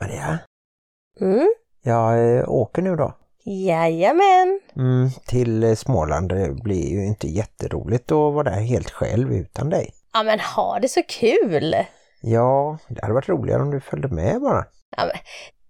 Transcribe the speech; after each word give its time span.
Maria, 0.00 0.38
Mm. 1.20 1.54
jag 1.82 2.36
eh, 2.38 2.48
åker 2.48 2.82
nu 2.82 2.96
då. 2.96 3.12
Jajamän. 3.44 4.60
Mm, 4.76 5.10
till 5.26 5.62
eh, 5.64 5.74
Småland. 5.74 6.28
Det 6.28 6.50
blir 6.62 6.90
ju 6.90 7.06
inte 7.06 7.26
jätteroligt 7.26 8.04
att 8.12 8.16
vara 8.34 8.42
där 8.50 8.60
helt 8.60 8.90
själv 8.90 9.32
utan 9.32 9.70
dig. 9.70 9.94
Ja 10.12 10.22
men 10.22 10.40
ha 10.40 10.78
det 10.78 10.88
så 10.88 11.02
kul. 11.08 11.74
Ja, 12.22 12.78
det 12.88 13.00
hade 13.02 13.14
varit 13.14 13.28
roligare 13.28 13.62
om 13.62 13.70
du 13.70 13.80
följde 13.80 14.08
med 14.08 14.40
bara. 14.40 14.64
Ja, 14.96 15.04
men, 15.06 15.16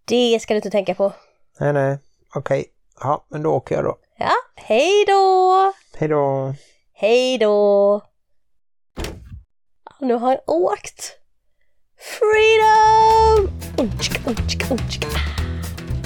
det 0.04 0.40
ska 0.42 0.54
du 0.54 0.58
inte 0.58 0.71
tänka 0.71 0.94
på. 0.94 1.12
Nej, 1.60 1.72
nej. 1.72 1.99
Okej. 2.35 2.65
Ja, 3.01 3.26
men 3.28 3.42
då 3.42 3.51
åker 3.54 3.74
jag 3.74 3.85
då. 3.85 3.97
Ja, 4.19 4.31
hej 4.56 5.04
då! 5.06 5.72
Hej 5.99 6.08
då! 6.08 6.54
Hej 6.94 7.38
då! 7.38 8.01
Nu 10.01 10.15
har 10.15 10.28
han 10.28 10.38
åkt. 10.47 11.17
Freedom! 12.01 13.53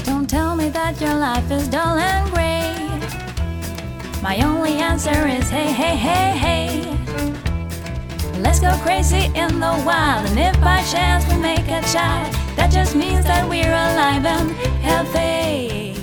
Don't 0.05 0.29
tell 0.29 0.57
me 0.57 0.69
that 0.71 1.01
your 1.01 1.15
life 1.15 1.49
is 1.53 1.69
dull 1.69 1.99
and 1.99 2.31
grey. 2.33 2.75
My 4.21 4.43
only 4.43 4.73
answer 4.83 5.29
is 5.29 5.49
hey, 5.51 5.71
hey, 5.73 5.97
hey, 5.97 6.37
hey. 6.37 6.83
Let's 8.43 8.59
go 8.59 8.73
crazy 8.83 9.27
in 9.37 9.61
the 9.61 9.83
wild, 9.87 10.27
and 10.27 10.39
if 10.39 10.61
by 10.61 10.83
chance 10.83 11.29
we 11.29 11.37
make 11.41 11.69
a 11.69 11.81
child, 11.93 12.35
that 12.57 12.73
just 12.73 12.97
means 12.97 13.25
that 13.27 13.49
we're 13.49 13.73
alive 13.73 14.27
and 14.27 14.51
healthy. 14.83 15.95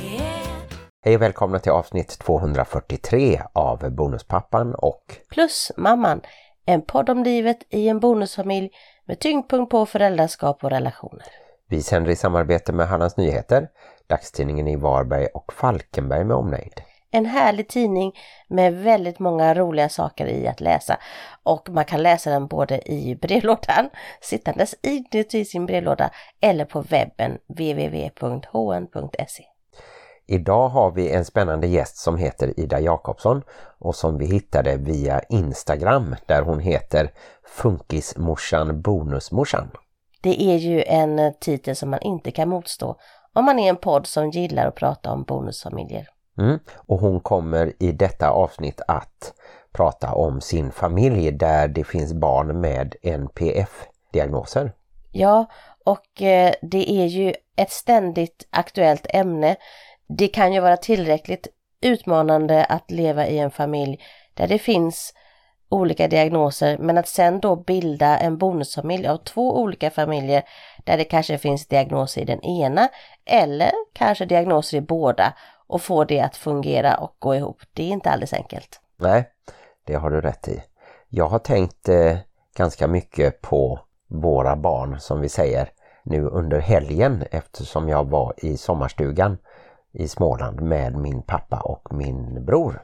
Hej 1.03 1.15
och 1.15 1.21
välkomna 1.21 1.59
till 1.59 1.71
avsnitt 1.71 2.19
243 2.19 3.41
av 3.53 3.91
Bonuspappan 3.91 4.75
och 4.75 5.17
Plus 5.29 5.71
mamman, 5.77 6.21
en 6.65 6.81
podd 6.81 7.09
om 7.09 7.23
livet 7.23 7.57
i 7.69 7.87
en 7.87 7.99
bonusfamilj 7.99 8.69
med 9.11 9.19
tyngdpunkt 9.19 9.71
på 9.71 9.85
föräldraskap 9.85 10.63
och 10.63 10.69
relationer. 10.69 11.25
vi 11.69 11.81
sänder 11.81 12.11
i 12.11 12.15
samarbete 12.15 12.73
med 12.73 12.87
Hallands 12.87 13.17
Nyheter, 13.17 13.67
dagstidningen 14.07 14.67
i 14.67 14.75
Varberg 14.75 15.25
och 15.25 15.53
Falkenberg 15.53 16.23
med 16.23 16.37
omnejd. 16.37 16.81
En 17.11 17.25
härlig 17.25 17.67
tidning 17.67 18.13
med 18.47 18.73
väldigt 18.73 19.19
många 19.19 19.53
roliga 19.53 19.89
saker 19.89 20.27
i 20.27 20.47
att 20.47 20.61
läsa. 20.61 20.97
Och 21.43 21.69
man 21.69 21.85
kan 21.85 22.03
läsa 22.03 22.29
den 22.29 22.47
både 22.47 22.91
i 22.91 23.15
brevlådan, 23.15 23.89
sittandes 24.21 24.75
inuti 24.83 25.45
sin 25.45 25.65
brevlåda 25.65 26.11
eller 26.41 26.65
på 26.65 26.81
webben 26.81 27.37
www.hn.se. 27.47 29.43
Idag 30.31 30.69
har 30.69 30.91
vi 30.91 31.11
en 31.11 31.25
spännande 31.25 31.67
gäst 31.67 31.97
som 31.97 32.17
heter 32.17 32.59
Ida 32.59 32.79
Jakobsson 32.79 33.43
och 33.79 33.95
som 33.95 34.17
vi 34.17 34.25
hittade 34.25 34.77
via 34.77 35.21
Instagram 35.29 36.15
där 36.25 36.41
hon 36.41 36.59
heter 36.59 37.11
Funkismorsan 37.43 38.81
Bonusmorsan. 38.81 39.71
Det 40.21 40.41
är 40.41 40.57
ju 40.57 40.83
en 40.83 41.33
titel 41.39 41.75
som 41.75 41.89
man 41.89 42.01
inte 42.01 42.31
kan 42.31 42.49
motstå 42.49 42.95
om 43.33 43.45
man 43.45 43.59
är 43.59 43.69
en 43.69 43.77
podd 43.77 44.07
som 44.07 44.29
gillar 44.29 44.67
att 44.67 44.75
prata 44.75 45.11
om 45.11 45.23
bonusfamiljer. 45.23 46.07
Mm. 46.37 46.59
Och 46.75 46.99
hon 46.99 47.19
kommer 47.19 47.73
i 47.79 47.91
detta 47.91 48.29
avsnitt 48.29 48.81
att 48.87 49.33
prata 49.73 50.13
om 50.13 50.41
sin 50.41 50.71
familj 50.71 51.31
där 51.31 51.67
det 51.67 51.83
finns 51.83 52.13
barn 52.13 52.61
med 52.61 52.95
NPF-diagnoser. 53.03 54.71
Ja, 55.11 55.45
och 55.83 56.21
eh, 56.21 56.53
det 56.61 56.91
är 56.91 57.05
ju 57.05 57.33
ett 57.55 57.71
ständigt 57.71 58.47
aktuellt 58.49 59.05
ämne. 59.09 59.55
Det 60.17 60.27
kan 60.27 60.53
ju 60.53 60.59
vara 60.59 60.77
tillräckligt 60.77 61.47
utmanande 61.81 62.65
att 62.65 62.91
leva 62.91 63.27
i 63.27 63.39
en 63.39 63.51
familj 63.51 63.99
där 64.33 64.47
det 64.47 64.59
finns 64.59 65.13
olika 65.69 66.07
diagnoser 66.07 66.77
men 66.77 66.97
att 66.97 67.07
sen 67.07 67.39
då 67.39 67.55
bilda 67.55 68.17
en 68.17 68.37
bonusfamilj 68.37 69.07
av 69.07 69.17
två 69.17 69.59
olika 69.59 69.89
familjer 69.89 70.43
där 70.83 70.97
det 70.97 71.03
kanske 71.03 71.37
finns 71.37 71.67
diagnoser 71.67 72.21
i 72.21 72.25
den 72.25 72.41
ena 72.41 72.89
eller 73.25 73.71
kanske 73.93 74.25
diagnoser 74.25 74.77
i 74.77 74.81
båda 74.81 75.33
och 75.67 75.81
få 75.81 76.03
det 76.03 76.21
att 76.21 76.35
fungera 76.35 76.95
och 76.95 77.15
gå 77.19 77.35
ihop. 77.35 77.61
Det 77.73 77.83
är 77.83 77.87
inte 77.87 78.09
alldeles 78.09 78.33
enkelt. 78.33 78.79
Nej, 78.97 79.29
det 79.85 79.93
har 79.93 80.09
du 80.09 80.21
rätt 80.21 80.47
i. 80.47 80.63
Jag 81.09 81.27
har 81.27 81.39
tänkt 81.39 81.89
eh, 81.89 82.17
ganska 82.57 82.87
mycket 82.87 83.41
på 83.41 83.79
våra 84.07 84.55
barn 84.55 84.99
som 84.99 85.21
vi 85.21 85.29
säger 85.29 85.69
nu 86.03 86.25
under 86.25 86.59
helgen 86.59 87.23
eftersom 87.31 87.89
jag 87.89 88.09
var 88.09 88.33
i 88.37 88.57
sommarstugan 88.57 89.37
i 89.91 90.07
Småland 90.07 90.61
med 90.61 90.95
min 90.95 91.21
pappa 91.21 91.59
och 91.59 91.93
min 91.93 92.45
bror. 92.45 92.81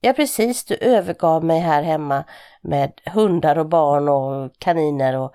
Ja 0.00 0.12
precis, 0.12 0.64
du 0.64 0.74
övergav 0.74 1.44
mig 1.44 1.60
här 1.60 1.82
hemma 1.82 2.24
med 2.62 2.92
hundar 3.14 3.58
och 3.58 3.68
barn 3.68 4.08
och 4.08 4.52
kaniner 4.58 5.18
och 5.18 5.32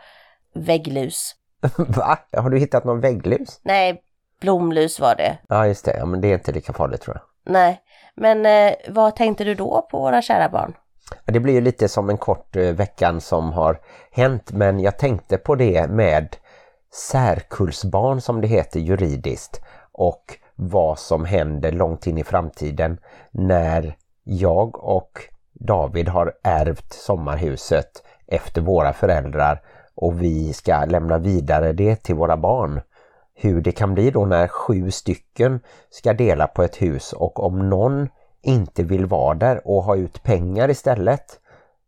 vägglus. 0.53 1.35
Va? 1.77 2.19
Har 2.37 2.49
du 2.49 2.59
hittat 2.59 2.83
någon 2.83 2.99
vägglus? 2.99 3.59
Nej, 3.63 4.01
blomlus 4.41 4.99
var 4.99 5.15
det. 5.15 5.37
Ja 5.47 5.67
just 5.67 5.85
det, 5.85 5.97
ja, 5.97 6.05
men 6.05 6.21
det 6.21 6.27
är 6.27 6.33
inte 6.33 6.51
lika 6.51 6.73
farligt 6.73 7.01
tror 7.01 7.15
jag. 7.15 7.53
Nej, 7.53 7.81
men 8.15 8.45
eh, 8.45 8.73
vad 8.89 9.15
tänkte 9.15 9.43
du 9.43 9.55
då 9.55 9.87
på 9.91 9.99
våra 9.99 10.21
kära 10.21 10.49
barn? 10.49 10.73
Det 11.25 11.39
blir 11.39 11.53
ju 11.53 11.61
lite 11.61 11.87
som 11.87 12.09
en 12.09 12.17
kort 12.17 12.55
eh, 12.55 12.63
veckan 12.63 13.21
som 13.21 13.51
har 13.51 13.79
hänt 14.11 14.51
men 14.51 14.79
jag 14.79 14.97
tänkte 14.97 15.37
på 15.37 15.55
det 15.55 15.89
med 15.89 16.35
särkullsbarn 16.93 18.21
som 18.21 18.41
det 18.41 18.47
heter 18.47 18.79
juridiskt 18.79 19.61
och 19.91 20.23
vad 20.61 20.99
som 20.99 21.25
händer 21.25 21.71
långt 21.71 22.07
in 22.07 22.17
i 22.17 22.23
framtiden 22.23 22.99
när 23.31 23.95
jag 24.23 24.83
och 24.83 25.19
David 25.53 26.07
har 26.07 26.33
ärvt 26.43 26.93
sommarhuset 26.93 28.03
efter 28.27 28.61
våra 28.61 28.93
föräldrar 28.93 29.61
och 29.95 30.21
vi 30.21 30.53
ska 30.53 30.85
lämna 30.85 31.17
vidare 31.17 31.73
det 31.73 31.95
till 31.95 32.15
våra 32.15 32.37
barn. 32.37 32.81
Hur 33.33 33.61
det 33.61 33.71
kan 33.71 33.93
bli 33.93 34.11
då 34.11 34.25
när 34.25 34.47
sju 34.47 34.91
stycken 34.91 35.59
ska 35.89 36.13
dela 36.13 36.47
på 36.47 36.63
ett 36.63 36.81
hus 36.81 37.13
och 37.13 37.43
om 37.43 37.69
någon 37.69 38.09
inte 38.41 38.83
vill 38.83 39.05
vara 39.05 39.33
där 39.33 39.67
och 39.67 39.83
ha 39.83 39.95
ut 39.95 40.23
pengar 40.23 40.69
istället. 40.69 41.39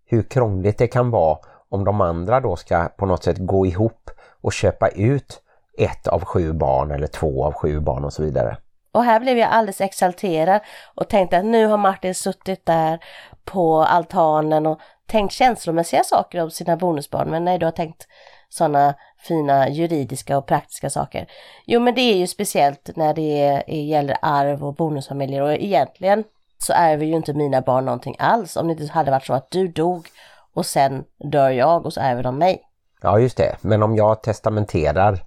Hur 0.05 0.23
krångligt 0.23 0.77
det 0.77 0.87
kan 0.87 1.11
vara 1.11 1.37
om 1.69 1.83
de 1.83 2.01
andra 2.01 2.39
då 2.39 2.55
ska 2.55 2.89
på 2.97 3.05
något 3.05 3.23
sätt 3.23 3.37
gå 3.37 3.65
ihop 3.65 4.09
och 4.41 4.53
köpa 4.53 4.87
ut 4.87 5.41
ett 5.77 6.07
av 6.07 6.25
sju 6.25 6.53
barn 6.53 6.91
eller 6.91 7.07
två 7.07 7.45
av 7.45 7.53
sju 7.53 7.79
barn 7.79 8.05
och 8.05 8.13
så 8.13 8.23
vidare. 8.23 8.57
Och 8.91 9.03
här 9.03 9.19
blev 9.19 9.37
jag 9.37 9.49
alldeles 9.49 9.81
exalterad 9.81 10.61
och 10.95 11.09
tänkte 11.09 11.37
att 11.37 11.45
nu 11.45 11.65
har 11.65 11.77
Martin 11.77 12.15
suttit 12.15 12.65
där 12.65 12.99
på 13.45 13.83
altanen 13.83 14.65
och 14.65 14.79
tänkt 15.07 15.31
känslomässiga 15.31 16.03
saker 16.03 16.43
om 16.43 16.51
sina 16.51 16.77
bonusbarn. 16.77 17.29
Men 17.29 17.45
nej, 17.45 17.59
du 17.59 17.65
har 17.65 17.71
tänkt 17.71 18.07
sådana 18.49 18.95
fina 19.17 19.69
juridiska 19.69 20.37
och 20.37 20.47
praktiska 20.47 20.89
saker. 20.89 21.27
Jo, 21.65 21.79
men 21.79 21.95
det 21.95 22.01
är 22.01 22.17
ju 22.17 22.27
speciellt 22.27 22.89
när 22.95 23.13
det 23.13 23.63
gäller 23.67 24.17
arv 24.21 24.63
och 24.63 24.75
bonusfamiljer 24.75 25.41
och 25.41 25.53
egentligen 25.53 26.23
så 26.57 26.73
ärver 26.73 27.05
ju 27.05 27.15
inte 27.15 27.33
mina 27.33 27.61
barn 27.61 27.85
någonting 27.85 28.15
alls 28.19 28.57
om 28.57 28.67
det 28.67 28.71
inte 28.71 28.93
hade 28.93 29.11
varit 29.11 29.25
så 29.25 29.33
att 29.33 29.51
du 29.51 29.67
dog 29.67 30.07
och 30.53 30.65
sen 30.65 31.03
dör 31.31 31.49
jag 31.49 31.85
och 31.85 31.93
så 31.93 31.99
ärver 31.99 32.23
de 32.23 32.37
mig. 32.37 32.61
Ja 33.01 33.19
just 33.19 33.37
det, 33.37 33.55
men 33.61 33.83
om 33.83 33.95
jag 33.95 34.23
testamenterar 34.23 35.23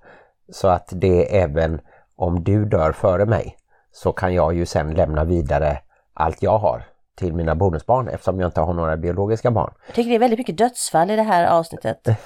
så 0.52 0.68
att 0.68 0.88
det 0.92 1.36
även 1.40 1.80
om 2.16 2.44
du 2.44 2.64
dör 2.64 2.92
före 2.92 3.26
mig 3.26 3.56
så 3.92 4.12
kan 4.12 4.34
jag 4.34 4.54
ju 4.54 4.66
sen 4.66 4.94
lämna 4.94 5.24
vidare 5.24 5.78
allt 6.14 6.42
jag 6.42 6.58
har 6.58 6.84
till 7.16 7.34
mina 7.34 7.54
bonusbarn 7.54 8.08
eftersom 8.08 8.40
jag 8.40 8.48
inte 8.48 8.60
har 8.60 8.74
några 8.74 8.96
biologiska 8.96 9.50
barn. 9.50 9.74
Jag 9.86 9.94
tycker 9.94 10.10
det 10.10 10.16
är 10.16 10.20
väldigt 10.20 10.38
mycket 10.38 10.58
dödsfall 10.58 11.10
i 11.10 11.16
det 11.16 11.22
här 11.22 11.46
avsnittet. 11.46 12.04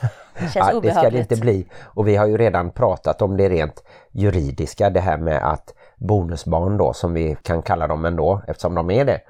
Det 0.41 0.49
känns 0.49 0.55
Ja, 0.55 0.63
det 0.63 0.71
ska 0.71 0.81
det 0.81 0.89
obehagligt. 0.91 1.21
inte 1.33 1.41
bli. 1.41 1.67
Och 1.85 2.09
vi 2.09 2.17
har 2.17 2.27
ju 2.27 2.37
redan 2.37 2.71
pratat 2.71 3.23
om 3.23 3.37
det 3.37 3.49
rent 3.49 3.85
juridiska, 4.13 4.91
det 4.91 5.01
här 5.01 5.19
med 5.19 5.53
att 5.53 5.75
bonusbarn 5.97 6.77
då, 6.77 6.93
som 6.93 7.15
vi 7.15 7.37
kan 7.43 7.63
kalla 7.63 7.87
dem 7.87 8.05
ändå, 8.05 8.43
eftersom 8.49 8.75
de 8.75 8.91
är 8.91 9.05
det, 9.05 9.21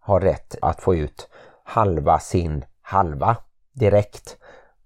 har 0.00 0.20
rätt 0.20 0.56
att 0.62 0.80
få 0.80 0.94
ut 0.94 1.28
halva 1.64 2.18
sin 2.18 2.64
halva 2.82 3.36
direkt. 3.72 4.36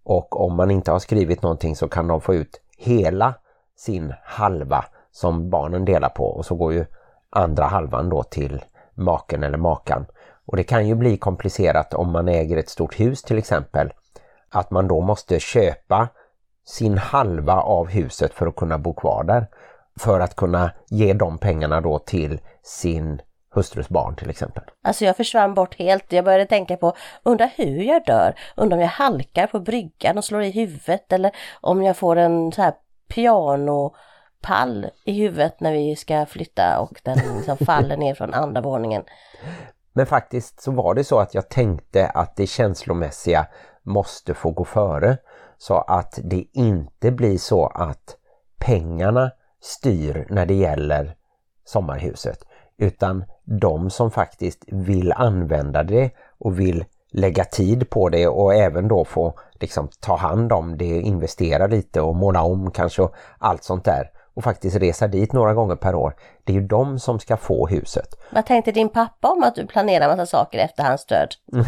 Och 0.04 0.40
om 0.40 0.56
man 0.56 0.70
inte 0.70 0.92
har 0.92 0.98
skrivit 0.98 1.42
någonting 1.42 1.76
så 1.76 1.88
kan 1.88 2.06
de 2.06 2.20
få 2.20 2.34
ut 2.34 2.60
hela 2.78 3.34
sin 3.84 4.14
halva 4.24 4.84
som 5.12 5.50
barnen 5.50 5.84
delar 5.84 6.08
på 6.08 6.24
och 6.24 6.46
så 6.46 6.54
går 6.54 6.72
ju 6.72 6.84
andra 7.30 7.64
halvan 7.64 8.08
då 8.08 8.22
till 8.22 8.64
maken 8.94 9.42
eller 9.42 9.58
makan. 9.58 10.06
Och 10.46 10.56
det 10.56 10.64
kan 10.64 10.88
ju 10.88 10.94
bli 10.94 11.16
komplicerat 11.16 11.94
om 11.94 12.12
man 12.12 12.28
äger 12.28 12.56
ett 12.56 12.68
stort 12.68 13.00
hus 13.00 13.22
till 13.22 13.38
exempel. 13.38 13.92
Att 14.50 14.70
man 14.70 14.88
då 14.88 15.00
måste 15.00 15.40
köpa 15.40 16.08
sin 16.66 16.98
halva 16.98 17.54
av 17.54 17.88
huset 17.88 18.34
för 18.34 18.46
att 18.46 18.56
kunna 18.56 18.78
bo 18.78 18.94
kvar 18.94 19.24
där. 19.24 19.46
För 20.00 20.20
att 20.20 20.36
kunna 20.36 20.70
ge 20.88 21.12
de 21.12 21.38
pengarna 21.38 21.80
då 21.80 21.98
till 21.98 22.40
sin 22.62 23.22
hustrus 23.54 23.88
barn 23.88 24.16
till 24.16 24.30
exempel. 24.30 24.64
Alltså 24.82 25.04
jag 25.04 25.16
försvann 25.16 25.54
bort 25.54 25.78
helt. 25.78 26.12
Jag 26.12 26.24
började 26.24 26.46
tänka 26.46 26.76
på, 26.76 26.96
undrar 27.22 27.52
hur 27.56 27.82
jag 27.82 28.04
dör? 28.06 28.34
Undrar 28.56 28.76
om 28.76 28.82
jag 28.82 28.88
halkar 28.88 29.46
på 29.46 29.60
bryggan 29.60 30.18
och 30.18 30.24
slår 30.24 30.42
i 30.42 30.50
huvudet 30.50 31.12
eller 31.12 31.30
om 31.60 31.82
jag 31.82 31.96
får 31.96 32.16
en 32.16 32.52
så 32.52 32.62
här 32.62 32.72
pianopall 33.14 34.86
i 35.04 35.12
huvudet 35.12 35.60
när 35.60 35.72
vi 35.72 35.96
ska 35.96 36.26
flytta 36.26 36.80
och 36.80 37.00
den 37.04 37.18
liksom 37.36 37.56
faller 37.66 37.96
ner 37.96 38.14
från 38.14 38.34
andra 38.34 38.60
våningen. 38.60 39.02
Men 39.92 40.06
faktiskt 40.06 40.62
så 40.62 40.70
var 40.70 40.94
det 40.94 41.04
så 41.04 41.18
att 41.18 41.34
jag 41.34 41.48
tänkte 41.48 42.06
att 42.08 42.36
det 42.36 42.46
känslomässiga 42.46 43.46
måste 43.82 44.34
få 44.34 44.50
gå 44.50 44.64
före. 44.64 45.16
Så 45.58 45.78
att 45.78 46.18
det 46.22 46.44
inte 46.52 47.10
blir 47.10 47.38
så 47.38 47.66
att 47.66 48.16
pengarna 48.58 49.30
styr 49.60 50.26
när 50.30 50.46
det 50.46 50.54
gäller 50.54 51.16
sommarhuset 51.64 52.38
utan 52.78 53.24
de 53.44 53.90
som 53.90 54.10
faktiskt 54.10 54.64
vill 54.66 55.12
använda 55.12 55.82
det 55.82 56.10
och 56.38 56.60
vill 56.60 56.84
lägga 57.12 57.44
tid 57.44 57.90
på 57.90 58.08
det 58.08 58.28
och 58.28 58.54
även 58.54 58.88
då 58.88 59.04
få 59.04 59.34
liksom 59.60 59.88
ta 60.00 60.16
hand 60.16 60.52
om 60.52 60.78
det, 60.78 61.00
investera 61.00 61.66
lite 61.66 62.00
och 62.00 62.16
måla 62.16 62.42
om 62.42 62.70
kanske 62.70 63.02
och 63.02 63.14
allt 63.38 63.64
sånt 63.64 63.84
där 63.84 64.10
och 64.34 64.44
faktiskt 64.44 64.76
resa 64.76 65.08
dit 65.08 65.32
några 65.32 65.54
gånger 65.54 65.76
per 65.76 65.94
år. 65.94 66.14
Det 66.44 66.52
är 66.52 66.54
ju 66.54 66.66
de 66.66 66.98
som 66.98 67.18
ska 67.18 67.36
få 67.36 67.66
huset. 67.66 68.14
Vad 68.32 68.46
tänkte 68.46 68.72
din 68.72 68.88
pappa 68.88 69.28
om 69.28 69.42
att 69.42 69.54
du 69.54 69.66
planerar 69.66 70.08
massa 70.08 70.26
saker 70.26 70.58
efter 70.58 70.82
hans 70.82 71.06
död? 71.06 71.28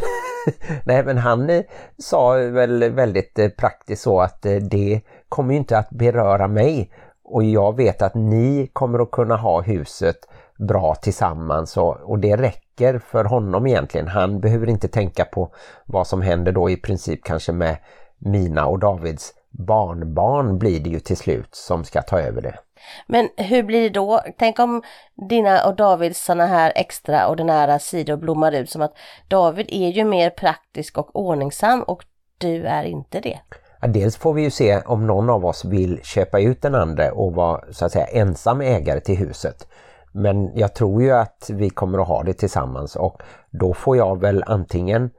Nej 0.84 1.04
men 1.04 1.18
han 1.18 1.50
eh, 1.50 1.62
sa 1.98 2.32
väl 2.32 2.92
väldigt 2.92 3.38
eh, 3.38 3.48
praktiskt 3.48 4.02
så 4.02 4.20
att 4.20 4.46
eh, 4.46 4.56
det 4.56 5.00
kommer 5.28 5.54
inte 5.54 5.78
att 5.78 5.90
beröra 5.90 6.48
mig 6.48 6.90
och 7.24 7.44
jag 7.44 7.76
vet 7.76 8.02
att 8.02 8.14
ni 8.14 8.70
kommer 8.72 8.98
att 8.98 9.10
kunna 9.10 9.36
ha 9.36 9.60
huset 9.60 10.16
bra 10.58 10.94
tillsammans 10.94 11.76
och, 11.76 11.96
och 11.96 12.18
det 12.18 12.36
räcker 12.36 12.63
för 12.98 13.24
honom 13.24 13.66
egentligen. 13.66 14.08
Han 14.08 14.40
behöver 14.40 14.68
inte 14.68 14.88
tänka 14.88 15.24
på 15.24 15.54
vad 15.84 16.06
som 16.06 16.22
händer 16.22 16.52
då 16.52 16.70
i 16.70 16.76
princip 16.76 17.24
kanske 17.24 17.52
med 17.52 17.76
mina 18.18 18.66
och 18.66 18.78
Davids 18.78 19.32
barnbarn 19.50 20.58
blir 20.58 20.80
det 20.80 20.90
ju 20.90 21.00
till 21.00 21.16
slut 21.16 21.48
som 21.54 21.84
ska 21.84 22.02
ta 22.02 22.20
över 22.20 22.42
det. 22.42 22.58
Men 23.06 23.28
hur 23.36 23.62
blir 23.62 23.80
det 23.80 23.88
då? 23.88 24.20
Tänk 24.38 24.58
om 24.58 24.82
dina 25.28 25.66
och 25.66 25.76
Davids 25.76 26.24
sådana 26.24 26.46
här 26.46 26.72
extraordinära 26.76 27.78
sidor 27.78 28.16
blommar 28.16 28.52
ut 28.52 28.70
som 28.70 28.82
att 28.82 28.96
David 29.28 29.66
är 29.68 29.88
ju 29.88 30.04
mer 30.04 30.30
praktisk 30.30 30.98
och 30.98 31.16
ordningsam 31.16 31.82
och 31.82 32.04
du 32.38 32.66
är 32.66 32.84
inte 32.84 33.20
det. 33.20 33.38
Ja, 33.80 33.88
dels 33.88 34.16
får 34.16 34.34
vi 34.34 34.42
ju 34.42 34.50
se 34.50 34.80
om 34.80 35.06
någon 35.06 35.30
av 35.30 35.46
oss 35.46 35.64
vill 35.64 36.00
köpa 36.02 36.40
ut 36.40 36.62
den 36.62 36.74
andra 36.74 37.12
och 37.12 37.34
vara 37.34 37.60
så 37.70 37.84
att 37.84 37.92
säga 37.92 38.06
ensam 38.06 38.60
ägare 38.60 39.00
till 39.00 39.16
huset. 39.16 39.68
Men 40.16 40.50
jag 40.54 40.74
tror 40.74 41.02
ju 41.02 41.10
att 41.10 41.50
vi 41.52 41.70
kommer 41.70 41.98
att 41.98 42.08
ha 42.08 42.22
det 42.22 42.34
tillsammans 42.34 42.96
och 42.96 43.22
då 43.50 43.74
får 43.74 43.96
jag 43.96 44.20
väl 44.20 44.44
antingen 44.46 45.10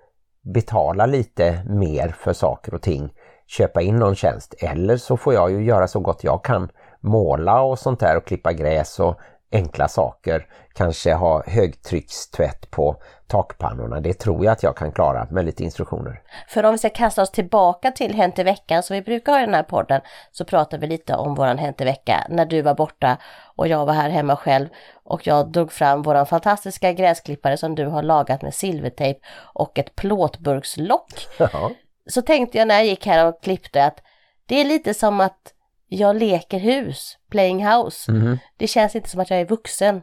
betala 0.54 1.06
lite 1.06 1.64
mer 1.70 2.16
för 2.20 2.34
saker 2.34 2.74
och 2.74 2.82
ting, 2.82 3.14
köpa 3.48 3.82
in 3.82 3.96
någon 3.96 4.16
tjänst 4.16 4.54
eller 4.58 4.98
så 4.98 5.18
får 5.18 5.34
jag 5.34 5.52
ju 5.52 5.64
göra 5.64 5.88
så 5.88 6.00
gott 6.00 6.24
jag 6.24 6.44
kan, 6.44 6.70
måla 7.00 7.62
och 7.62 7.80
sånt 7.80 8.00
där 8.00 8.18
och 8.18 8.26
klippa 8.26 8.54
gräs 8.54 9.00
och 9.00 9.16
enkla 9.52 9.88
saker. 9.88 10.48
Kanske 10.74 11.14
ha 11.14 11.44
högtryckstvätt 11.48 12.72
på 12.72 13.02
takpannorna. 13.28 14.00
Det 14.00 14.14
tror 14.14 14.46
jag 14.46 14.52
att 14.52 14.64
jag 14.64 14.78
kan 14.78 14.92
klara 14.92 15.28
med 15.32 15.46
lite 15.46 15.64
instruktioner. 15.64 16.22
För 16.48 16.64
om 16.64 16.72
vi 16.72 16.78
ska 16.78 16.90
kasta 16.90 17.22
oss 17.22 17.32
tillbaka 17.32 17.92
till 17.92 18.16
Hänt 18.16 18.40
i 18.40 18.44
veckan 18.44 18.84
som 18.84 18.96
vi 18.96 19.02
brukar 19.02 19.32
ha 19.32 19.40
i 19.40 19.46
den 19.46 19.54
här 19.54 19.64
podden 19.64 20.02
så 20.32 20.46
pratar 20.46 20.78
vi 20.78 20.88
lite 20.88 21.16
om 21.16 21.36
våran 21.36 21.58
Hänt 21.58 21.82
i 21.82 21.84
vecka 21.84 22.28
när 22.30 22.46
du 22.46 22.62
var 22.62 22.76
borta 22.76 23.18
och 23.56 23.68
jag 23.68 23.86
var 23.86 23.94
här 23.94 24.10
hemma 24.10 24.36
själv 24.36 24.68
och 25.04 25.28
jag 25.28 25.52
drog 25.52 25.72
fram 25.72 26.02
våran 26.02 26.26
fantastiska 26.26 26.94
gräsklippare 26.94 27.58
som 27.58 27.76
du 27.76 27.86
har 27.86 28.04
lagat 28.04 28.42
med 28.42 28.54
silvertejp 28.54 29.20
och 29.54 29.80
ett 29.80 29.96
plåtburkslock. 29.96 31.28
Ja. 31.40 31.72
Så 32.10 32.22
tänkte 32.22 32.58
jag 32.58 32.68
när 32.68 32.76
jag 32.76 32.86
gick 32.86 33.06
här 33.06 33.28
och 33.28 33.44
klippte 33.44 33.86
att 33.86 34.02
det 34.46 34.62
är 34.62 34.66
lite 34.66 34.94
som 34.94 35.22
att 35.22 35.55
jag 35.88 36.16
leker 36.16 36.60
hus, 36.60 37.18
playing 37.30 37.68
house. 37.68 38.12
Mhm. 38.12 38.38
Det 38.58 38.68
känns 38.68 38.96
inte 38.96 39.10
som 39.10 39.20
att 39.20 39.30
jag 39.30 39.40
är 39.40 39.46
vuxen. 39.46 40.02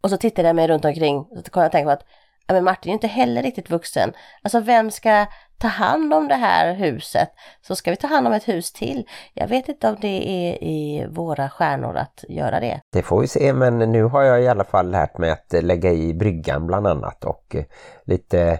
Och 0.00 0.10
så 0.10 0.16
tittade 0.16 0.48
jag 0.48 0.56
mig 0.56 0.68
runt 0.68 0.84
omkring 0.84 1.18
och 1.18 1.44
så 1.44 1.50
kom 1.50 1.60
jag 1.60 1.66
att 1.66 1.72
tänka 1.72 1.86
på 1.86 1.92
att 1.92 2.04
ja, 2.46 2.54
men 2.54 2.64
Martin 2.64 2.90
är 2.90 2.94
inte 2.94 3.06
heller 3.06 3.42
riktigt 3.42 3.70
vuxen. 3.70 4.12
Alltså 4.42 4.60
vem 4.60 4.90
ska 4.90 5.26
ta 5.58 5.68
hand 5.68 6.14
om 6.14 6.28
det 6.28 6.34
här 6.34 6.74
huset? 6.74 7.28
Så 7.62 7.76
ska 7.76 7.90
vi 7.90 7.96
ta 7.96 8.06
hand 8.06 8.26
om 8.26 8.32
ett 8.32 8.48
hus 8.48 8.72
till. 8.72 9.06
Jag 9.34 9.48
vet 9.48 9.68
inte 9.68 9.88
om 9.88 9.96
det 10.00 10.28
är 10.28 10.64
i 10.64 11.06
våra 11.10 11.50
stjärnor 11.50 11.96
att 11.96 12.24
göra 12.28 12.60
det. 12.60 12.80
Det 12.92 13.02
får 13.02 13.20
vi 13.20 13.28
se 13.28 13.52
men 13.52 13.78
nu 13.78 14.04
har 14.04 14.22
jag 14.22 14.42
i 14.42 14.48
alla 14.48 14.64
fall 14.64 14.90
lärt 14.90 15.18
mig 15.18 15.30
att 15.30 15.64
lägga 15.64 15.92
i 15.92 16.14
bryggan 16.14 16.66
bland 16.66 16.86
annat 16.86 17.24
och 17.24 17.56
lite 18.04 18.58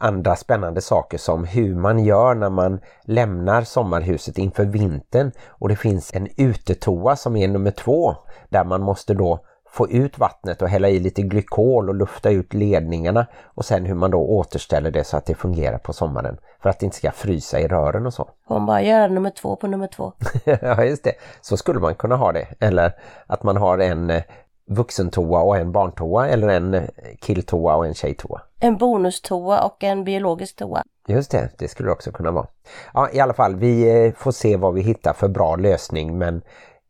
andra 0.00 0.36
spännande 0.36 0.80
saker 0.80 1.18
som 1.18 1.44
hur 1.44 1.74
man 1.74 2.04
gör 2.04 2.34
när 2.34 2.50
man 2.50 2.80
lämnar 3.04 3.62
sommarhuset 3.62 4.38
inför 4.38 4.64
vintern 4.64 5.32
och 5.48 5.68
det 5.68 5.76
finns 5.76 6.14
en 6.14 6.28
utetoa 6.36 7.16
som 7.16 7.36
är 7.36 7.48
nummer 7.48 7.70
två 7.70 8.14
där 8.48 8.64
man 8.64 8.82
måste 8.82 9.14
då 9.14 9.40
få 9.76 9.88
ut 9.88 10.18
vattnet 10.18 10.62
och 10.62 10.68
hälla 10.68 10.88
i 10.88 10.98
lite 10.98 11.22
glykol 11.22 11.88
och 11.88 11.94
lufta 11.94 12.30
ut 12.30 12.54
ledningarna 12.54 13.26
och 13.44 13.64
sen 13.64 13.86
hur 13.86 13.94
man 13.94 14.10
då 14.10 14.18
återställer 14.18 14.90
det 14.90 15.04
så 15.04 15.16
att 15.16 15.26
det 15.26 15.34
fungerar 15.34 15.78
på 15.78 15.92
sommaren 15.92 16.38
för 16.62 16.70
att 16.70 16.78
det 16.78 16.84
inte 16.84 16.96
ska 16.96 17.10
frysa 17.10 17.60
i 17.60 17.68
rören 17.68 18.06
och 18.06 18.14
så. 18.14 18.28
Hon 18.46 18.66
bara 18.66 18.82
göra 18.82 19.08
nummer 19.08 19.30
två 19.30 19.56
på 19.56 19.66
nummer 19.66 19.86
två. 19.86 20.12
ja 20.44 20.84
just 20.84 21.04
det, 21.04 21.12
så 21.40 21.56
skulle 21.56 21.80
man 21.80 21.94
kunna 21.94 22.16
ha 22.16 22.32
det. 22.32 22.46
Eller 22.60 22.92
att 23.26 23.42
man 23.42 23.56
har 23.56 23.78
en 23.78 24.10
eh, 24.10 24.22
vuxentoa 24.66 25.42
och 25.42 25.56
en 25.56 25.72
barntoa 25.72 26.28
eller 26.28 26.48
en 26.48 26.86
killtoa 27.20 27.76
och 27.76 27.86
en 27.86 27.94
tjejtoa. 27.94 28.42
En 28.60 28.76
bonustoa 28.76 29.64
och 29.64 29.84
en 29.84 30.04
biologisk 30.04 30.56
toa. 30.56 30.82
Just 31.08 31.30
det, 31.30 31.50
det 31.58 31.68
skulle 31.68 31.88
det 31.88 31.92
också 31.92 32.12
kunna 32.12 32.30
vara. 32.30 32.46
Ja, 32.94 33.08
i 33.12 33.20
alla 33.20 33.34
fall, 33.34 33.56
vi 33.56 34.04
eh, 34.06 34.12
får 34.12 34.32
se 34.32 34.56
vad 34.56 34.74
vi 34.74 34.80
hittar 34.80 35.12
för 35.12 35.28
bra 35.28 35.56
lösning 35.56 36.18
men 36.18 36.42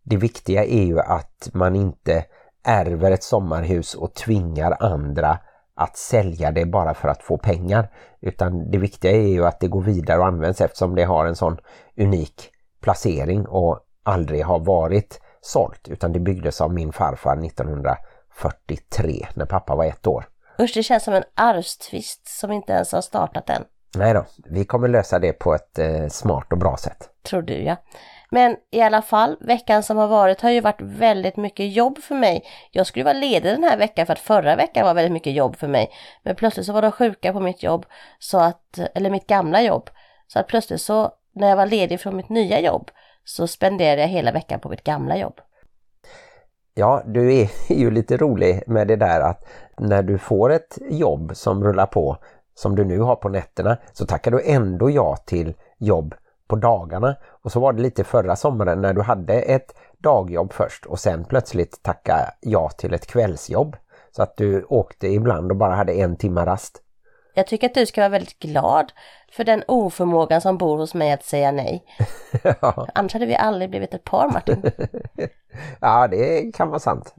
det 0.02 0.17
viktiga 0.17 0.64
är 0.64 0.84
ju 0.84 1.00
att 1.00 1.49
man 1.52 1.76
inte 1.76 2.25
ärver 2.64 3.11
ett 3.11 3.23
sommarhus 3.23 3.94
och 3.94 4.14
tvingar 4.14 4.76
andra 4.81 5.38
att 5.75 5.96
sälja 5.96 6.52
det 6.52 6.67
bara 6.67 6.94
för 6.94 7.08
att 7.08 7.22
få 7.22 7.38
pengar. 7.38 7.90
Utan 8.20 8.70
det 8.70 8.79
viktiga 8.79 9.12
är 9.12 9.29
ju 9.29 9.46
att 9.46 9.61
det 9.61 9.69
går 9.69 9.82
vidare 9.82 10.19
och 10.19 10.26
används 10.26 10.61
eftersom 10.61 10.94
det 10.94 11.05
har 11.05 11.26
en 11.26 11.37
sån 11.37 11.58
unik 11.96 12.50
placering 12.81 13.46
och 13.46 13.81
aldrig 14.02 14.44
har 14.44 14.58
varit 14.58 15.20
sålt 15.46 15.88
utan 15.88 16.12
det 16.12 16.20
byggdes 16.20 16.60
av 16.60 16.72
min 16.72 16.93
farfar 16.93 17.46
1943 17.46 19.26
när 19.34 19.46
pappa 19.46 19.76
var 19.76 19.84
ett 19.84 20.06
år. 20.06 20.28
Usch, 20.60 20.72
det 20.75 20.82
känns 20.82 21.04
som 21.04 21.14
en 21.14 21.25
arvstvist 21.34 22.28
som 22.28 22.52
inte 22.52 22.72
ens 22.72 22.93
har 22.93 23.00
startat 23.00 23.50
än. 23.50 23.64
Nej 23.96 24.14
då, 24.14 24.25
vi 24.44 24.64
kommer 24.64 24.88
lösa 24.88 25.19
det 25.19 25.32
på 25.32 25.54
ett 25.54 25.78
eh, 25.78 26.08
smart 26.08 26.52
och 26.52 26.58
bra 26.58 26.76
sätt. 26.76 27.10
tror 27.22 27.43
du 27.43 27.62
ja. 27.62 27.76
Men 28.31 28.56
i 28.70 28.81
alla 28.81 29.02
fall, 29.02 29.37
veckan 29.40 29.82
som 29.82 29.96
har 29.96 30.08
varit 30.08 30.40
har 30.40 30.50
ju 30.50 30.60
varit 30.60 30.81
väldigt 30.81 31.37
mycket 31.37 31.72
jobb 31.72 31.98
för 31.98 32.14
mig. 32.14 32.44
Jag 32.70 32.87
skulle 32.87 33.04
vara 33.04 33.14
ledig 33.14 33.52
den 33.52 33.64
här 33.64 33.78
veckan 33.78 34.06
för 34.06 34.12
att 34.12 34.19
förra 34.19 34.56
veckan 34.56 34.87
var 34.87 34.94
väldigt 34.94 35.12
mycket 35.12 35.32
jobb 35.32 35.56
för 35.56 35.69
mig. 35.69 35.90
Men 36.22 36.37
plötsligt 36.37 36.66
så 36.66 36.72
var 36.72 36.82
de 36.82 36.93
sjuka 36.93 37.32
på 37.32 37.40
mitt 37.40 37.62
jobb, 37.62 37.87
så 38.19 38.38
att, 38.38 38.78
eller 38.94 39.10
mitt 39.10 39.26
gamla 39.26 39.62
jobb. 39.62 39.90
Så 40.26 40.38
att 40.38 40.46
plötsligt 40.46 40.81
så, 40.81 41.10
när 41.32 41.48
jag 41.48 41.56
var 41.56 41.66
ledig 41.66 42.00
från 42.00 42.16
mitt 42.16 42.28
nya 42.28 42.60
jobb, 42.60 42.90
så 43.28 43.46
spenderade 43.46 44.00
jag 44.00 44.08
hela 44.08 44.32
veckan 44.32 44.61
på 44.61 44.69
mitt 44.69 44.84
gamla 44.84 45.17
jobb. 45.17 45.40
Ja, 46.75 47.02
du 47.06 47.34
är 47.34 47.50
ju 47.72 47.91
lite 47.91 48.17
rolig 48.17 48.62
med 48.67 48.89
det 48.89 48.96
där 48.96 49.20
att 49.20 49.44
när 49.79 50.03
du 50.03 50.19
får 50.19 50.53
ett 50.53 50.79
jobb 50.91 51.32
som 51.34 51.65
rullar 51.65 51.86
på 51.86 52.17
som 52.55 52.77
du 52.77 52.84
nu 52.84 53.01
har 53.01 53.17
på 53.17 53.29
nätterna 53.29 53.77
så 53.93 54.06
tackar 54.06 54.31
du 54.31 54.43
ändå 54.44 54.91
ja 54.91 55.17
till 55.17 55.55
jobb 55.79 56.15
på 56.48 56.56
dagarna. 56.56 57.17
Och 57.27 57.53
så 57.53 57.60
var 57.60 57.72
det 57.72 57.82
lite 57.82 58.05
förra 58.05 58.36
sommaren 58.36 58.81
när 58.81 58.94
du 58.94 59.03
hade 59.03 59.34
ett 59.34 59.74
dagjobb 59.98 60.53
först 60.53 60.86
och 60.86 60.98
sen 60.98 61.24
plötsligt 61.24 61.82
tacka 61.82 62.34
ja 62.41 62.69
till 62.69 62.94
ett 62.94 63.06
kvällsjobb. 63.06 63.77
Så 64.10 64.22
att 64.22 64.36
du 64.36 64.65
åkte 64.65 65.08
ibland 65.08 65.51
och 65.51 65.56
bara 65.56 65.74
hade 65.74 65.93
en 65.93 66.17
timma 66.17 66.46
rast. 66.46 66.82
Jag 67.36 67.46
tycker 67.46 67.66
att 67.66 67.74
du 67.74 67.86
ska 67.86 68.00
vara 68.00 68.08
väldigt 68.08 68.38
glad 68.38 68.93
för 69.32 69.44
den 69.44 69.64
oförmågan 69.69 70.40
som 70.40 70.58
bor 70.58 70.78
hos 70.78 70.94
mig 70.94 71.12
att 71.12 71.24
säga 71.24 71.52
nej. 71.52 71.84
ja, 72.60 72.88
Annars 72.94 73.12
hade 73.12 73.26
vi 73.26 73.36
aldrig 73.36 73.70
blivit 73.70 73.94
ett 73.94 74.05
par 74.05 74.28
Martin. 74.28 74.62
ja, 75.81 76.08
det 76.08 76.55
kan 76.56 76.69
vara 76.69 76.78
sant. 76.78 77.14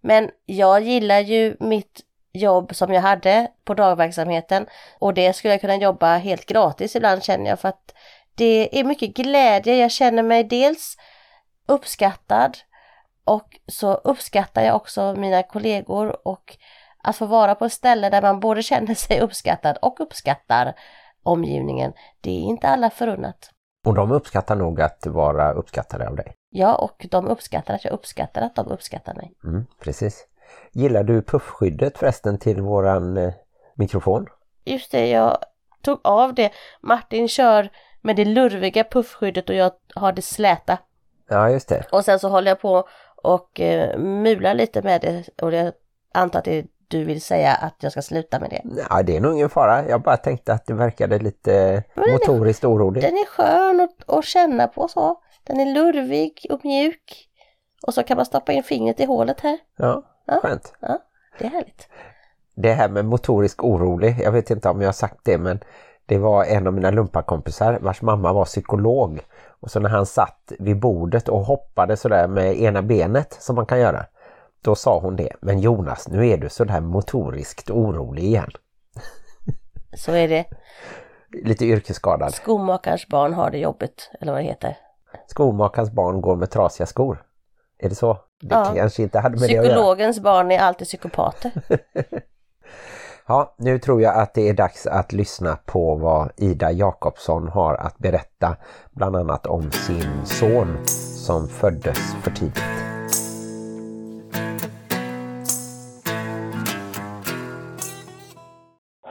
Men 0.00 0.30
jag 0.46 0.82
gillar 0.82 1.20
ju 1.20 1.56
mitt 1.60 2.00
jobb 2.32 2.74
som 2.74 2.92
jag 2.92 3.02
hade 3.02 3.48
på 3.64 3.74
dagverksamheten 3.74 4.66
och 4.98 5.14
det 5.14 5.32
skulle 5.32 5.54
jag 5.54 5.60
kunna 5.60 5.76
jobba 5.76 6.16
helt 6.16 6.46
gratis 6.46 6.96
ibland 6.96 7.22
känner 7.22 7.50
jag 7.50 7.60
för 7.60 7.68
att 7.68 7.94
det 8.34 8.80
är 8.80 8.84
mycket 8.84 9.16
glädje. 9.16 9.76
Jag 9.76 9.90
känner 9.90 10.22
mig 10.22 10.44
dels 10.44 10.96
uppskattad 11.66 12.58
och 13.24 13.60
så 13.66 13.94
uppskattar 13.94 14.62
jag 14.62 14.76
också 14.76 15.14
mina 15.14 15.42
kollegor 15.42 16.28
och 16.28 16.56
att 17.02 17.16
få 17.16 17.26
vara 17.26 17.54
på 17.54 17.64
ett 17.64 17.72
ställe 17.72 18.10
där 18.10 18.22
man 18.22 18.40
både 18.40 18.62
känner 18.62 18.94
sig 18.94 19.20
uppskattad 19.20 19.78
och 19.82 20.00
uppskattar 20.00 20.74
omgivningen. 21.22 21.92
Det 22.20 22.30
är 22.30 22.42
inte 22.42 22.68
alla 22.68 22.90
förunnat. 22.90 23.50
Och 23.86 23.94
de 23.94 24.12
uppskattar 24.12 24.56
nog 24.56 24.80
att 24.80 25.06
vara 25.06 25.52
uppskattade 25.52 26.08
av 26.08 26.16
dig. 26.16 26.34
Ja, 26.50 26.74
och 26.74 27.06
de 27.10 27.28
uppskattar 27.28 27.74
att 27.74 27.84
jag 27.84 27.92
uppskattar 27.92 28.42
att 28.42 28.56
de 28.56 28.66
uppskattar 28.66 29.14
mig. 29.14 29.32
Mm, 29.44 29.66
precis. 29.80 30.26
Gillar 30.72 31.02
du 31.02 31.22
puffskyddet 31.22 31.98
förresten 31.98 32.38
till 32.38 32.62
våran 32.62 33.16
eh, 33.16 33.32
mikrofon? 33.74 34.26
Just 34.64 34.92
det, 34.92 35.08
jag 35.08 35.38
tog 35.82 35.98
av 36.04 36.34
det. 36.34 36.50
Martin 36.80 37.28
kör 37.28 37.70
med 38.00 38.16
det 38.16 38.24
lurviga 38.24 38.84
puffskyddet 38.84 39.48
och 39.48 39.54
jag 39.54 39.72
har 39.94 40.12
det 40.12 40.22
släta. 40.22 40.78
Ja, 41.28 41.50
just 41.50 41.68
det. 41.68 41.86
Och 41.92 42.04
sen 42.04 42.18
så 42.18 42.28
håller 42.28 42.50
jag 42.50 42.60
på 42.60 42.88
och 43.22 43.60
eh, 43.60 43.98
mular 43.98 44.54
lite 44.54 44.82
med 44.82 45.00
det 45.00 45.42
och 45.42 45.52
jag 45.52 45.72
antar 46.14 46.38
att 46.38 46.44
det 46.44 46.58
är 46.58 46.64
du 46.90 47.04
vill 47.04 47.22
säga 47.22 47.54
att 47.54 47.74
jag 47.80 47.92
ska 47.92 48.02
sluta 48.02 48.40
med 48.40 48.50
det. 48.50 48.62
Ja, 48.90 49.02
det 49.02 49.16
är 49.16 49.20
nog 49.20 49.34
ingen 49.34 49.50
fara. 49.50 49.88
Jag 49.88 50.02
bara 50.02 50.16
tänkte 50.16 50.52
att 50.52 50.66
det 50.66 50.74
verkade 50.74 51.18
lite 51.18 51.82
Men 51.94 52.10
motoriskt 52.10 52.64
oroligt. 52.64 53.04
Den 53.04 53.14
är 53.14 53.26
skön 53.26 53.80
att, 53.80 54.18
att 54.18 54.24
känna 54.24 54.66
på 54.66 54.88
så. 54.88 55.20
Den 55.44 55.60
är 55.60 55.74
lurvig 55.74 56.46
och 56.50 56.64
mjuk. 56.64 57.28
Och 57.86 57.94
så 57.94 58.02
kan 58.02 58.16
man 58.16 58.26
stoppa 58.26 58.52
in 58.52 58.62
fingret 58.62 59.00
i 59.00 59.04
hålet 59.04 59.40
här. 59.40 59.58
Ja, 59.76 60.02
Ja. 60.26 60.40
skönt. 60.42 60.72
Ja, 60.80 60.98
det 61.38 61.44
är 61.44 61.50
härligt. 61.50 61.88
Det 62.54 62.72
här 62.72 62.88
med 62.88 63.04
motorisk 63.04 63.64
orolig, 63.64 64.20
jag 64.24 64.32
vet 64.32 64.50
inte 64.50 64.68
om 64.68 64.80
jag 64.80 64.88
har 64.88 64.92
sagt 64.92 65.18
det 65.24 65.38
men 65.38 65.60
det 66.06 66.18
var 66.18 66.44
en 66.44 66.66
av 66.66 66.72
mina 66.74 66.90
lumparkompisar 66.90 67.78
vars 67.80 68.02
mamma 68.02 68.32
var 68.32 68.44
psykolog. 68.44 69.20
Och 69.60 69.70
så 69.70 69.80
när 69.80 69.88
han 69.90 70.06
satt 70.06 70.52
vid 70.58 70.80
bordet 70.80 71.28
och 71.28 71.40
hoppade 71.40 71.96
sådär 71.96 72.28
med 72.28 72.60
ena 72.60 72.82
benet 72.82 73.36
som 73.40 73.56
man 73.56 73.66
kan 73.66 73.80
göra. 73.80 74.06
Då 74.62 74.74
sa 74.74 74.98
hon 74.98 75.16
det, 75.16 75.32
men 75.40 75.58
Jonas 75.60 76.08
nu 76.08 76.28
är 76.28 76.36
du 76.36 76.48
sådär 76.48 76.80
motoriskt 76.80 77.70
orolig 77.70 78.24
igen. 78.24 78.50
Så 79.96 80.12
är 80.12 80.28
det. 80.28 80.44
Lite 81.44 81.64
yrkesskadad. 81.64 82.34
Skomakarens 82.34 83.08
barn 83.08 83.34
har 83.34 83.50
det 83.50 83.58
jobbigt, 83.58 84.10
eller 84.20 84.32
vad 84.32 84.40
det 84.40 84.46
heter. 84.46 84.76
Skomakarens 85.26 85.90
barn 85.90 86.20
går 86.20 86.36
med 86.36 86.50
trasiga 86.50 86.86
skor. 86.86 87.22
Är 87.78 87.88
det 87.88 87.94
så? 87.94 88.18
Det 88.40 88.54
Ja. 88.54 88.72
kanske 88.76 89.02
inte 89.02 89.18
hade 89.18 89.40
med 89.40 89.40
det 89.40 89.44
att 89.58 89.64
göra. 89.64 89.64
Psykologens 89.74 90.20
barn 90.20 90.50
är 90.52 90.58
alltid 90.58 90.86
psykopater. 90.86 91.50
Ja, 93.26 93.54
nu 93.58 93.78
tror 93.78 94.02
jag 94.02 94.14
att 94.14 94.34
det 94.34 94.48
är 94.48 94.54
dags 94.54 94.86
att 94.86 95.12
lyssna 95.12 95.56
på 95.66 95.94
vad 95.96 96.30
Ida 96.36 96.72
Jakobsson 96.72 97.48
har 97.48 97.74
att 97.74 97.98
berätta 97.98 98.56
bland 98.90 99.16
annat 99.16 99.46
om 99.46 99.70
sin 99.70 100.26
son 100.26 100.78
som 101.26 101.48
föddes 101.48 102.14
för 102.22 102.30
tidigt. 102.30 102.62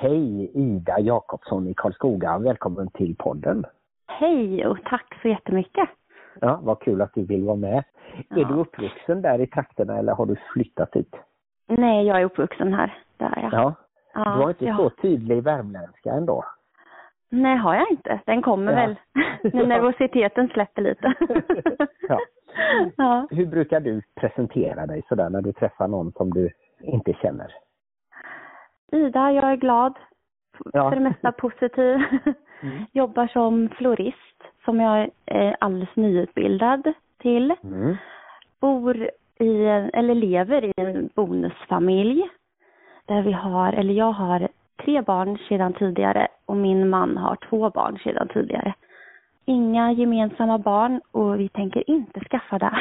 Hej 0.02 0.52
Ida 0.54 1.00
Jakobsson 1.00 1.68
i 1.68 1.74
Karlskoga, 1.74 2.38
välkommen 2.38 2.88
till 2.90 3.16
podden. 3.16 3.66
Hej 4.08 4.68
och 4.68 4.78
tack 4.86 5.20
så 5.22 5.28
jättemycket. 5.28 5.90
Ja, 6.42 6.60
vad 6.64 6.80
kul 6.80 7.02
att 7.02 7.14
du 7.14 7.26
vill 7.26 7.44
vara 7.44 7.56
med. 7.56 7.84
Ja. 8.30 8.42
Är 8.42 8.46
du 8.46 8.54
uppvuxen 8.54 9.22
där 9.22 9.42
i 9.42 9.48
trakterna 9.48 9.98
eller 9.98 10.14
har 10.14 10.26
du 10.26 10.36
flyttat 10.54 10.96
hit? 10.96 11.16
Nej, 11.68 12.06
jag 12.08 12.22
är 12.22 12.26
uppvuxen 12.26 12.74
här. 12.74 12.98
Där 13.18 13.38
är 13.38 13.42
jag. 13.44 13.54
Ja, 13.54 13.74
Ja, 14.14 14.34
du 14.34 14.40
var 14.44 14.50
inte 14.50 14.66
ja. 14.66 14.78
så 14.78 14.90
tydlig 14.90 15.44
värmländska 15.44 16.12
ändå. 16.12 16.44
Nej, 17.30 17.58
har 17.58 17.76
jag 17.76 17.92
inte. 17.92 18.20
Den 18.26 18.42
kommer 18.42 18.72
Ja. 18.72 18.78
väl 18.78 18.96
när 19.54 19.62
Ja. 19.62 19.68
nervositeten 19.68 20.48
släpper 20.48 20.82
lite. 20.82 21.14
Ja. 22.10 22.20
ja. 22.98 23.28
Hur 23.32 23.46
brukar 23.46 23.80
du 23.80 24.02
presentera 24.16 24.86
dig 24.86 25.02
sådär 25.10 25.30
när 25.30 25.42
du 25.42 25.54
träffar 25.54 25.88
någon 25.88 26.12
som 26.12 26.30
du 26.30 26.50
inte 26.82 27.14
känner? 27.14 27.52
Ida, 28.92 29.32
jag 29.32 29.52
är 29.52 29.56
glad. 29.56 29.94
Ja. 30.74 30.90
För 30.90 30.96
det 30.96 31.02
mesta 31.02 31.32
positiv. 31.32 32.00
Mm. 32.62 32.86
Jobbar 32.92 33.28
som 33.28 33.70
florist 33.70 34.44
som 34.66 34.80
jag 34.80 35.10
är 35.26 35.56
alldeles 35.60 35.96
nyutbildad 35.96 36.94
till. 37.18 37.56
Mm. 37.64 37.96
Bor 38.60 39.10
i, 39.40 39.66
eller 39.94 40.16
lever 40.16 40.66
i 40.66 40.74
en 40.76 41.10
bonusfamilj. 41.16 42.30
Där 43.06 43.22
vi 43.22 43.32
har, 43.32 43.74
eller 43.74 43.94
jag 43.94 44.12
har 44.12 44.48
tre 44.84 45.02
barn 45.02 45.38
sedan 45.50 45.74
tidigare 45.74 46.28
och 46.46 46.58
min 46.58 46.90
man 46.90 47.18
har 47.18 47.38
två 47.50 47.70
barn 47.70 48.00
sedan 48.00 48.28
tidigare. 48.28 48.74
Inga 49.46 49.92
gemensamma 49.92 50.58
barn 50.58 51.02
och 51.12 51.40
vi 51.40 51.50
tänker 51.50 51.90
inte 51.90 52.20
skaffa 52.20 52.60
det. 52.60 52.78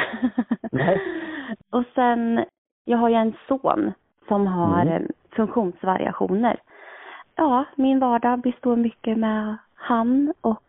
Nej. 0.71 1.01
och 1.69 1.83
sen, 1.95 2.45
jag 2.85 2.97
har 2.97 3.09
ju 3.09 3.15
en 3.15 3.33
son 3.47 3.93
som 4.27 4.47
har 4.47 4.81
Mm. 4.81 5.07
Funktionsvariationer. 5.35 6.59
Ja, 7.35 7.65
min 7.75 7.99
vardag 7.99 8.39
består 8.39 8.75
mycket 8.75 9.17
med 9.17 9.57
han 9.75 10.33
och 10.41 10.63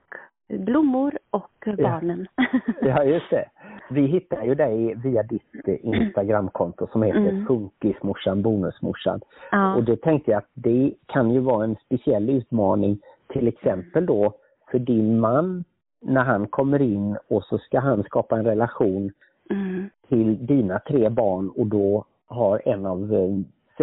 blommor 0.49 1.19
och 1.31 1.51
barnen. 1.79 2.27
Ja, 2.83 3.05
just 3.05 3.31
det. 3.31 3.45
Vi 3.91 4.07
hittar 4.07 4.43
ju 4.45 4.55
dig 4.55 4.95
via 4.95 5.23
ditt 5.23 5.69
Instagramkonto 5.83 6.87
som 6.93 7.03
heter 7.03 7.19
Mm. 7.21 7.47
Funkismorsan 7.47 8.43
Bonusmorsan. 8.43 9.21
ja. 9.51 9.75
Och 9.75 9.85
då 9.85 9.97
tänkte 9.97 10.31
jag 10.31 10.39
att 10.39 10.51
det 10.55 10.93
kan 11.07 11.31
ju 11.31 11.41
vara 11.41 11.65
en 11.65 11.77
speciell 11.85 12.31
utmaning 12.31 12.99
till 13.29 13.49
exempel 13.49 14.07
då 14.07 14.33
för 14.71 14.79
din 14.79 15.21
man 15.21 15.65
när 16.03 16.25
han 16.25 16.47
kommer 16.47 16.83
in 16.83 17.19
och 17.29 17.45
så 17.45 17.59
ska 17.59 17.81
han 17.81 18.03
skapa 18.05 18.37
en 18.39 18.45
relation 18.45 19.13
Mm. 19.51 19.91
till 20.09 20.47
dina 20.47 20.79
tre 20.79 21.09
barn 21.09 21.49
och 21.57 21.67
då 21.67 22.05
har 22.27 22.63
en 22.65 22.87
av 22.87 23.15
eh, 23.15 23.29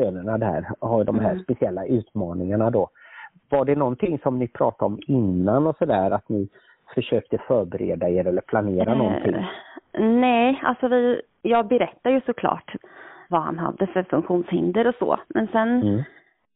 sönerna 0.01 0.37
där 0.37 0.65
har 0.79 1.03
de 1.03 1.19
här 1.19 1.31
Mm. 1.31 1.43
speciella 1.43 1.85
utmaningarna 1.85 2.69
då. 2.69 2.89
Var 3.49 3.65
det 3.65 3.75
någonting 3.75 4.19
som 4.19 4.39
ni 4.39 4.47
pratade 4.47 4.85
om 4.85 4.99
innan 5.07 5.67
och 5.67 5.77
sådär 5.77 6.11
att 6.11 6.29
ni 6.29 6.49
försökte 6.95 7.37
förbereda 7.37 8.09
er 8.09 8.27
eller 8.27 8.41
planera 8.41 8.95
någonting? 8.95 9.33
Eh, 9.35 9.45
nej, 10.05 10.59
alltså 10.63 10.87
vi, 10.87 11.21
jag 11.41 11.67
berättar 11.67 12.09
ju 12.09 12.21
såklart 12.21 12.75
vad 13.29 13.41
han 13.41 13.59
hade 13.59 13.87
för 13.87 14.03
funktionshinder 14.03 14.87
och 14.87 14.95
så. 14.99 15.19
Men 15.27 15.47
sen, 15.47 15.81
Mm. 15.81 16.03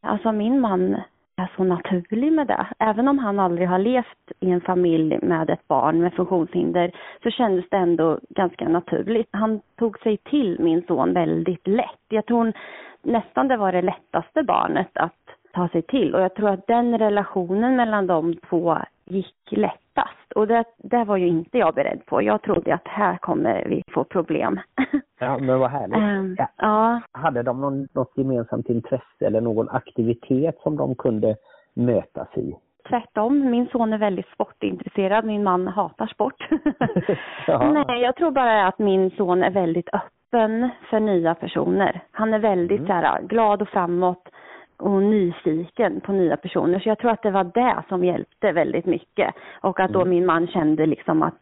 alltså 0.01 0.31
min 0.31 0.59
man 0.61 0.95
är 1.37 1.51
så 1.55 1.63
naturlig 1.63 2.33
med 2.33 2.47
det. 2.47 2.67
Även 2.79 3.07
om 3.07 3.19
han 3.19 3.39
aldrig 3.39 3.67
har 3.67 3.79
levt 3.79 4.31
i 4.39 4.49
en 4.51 4.61
familj 4.61 5.19
med 5.21 5.49
ett 5.49 5.67
barn 5.67 6.01
med 6.01 6.13
funktionshinder 6.13 6.91
så 7.23 7.29
kändes 7.29 7.65
det 7.69 7.77
ändå 7.77 8.19
ganska 8.29 8.69
naturligt. 8.69 9.29
Han 9.31 9.61
tog 9.79 9.99
sig 9.99 10.17
till 10.17 10.57
min 10.59 10.83
son 10.87 11.13
väldigt 11.13 11.67
lätt. 11.67 12.01
Jag 12.09 12.25
tror 12.25 12.53
nästan 13.03 13.47
det 13.47 13.57
var 13.57 13.71
det 13.71 13.81
lättaste 13.81 14.43
barnet 14.43 14.89
att 14.93 15.13
ta 15.53 15.67
sig 15.67 15.81
till 15.81 16.15
och 16.15 16.21
jag 16.21 16.33
tror 16.35 16.49
att 16.49 16.67
den 16.67 16.97
relationen 16.97 17.75
mellan 17.75 18.07
de 18.07 18.35
två 18.49 18.77
gick 19.05 19.35
lättast 19.51 20.31
och 20.35 20.47
det, 20.47 20.63
det 20.77 21.03
var 21.03 21.17
ju 21.17 21.27
inte 21.27 21.57
jag 21.57 21.73
beredd 21.73 22.05
på. 22.05 22.21
Jag 22.21 22.41
trodde 22.41 22.73
att 22.73 22.87
här 22.87 23.17
kommer 23.17 23.65
vi 23.65 23.83
få 23.93 24.03
problem. 24.03 24.59
Ja, 25.19 25.37
men 25.37 25.59
vad 25.59 25.69
härligt. 25.71 25.97
Ehm, 25.97 26.35
Ja. 26.37 26.47
ja, 26.57 27.01
Hade 27.11 27.43
de 27.43 27.61
någon, 27.61 27.87
något 27.93 28.11
gemensamt 28.17 28.69
intresse 28.69 29.25
eller 29.25 29.41
någon 29.41 29.69
aktivitet 29.69 30.59
som 30.63 30.77
de 30.77 30.95
kunde 30.95 31.35
mötas 31.73 32.37
i? 32.37 32.55
tvärtom. 32.89 33.49
Min 33.51 33.67
son 33.67 33.93
är 33.93 33.97
väldigt 33.97 34.27
sportintresserad. 34.33 35.25
Min 35.25 35.43
man 35.43 35.67
hatar 35.67 36.07
sport. 36.07 36.47
Ja. 37.47 37.71
Nej, 37.71 38.01
jag 38.01 38.15
tror 38.15 38.31
bara 38.31 38.67
att 38.67 38.79
min 38.79 39.11
son 39.11 39.43
är 39.43 39.51
väldigt 39.51 39.87
öppen 39.93 40.09
för 40.89 40.99
nya 40.99 41.35
personer. 41.35 42.01
Han 42.11 42.33
är 42.33 42.39
väldigt 42.39 42.79
Mm. 42.79 42.87
så 42.87 42.93
här, 42.93 43.21
glad 43.21 43.61
och 43.61 43.69
framåt 43.69 44.29
och 44.77 45.03
nyfiken 45.03 46.01
på 46.01 46.11
nya 46.11 46.37
personer. 46.37 46.79
Så 46.79 46.89
jag 46.89 46.97
tror 46.99 47.11
att 47.11 47.23
det 47.23 47.31
var 47.31 47.43
det 47.43 47.83
som 47.89 48.03
hjälpte 48.05 48.51
väldigt 48.51 48.85
mycket. 48.85 49.35
Och 49.61 49.79
att 49.79 49.91
då 49.93 49.99
Mm. 49.99 50.09
min 50.09 50.25
man 50.25 50.47
kände 50.47 50.85
liksom 50.85 51.23
att 51.23 51.41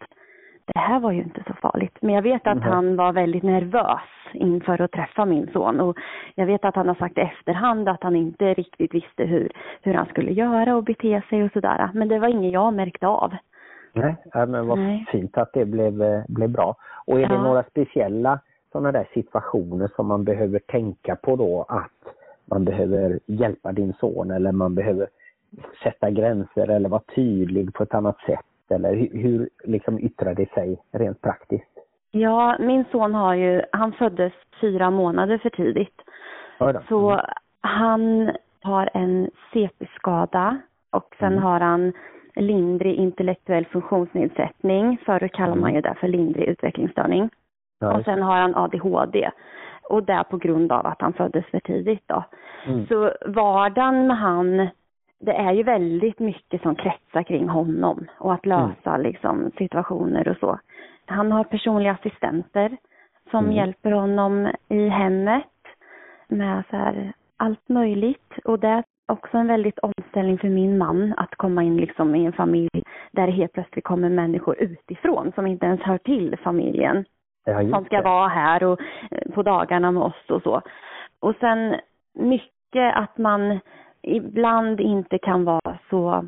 det 0.73 0.79
här 0.79 0.99
var 0.99 1.11
ju 1.11 1.21
inte 1.21 1.43
så 1.47 1.53
farligt. 1.53 1.97
Men 2.01 2.15
jag 2.15 2.21
vet 2.21 2.47
att 2.47 2.57
Mhm. 2.57 2.67
han 2.71 2.95
var 2.95 3.13
väldigt 3.13 3.43
nervös 3.43 3.99
inför 4.33 4.81
att 4.81 4.91
träffa 4.91 5.25
min 5.25 5.47
son. 5.53 5.79
Och 5.79 5.97
jag 6.35 6.45
vet 6.45 6.65
att 6.65 6.75
han 6.75 6.87
har 6.87 6.95
sagt 6.95 7.17
i 7.17 7.21
efterhand 7.21 7.89
att 7.89 8.03
han 8.03 8.15
inte 8.15 8.53
riktigt 8.53 8.93
visste 8.93 9.23
hur, 9.23 9.51
hur 9.81 9.93
han 9.93 10.05
skulle 10.05 10.31
göra 10.31 10.75
och 10.75 10.83
bete 10.83 11.21
sig 11.29 11.43
och 11.43 11.51
sådär. 11.51 11.89
Men 11.93 12.07
det 12.07 12.19
var 12.19 12.27
inget 12.27 12.53
jag 12.53 12.73
märkte 12.73 13.07
av. 13.07 13.35
Nej, 13.93 14.15
ja, 14.33 14.45
men 14.45 14.67
vad 14.67 14.77
Nej. 14.79 15.05
fint 15.11 15.37
att 15.37 15.53
det 15.53 15.65
blev, 15.65 16.01
eh, 16.01 16.21
blev 16.27 16.49
bra. 16.49 16.75
Och 17.07 17.19
är 17.21 17.27
det 17.27 17.33
Ja. 17.35 17.41
några 17.43 17.63
speciella 17.63 18.39
sådana 18.71 18.91
där 18.91 19.07
situationer 19.13 19.91
som 19.95 20.07
man 20.07 20.23
behöver 20.23 20.59
tänka 20.59 21.15
på 21.15 21.35
då 21.35 21.65
att 21.69 22.13
man 22.45 22.65
behöver 22.65 23.19
hjälpa 23.25 23.71
din 23.71 23.93
son 23.93 24.31
eller 24.31 24.51
man 24.51 24.75
behöver 24.75 25.07
sätta 25.83 26.09
gränser 26.09 26.69
eller 26.69 26.89
vara 26.89 27.01
tydlig 27.15 27.73
på 27.73 27.83
ett 27.83 27.93
annat 27.93 28.17
sätt? 28.19 28.45
Eller 28.69 28.95
hur, 28.95 29.09
hur 29.13 29.49
liksom 29.63 29.99
yttrar 29.99 30.33
det 30.33 30.49
sig 30.53 30.77
rent 30.91 31.21
praktiskt? 31.21 31.69
Ja, 32.11 32.57
min 32.59 32.85
son 32.91 33.13
har 33.13 33.33
ju, 33.33 33.61
han 33.71 33.91
föddes 33.91 34.33
fyra 34.61 34.89
månader 34.89 35.37
för 35.37 35.49
tidigt. 35.49 36.01
Då. 36.59 36.81
Så 36.89 37.21
han 37.61 38.31
har 38.61 38.89
en 38.93 39.29
CP-skada 39.53 40.57
och 40.91 41.15
sen 41.19 41.31
Mm. 41.31 41.43
har 41.43 41.59
han 41.59 41.93
lindrig 42.35 42.95
intellektuell 42.95 43.65
funktionsnedsättning. 43.65 44.97
Förut 45.05 45.31
kallade 45.31 45.61
man 45.61 45.73
ju 45.73 45.81
det 45.81 45.95
för 45.99 46.07
lindrig 46.07 46.45
utvecklingsstörning. 46.47 47.29
Ja, 47.79 47.97
Och 47.97 48.05
sen 48.05 48.21
har 48.21 48.37
han 48.37 48.55
ADHD. 48.55 49.29
Och 49.89 50.03
det 50.03 50.23
på 50.29 50.37
grund 50.37 50.71
av 50.71 50.85
att 50.85 51.01
han 51.01 51.13
föddes 51.13 51.45
för 51.45 51.59
tidigt 51.59 52.03
då. 52.07 52.23
Mm. 52.67 52.87
Så 52.87 53.11
vardagen 53.25 54.07
med 54.07 54.17
han, 54.17 54.67
det 55.19 55.31
är 55.33 55.53
ju 55.53 55.63
väldigt 55.63 56.19
mycket 56.19 56.61
som 56.61 56.75
kretsar 56.75 57.23
kring 57.23 57.49
honom 57.49 58.07
och 58.19 58.33
att 58.33 58.45
lösa 58.45 58.97
liksom 58.97 59.51
situationer 59.57 60.27
och 60.27 60.37
så. 60.37 60.59
Han 61.05 61.31
har 61.31 61.43
personliga 61.43 61.91
assistenter 61.91 62.77
som 63.31 63.43
Mm. 63.45 63.55
hjälper 63.55 63.91
honom 63.91 64.51
i 64.69 64.87
hemmet 64.89 65.43
med 66.27 66.63
så 66.69 66.75
här 66.75 67.13
allt 67.37 67.69
möjligt 67.69 68.33
och 68.45 68.59
det 68.59 68.67
är 68.67 68.83
också 69.07 69.37
en 69.37 69.47
väldigt 69.47 69.79
omställning 69.79 70.37
för 70.37 70.49
min 70.49 70.77
man 70.77 71.13
att 71.17 71.35
komma 71.35 71.63
in 71.63 71.77
liksom 71.77 72.15
i 72.15 72.25
en 72.25 72.33
familj 72.33 72.83
där 73.11 73.25
det 73.27 73.33
helt 73.33 73.53
plötsligt 73.53 73.83
kommer 73.85 74.09
människor 74.09 74.55
utifrån 74.59 75.31
som 75.35 75.47
inte 75.47 75.65
ens 75.65 75.81
hör 75.81 75.97
till 75.97 76.37
familjen 76.43 77.05
Ja, 77.49 77.69
som 77.69 77.85
ska 77.85 77.97
det. 77.97 78.03
vara 78.03 78.27
här 78.27 78.63
och 78.63 78.79
eh, 79.11 79.31
på 79.33 79.43
dagarna 79.43 79.91
med 79.91 80.03
oss 80.03 80.29
och 80.29 80.41
så. 80.41 80.61
Och 81.19 81.35
sen 81.39 81.75
mycket 82.13 82.95
att 82.95 83.17
man 83.17 83.59
ibland 84.01 84.79
inte 84.79 85.17
kan 85.17 85.45
vara 85.45 85.77
så 85.89 86.25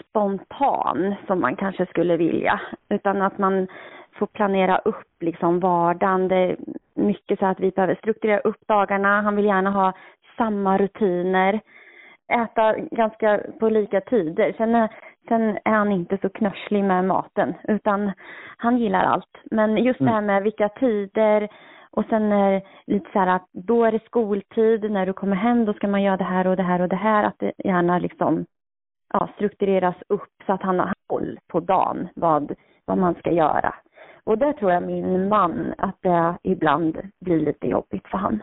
spontan 0.00 1.14
som 1.26 1.40
man 1.40 1.56
kanske 1.56 1.86
skulle 1.86 2.16
vilja. 2.16 2.60
Utan 2.88 3.22
att 3.22 3.38
man 3.38 3.66
få 4.18 4.26
planera 4.26 4.78
upp 4.78 5.22
liksom 5.22 5.60
vardagen. 5.60 6.28
Det 6.28 6.36
är 6.36 6.56
mycket 6.94 7.38
så 7.38 7.46
att 7.46 7.60
vi 7.60 7.70
behöver 7.70 7.94
strukturera 7.94 8.40
upp 8.40 8.66
dagarna. 8.66 9.20
Han 9.20 9.36
vill 9.36 9.44
gärna 9.44 9.70
ha 9.70 9.92
samma 10.36 10.78
rutiner. 10.78 11.60
Äta 12.28 12.74
ganska 12.78 13.40
på 13.60 13.68
lika 13.68 14.00
tider. 14.00 14.54
Sen 14.56 14.74
är, 14.74 14.88
sen 15.28 15.58
är 15.64 15.72
han 15.72 15.92
inte 15.92 16.18
så 16.22 16.28
knörslig 16.28 16.84
med 16.84 17.04
maten 17.04 17.54
utan 17.68 18.12
han 18.56 18.78
gillar 18.78 19.04
allt. 19.04 19.38
Men 19.50 19.76
just 19.76 19.98
det 19.98 20.10
här 20.10 20.20
med 20.20 20.42
vilka 20.42 20.68
tider 20.68 21.48
och 21.90 22.04
sen 22.08 22.32
är 22.32 22.62
lite 22.86 23.10
så 23.12 23.18
här 23.18 23.26
att 23.26 23.48
då 23.52 23.84
är 23.84 23.92
det 23.92 24.04
skoltid, 24.04 24.90
när 24.90 25.06
du 25.06 25.12
kommer 25.12 25.36
hem 25.36 25.64
då 25.64 25.72
ska 25.72 25.88
man 25.88 26.02
göra 26.02 26.16
det 26.16 26.24
här 26.24 26.46
och 26.46 26.56
det 26.56 26.62
här 26.62 26.80
och 26.80 26.88
det 26.88 26.96
här. 26.96 27.24
Att 27.24 27.38
det 27.38 27.52
gärna 27.64 27.98
liksom 27.98 28.46
ja, 29.12 29.28
struktureras 29.34 29.96
upp 30.08 30.42
så 30.46 30.52
att 30.52 30.62
han 30.62 30.78
har 30.78 30.92
koll 31.06 31.38
på 31.48 31.60
dagen 31.60 32.08
vad, 32.14 32.54
vad 32.84 32.98
man 32.98 33.14
ska 33.14 33.30
göra. 33.30 33.74
Och 34.24 34.38
där 34.38 34.52
tror 34.52 34.72
jag 34.72 34.82
min 34.82 35.28
man 35.28 35.74
att 35.78 35.96
det 36.02 36.34
ibland 36.42 36.98
blir 37.20 37.40
lite 37.40 37.66
jobbigt 37.66 38.08
för 38.08 38.18
han. 38.18 38.42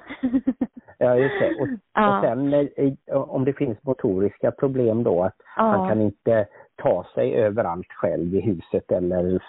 Ja, 0.97 1.15
just 1.15 1.39
det. 1.39 1.55
Och, 1.61 1.67
och 2.07 2.21
sen 2.23 2.53
eh, 2.53 3.17
om 3.17 3.45
det 3.45 3.53
finns 3.53 3.83
motoriska 3.83 4.51
problem 4.51 5.03
då, 5.03 5.23
att 5.23 5.35
Ja. 5.57 5.63
han 5.63 5.89
kan 5.89 6.01
inte 6.01 6.47
ta 6.81 7.03
sig 7.13 7.35
överallt 7.35 7.91
själv 7.93 8.35
i 8.35 8.41
huset 8.41 8.91
eller 8.91 9.43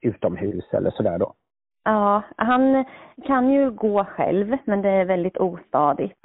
utomhus 0.00 0.64
eller 0.72 0.90
sådär 0.90 1.18
då. 1.18 1.32
Ja, 1.84 2.22
han 2.36 2.84
kan 3.26 3.50
ju 3.50 3.70
gå 3.70 4.04
själv 4.04 4.56
men 4.64 4.82
det 4.82 4.90
är 4.90 5.04
väldigt 5.04 5.36
ostadigt. 5.36 6.18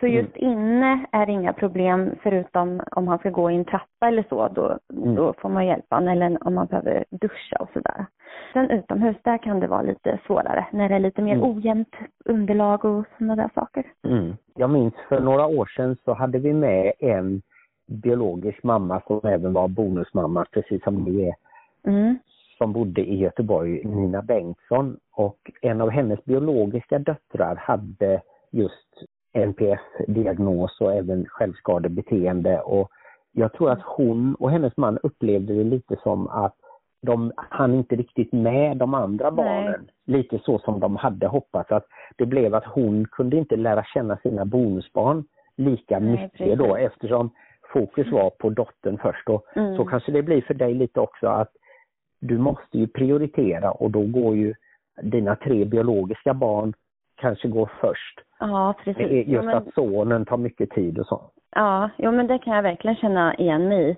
Så 0.00 0.06
just 0.06 0.36
inne 0.36 1.06
är 1.12 1.26
det 1.26 1.32
inga 1.32 1.52
problem 1.52 2.14
förutom 2.22 2.82
om 2.90 3.08
han 3.08 3.18
ska 3.18 3.30
gå 3.30 3.50
i 3.50 3.54
en 3.54 3.64
trappa 3.64 4.08
eller 4.08 4.24
så, 4.28 4.48
då, 4.48 4.78
då 4.88 5.34
får 5.38 5.48
man 5.48 5.66
hjälpa 5.66 5.96
honom 5.96 6.08
eller 6.08 6.46
om 6.46 6.54
man 6.54 6.66
behöver 6.66 7.04
duscha 7.10 7.56
och 7.60 7.68
sådär. 7.72 8.06
Sen 8.52 8.70
utomhus, 8.70 9.16
där 9.22 9.38
kan 9.38 9.60
det 9.60 9.66
vara 9.66 9.82
lite 9.82 10.18
svårare 10.26 10.66
när 10.72 10.88
det 10.88 10.94
är 10.94 10.98
lite 10.98 11.22
mer 11.22 11.34
Mm. 11.34 11.50
ojämnt 11.56 11.96
underlag 12.24 12.84
och 12.84 13.04
sådana 13.18 13.36
där 13.36 13.50
saker. 13.54 13.84
Jag 14.54 14.70
minns 14.70 14.94
för 15.08 15.20
några 15.20 15.46
år 15.46 15.66
sedan 15.66 15.96
så 16.04 16.14
hade 16.14 16.38
vi 16.38 16.52
med 16.52 16.92
en 16.98 17.42
biologisk 17.86 18.62
mamma 18.62 19.02
som 19.06 19.20
även 19.24 19.52
var 19.52 19.68
bonusmamma, 19.68 20.46
precis 20.50 20.84
som 20.84 20.94
ni 20.94 21.22
är, 21.28 21.34
Mm. 21.86 22.18
som 22.58 22.72
bodde 22.72 23.00
i 23.00 23.16
Göteborg, 23.16 23.84
Nina 23.84 24.22
Bengtsson. 24.22 24.96
Och 25.12 25.50
en 25.62 25.80
av 25.80 25.90
hennes 25.90 26.24
biologiska 26.24 26.98
döttrar 26.98 27.54
hade 27.56 28.22
just 28.50 29.04
NPF-diagnos 29.32 30.80
och 30.80 30.92
även 30.92 31.26
självskadebeteende. 31.28 32.60
Och 32.60 32.90
jag 33.32 33.52
tror 33.52 33.70
att 33.70 33.82
hon 33.82 34.34
och 34.34 34.50
hennes 34.50 34.76
man 34.76 34.98
upplevde 35.02 35.54
det 35.54 35.64
lite 35.64 35.96
som 36.02 36.28
att 36.28 36.54
de 37.02 37.32
hann 37.36 37.74
inte 37.74 37.96
riktigt 37.96 38.32
med 38.32 38.76
de 38.76 38.94
andra 38.94 39.30
Nej. 39.30 39.36
barnen. 39.36 39.88
Lite 40.06 40.38
så 40.38 40.58
som 40.58 40.80
de 40.80 40.96
hade 40.96 41.26
hoppats. 41.26 41.72
Att 41.72 41.86
det 42.16 42.26
blev 42.26 42.54
att 42.54 42.64
hon 42.64 43.04
kunde 43.04 43.36
inte 43.36 43.56
lära 43.56 43.84
känna 43.84 44.16
sina 44.16 44.44
bonusbarn 44.44 45.24
lika 45.56 45.98
Nej, 45.98 46.10
mycket 46.10 46.32
precis. 46.38 46.58
då 46.58 46.76
eftersom 46.76 47.30
fokus 47.76 48.12
var 48.12 48.30
på 48.30 48.50
dottern 48.50 48.98
först. 48.98 49.28
Och 49.28 49.42
Mm. 49.56 49.76
Så 49.76 49.84
kanske 49.84 50.12
det 50.12 50.22
blir 50.22 50.42
för 50.42 50.54
dig 50.54 50.74
lite 50.74 51.00
också 51.00 51.26
att 51.26 51.52
du 52.20 52.38
måste 52.38 52.78
ju 52.78 52.86
prioritera 52.86 53.70
och 53.70 53.90
då 53.90 54.02
går 54.02 54.36
ju 54.36 54.54
dina 55.02 55.36
tre 55.36 55.64
biologiska 55.64 56.34
barn 56.34 56.72
kanske 57.16 57.48
går 57.48 57.70
först. 57.80 58.20
Ja, 58.40 58.74
precis. 58.84 59.26
Just 59.26 59.44
men- 59.44 59.54
att 59.56 59.74
sonen 59.74 60.24
tar 60.24 60.36
mycket 60.36 60.70
tid 60.70 60.98
och 60.98 61.06
så. 61.06 61.20
Ja, 61.54 61.90
jo 61.96 62.12
men 62.12 62.26
det 62.26 62.38
kan 62.38 62.56
jag 62.56 62.62
verkligen 62.62 62.96
känna 62.96 63.34
igen 63.34 63.68
mig 63.68 63.90
i. 63.90 63.96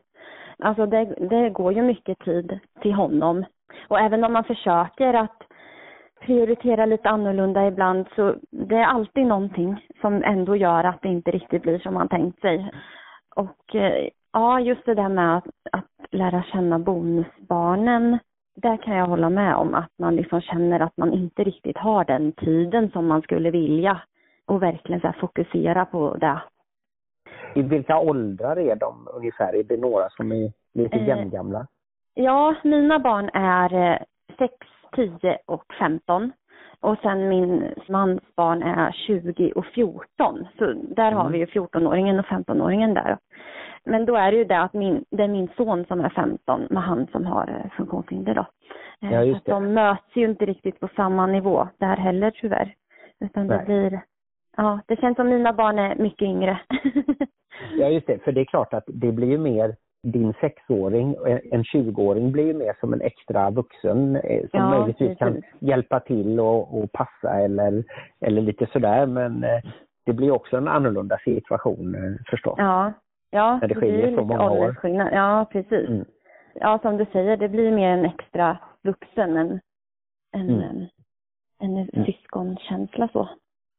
Alltså 0.59 0.87
det, 0.87 1.05
det 1.05 1.51
går 1.51 1.73
ju 1.73 1.83
mycket 1.83 2.19
tid 2.19 2.59
till 2.83 2.93
honom. 2.93 3.45
Och 3.89 4.01
även 4.01 4.25
om 4.25 4.33
man 4.33 4.45
försöker 4.45 5.15
att 5.15 5.43
prioritera 6.21 6.87
lite 6.87 7.09
annorlunda 7.09 7.67
ibland 7.67 8.07
så 8.17 8.35
det 8.51 8.77
är 8.77 8.85
alltid 8.87 9.27
någonting 9.27 9.87
som 10.01 10.23
ändå 10.23 10.57
gör 10.57 10.85
att 10.85 11.03
det 11.03 11.09
inte 11.09 11.31
riktigt 11.31 11.63
blir 11.63 11.79
som 11.79 11.95
man 11.95 12.09
tänkt 12.09 12.41
sig. 12.41 12.71
Och 13.39 13.75
eh, 13.75 14.09
ja, 14.33 14.61
just 14.61 14.85
det 14.87 14.95
där 14.95 15.09
med 15.09 15.37
att, 15.37 15.49
att 15.73 15.85
lära 16.11 16.43
känna 16.43 16.79
bonusbarnen. 16.79 18.19
Där 18.57 18.77
kan 18.77 18.97
jag 18.97 19.07
hålla 19.07 19.31
med 19.31 19.55
om 19.55 19.75
att 19.75 19.91
man 19.99 20.17
liksom 20.17 20.41
känner 20.41 20.81
att 20.81 20.97
man 20.97 21.13
inte 21.13 21.45
riktigt 21.45 21.79
har 21.79 22.05
den 22.05 22.33
tiden 22.33 22.91
som 22.91 23.07
man 23.07 23.23
skulle 23.23 23.51
vilja. 23.51 24.01
Och 24.47 24.63
verkligen 24.63 25.01
så 25.01 25.07
här 25.07 25.17
fokusera 25.21 25.85
på 25.85 26.17
det. 26.17 26.43
I 27.55 27.63
vilka 27.63 27.99
åldrar 27.99 28.59
är 28.59 28.77
de 28.77 29.09
ungefär? 29.15 29.55
Är 29.55 29.63
det 29.63 29.77
några 29.77 30.09
som 30.11 30.33
är 30.33 30.53
lite 30.75 30.97
Eh, 30.97 31.09
jämngamla? 31.09 31.67
Ja, 32.15 32.55
mina 32.65 32.99
barn 32.99 33.31
är 33.33 33.93
eh, 33.93 33.99
6, 34.39 34.55
10 34.97 35.39
och 35.47 35.65
15. 35.79 36.33
Och 36.81 36.99
sen 37.03 37.29
min 37.29 37.75
mans 37.89 38.21
barn 38.37 38.63
är 38.63 38.93
20 38.93 39.53
och 39.53 39.67
14. 39.67 40.47
Så 40.59 40.73
där 40.73 41.13
har 41.13 41.21
Mm. 41.21 41.33
vi 41.33 41.39
ju 41.39 41.47
14-åringen 41.47 42.19
och 42.19 42.25
15-åringen 42.27 42.95
där. 42.95 43.19
Men 43.85 44.05
då 44.07 44.17
är 44.17 44.33
det 44.33 44.39
ju 44.39 44.45
det 44.45 44.61
att 44.61 44.73
min, 44.73 45.05
det 45.11 45.23
är 45.23 45.29
min 45.29 45.49
son 45.57 45.85
som 45.89 46.01
är 46.01 46.09
15 46.09 46.67
med 46.71 46.83
han 46.83 47.07
som 47.13 47.27
har 47.27 47.49
eh, 47.49 47.71
funktionshinder 47.77 48.35
då. 48.35 48.47
Eh, 49.03 49.13
Ja, 49.13 49.21
så 49.21 49.27
just 49.27 49.45
det. 49.45 49.53
de 49.53 49.75
möts 49.75 50.17
ju 50.17 50.25
inte 50.25 50.47
riktigt 50.47 50.81
på 50.81 50.89
samma 50.97 51.27
nivå 51.27 51.69
där 51.79 51.97
heller 51.97 52.31
tyvärr. 52.31 52.75
Utan 53.21 53.47
det 53.47 53.57
Nej. 53.57 53.65
blir, 53.67 54.01
ja 54.57 54.81
det 54.87 54.97
känns 55.01 55.17
som 55.17 55.29
mina 55.29 55.53
barn 55.53 55.79
är 55.79 55.95
mycket 55.97 56.23
yngre. 56.23 56.61
Ja 57.79 57.89
just 57.89 58.07
det, 58.07 58.25
för 58.25 58.33
det 58.33 58.41
är 58.41 58.45
klart 58.45 58.75
att 58.75 58.85
det 58.87 59.13
blir 59.13 59.29
ju 59.31 59.39
mer 59.39 59.77
din 60.03 60.33
sexåring, 60.41 61.17
en 61.51 61.63
20-åring 61.63 62.33
blir 62.33 62.47
ju 62.47 62.55
mer 62.55 62.77
som 62.81 62.93
en 62.93 63.01
extra 63.01 63.51
vuxen 63.51 64.17
eh, 64.17 64.41
som 64.41 64.61
Ja, 64.61 64.71
möjligtvis 64.71 65.19
kan 65.19 65.35
precis. 65.35 65.51
hjälpa 65.63 66.01
till 66.01 66.41
och, 66.41 66.79
och 66.79 66.93
passa 66.93 67.41
eller, 67.41 67.85
eller 68.21 68.43
lite 68.43 68.67
sådär 68.73 69.07
men 69.07 69.45
eh, 69.45 69.61
det 70.07 70.13
blir 70.13 70.31
också 70.31 70.57
en 70.57 70.69
annorlunda 70.69 71.19
situation 71.25 71.95
eh, 71.95 72.13
förstås. 72.31 72.55
Ja, 72.59 72.93
ja 73.31 73.59
När 73.61 73.69
det 73.69 73.75
blir 73.75 73.81
skiljer 73.91 74.09
ju 74.11 74.17
så 74.17 74.25
många 74.25 74.51
år. 74.51 74.77
Ja, 75.13 75.47
precis. 75.53 75.89
Mm. 75.89 76.05
Ja, 76.55 76.79
som 76.83 76.97
du 76.97 77.07
säger, 77.13 77.37
det 77.37 77.49
blir 77.49 77.71
mer 77.73 77.89
en 77.91 78.05
extra 78.05 78.59
vuxen 78.83 79.37
än 79.37 79.61
en, 80.33 80.51
Mm. 80.51 80.87
en, 81.61 81.89
en 81.93 82.05
syskonkänsla 82.05 83.09
så. 83.13 83.29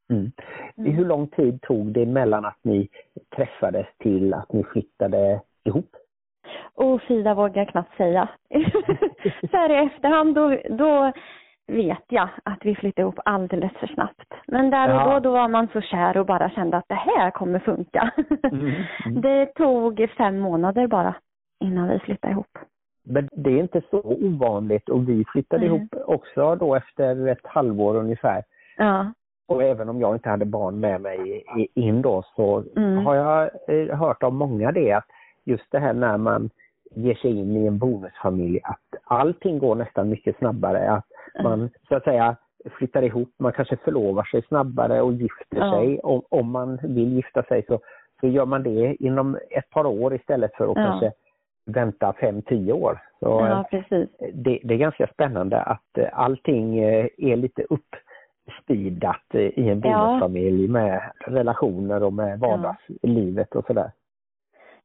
Mm. 0.09 0.31
Mm. 0.77 0.95
Hur 0.95 1.05
lång 1.05 1.27
tid 1.27 1.61
tog 1.61 1.91
det 1.93 2.05
mellan 2.05 2.45
att 2.45 2.57
ni 2.61 2.89
träffades 3.35 3.87
till 3.97 4.33
att 4.33 4.53
ni 4.53 4.63
flyttade 4.63 5.41
ihop? 5.63 5.89
Och 6.75 7.01
Frida 7.01 7.33
vågar 7.33 7.65
knappt 7.65 7.97
säga. 7.97 8.29
så 9.51 9.57
här 9.57 9.69
i 9.69 9.85
efterhand, 9.85 10.35
då, 10.35 10.57
då 10.69 11.11
vet 11.67 12.03
jag 12.07 12.29
att 12.43 12.59
vi 12.61 12.75
flyttade 12.75 13.01
ihop 13.01 13.19
alldeles 13.25 13.71
för 13.79 13.87
snabbt. 13.87 14.33
Men 14.47 14.69
där 14.69 14.89
och 14.89 15.01
Ja. 15.01 15.13
då, 15.13 15.19
då 15.19 15.31
var 15.31 15.47
man 15.47 15.67
så 15.73 15.81
kär 15.81 16.17
och 16.17 16.25
bara 16.25 16.49
kände 16.49 16.77
att 16.77 16.87
det 16.87 16.95
här 16.95 17.31
kommer 17.31 17.59
funka. 17.59 18.11
Mm, 18.43 18.65
mm. 19.05 19.21
Det 19.21 19.45
tog 19.45 20.09
fem 20.17 20.39
månader 20.39 20.87
bara 20.87 21.15
innan 21.63 21.89
vi 21.89 21.99
flyttade 21.99 22.31
ihop. 22.33 22.57
Men 23.05 23.29
det 23.31 23.49
är 23.49 23.59
inte 23.59 23.81
så 23.89 24.01
ovanligt 24.03 24.89
och 24.89 25.09
vi 25.09 25.25
flyttade 25.25 25.67
Nej. 25.67 25.75
ihop 25.75 25.95
också 26.07 26.55
då 26.55 26.75
efter 26.75 27.27
ett 27.27 27.45
halvår 27.47 27.95
ungefär. 27.95 28.43
Ja. 28.77 29.13
Och 29.47 29.63
även 29.63 29.89
om 29.89 29.99
jag 30.01 30.15
inte 30.15 30.29
hade 30.29 30.45
barn 30.45 30.79
med 30.79 31.01
mig 31.01 31.43
in 31.75 32.01
då 32.01 32.23
så 32.35 32.63
Mm. 32.77 33.05
har 33.05 33.15
jag 33.15 33.49
eh, 33.67 33.97
hört 33.97 34.23
av 34.23 34.33
många 34.33 34.71
det 34.71 34.91
att 34.93 35.05
just 35.45 35.71
det 35.71 35.79
här 35.79 35.93
när 35.93 36.17
man 36.17 36.49
ger 36.91 37.13
sig 37.15 37.31
in 37.39 37.55
i 37.57 37.67
en 37.67 37.77
bonusfamilj 37.77 38.59
att 38.63 39.01
allting 39.03 39.59
går 39.59 39.75
nästan 39.75 40.09
mycket 40.09 40.37
snabbare. 40.37 40.91
Att 40.91 41.05
man 41.43 41.69
så 41.87 41.95
att 41.95 42.03
säga 42.03 42.35
flyttar 42.77 43.01
ihop, 43.03 43.29
man 43.37 43.51
kanske 43.51 43.77
förlovar 43.77 44.23
sig 44.23 44.41
snabbare 44.41 45.01
och 45.01 45.13
gifter 45.13 45.57
Ja. 45.57 45.71
sig. 45.71 45.99
Om, 45.99 46.21
om 46.29 46.51
man 46.51 46.79
vill 46.83 47.13
gifta 47.13 47.43
sig 47.43 47.65
så, 47.67 47.79
så 48.21 48.27
gör 48.27 48.45
man 48.45 48.63
det 48.63 48.95
inom 49.03 49.37
ett 49.49 49.69
par 49.69 49.85
år 49.85 50.13
istället 50.15 50.55
för 50.55 50.63
att 50.71 50.77
Ja. 50.77 50.83
kanske 50.83 51.11
vänta 51.65 52.13
fem, 52.13 52.41
tio 52.41 52.73
år. 52.73 52.99
Så, 53.19 53.25
Ja, 53.25 53.67
precis. 53.71 54.09
det, 54.33 54.59
det 54.63 54.73
är 54.73 54.77
ganska 54.77 55.07
spännande 55.07 55.61
att 55.61 55.97
eh, 55.97 56.07
allting 56.13 56.79
eh, 56.79 57.07
är 57.17 57.35
lite 57.35 57.63
uppspeedat 57.69 59.25
eh, 59.33 59.41
i 59.41 59.69
en 59.69 59.81
Ja. 59.83 59.97
bonusfamilj 59.97 60.67
med 60.67 61.01
relationer 61.25 62.03
och 62.03 62.13
med 62.13 62.39
vardagslivet 62.39 63.55
och 63.55 63.65
sådär. 63.65 63.91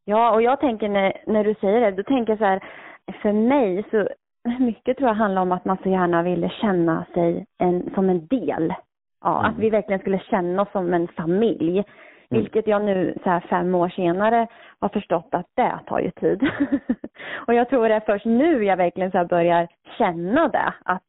Ja, 0.05 0.31
och 0.35 0.43
jag 0.43 0.61
tänker 0.61 0.89
när, 0.89 1.13
när 1.27 1.45
du 1.45 1.55
säger 1.55 1.81
det, 1.81 1.91
då 1.91 2.03
tänker 2.03 2.33
jag 2.33 2.39
så 2.39 2.45
här, 2.45 2.61
för 3.23 3.33
mig 3.33 3.85
så 3.91 4.09
mycket 4.59 4.97
tror 4.97 5.09
jag 5.09 5.15
handlar 5.15 5.43
om 5.43 5.53
att 5.53 5.65
man 5.65 5.77
så 5.83 5.89
gärna 5.89 6.23
ville 6.23 6.49
känna 6.49 7.05
sig 7.15 7.47
en, 7.59 7.91
som 7.95 8.11
en 8.11 8.27
del. 8.27 8.75
Ja, 9.23 9.39
Mm. 9.39 9.51
att 9.51 9.59
vi 9.59 9.71
verkligen 9.71 10.01
skulle 10.01 10.19
känna 10.19 10.63
oss 10.63 10.73
som 10.73 10.95
en 10.95 11.09
familj. 11.09 11.85
Vilket 12.31 12.67
jag 12.67 12.85
nu 12.85 13.19
så 13.25 13.31
här 13.31 13.41
fem 13.41 13.75
år 13.75 13.89
senare 13.89 14.47
har 14.81 14.89
förstått 14.89 15.29
att 15.31 15.47
det 15.55 15.79
tar 15.87 15.99
ju 15.99 16.11
tid. 16.11 16.49
och 17.47 17.55
jag 17.55 17.69
tror 17.69 17.89
det 17.89 17.95
är 17.95 18.01
först 18.01 18.25
nu 18.25 18.65
jag 18.65 18.77
verkligen 18.77 19.11
så 19.11 19.19
här 19.19 19.25
börjar 19.25 19.69
känna 19.99 20.49
det. 20.49 20.73
Att 20.85 21.03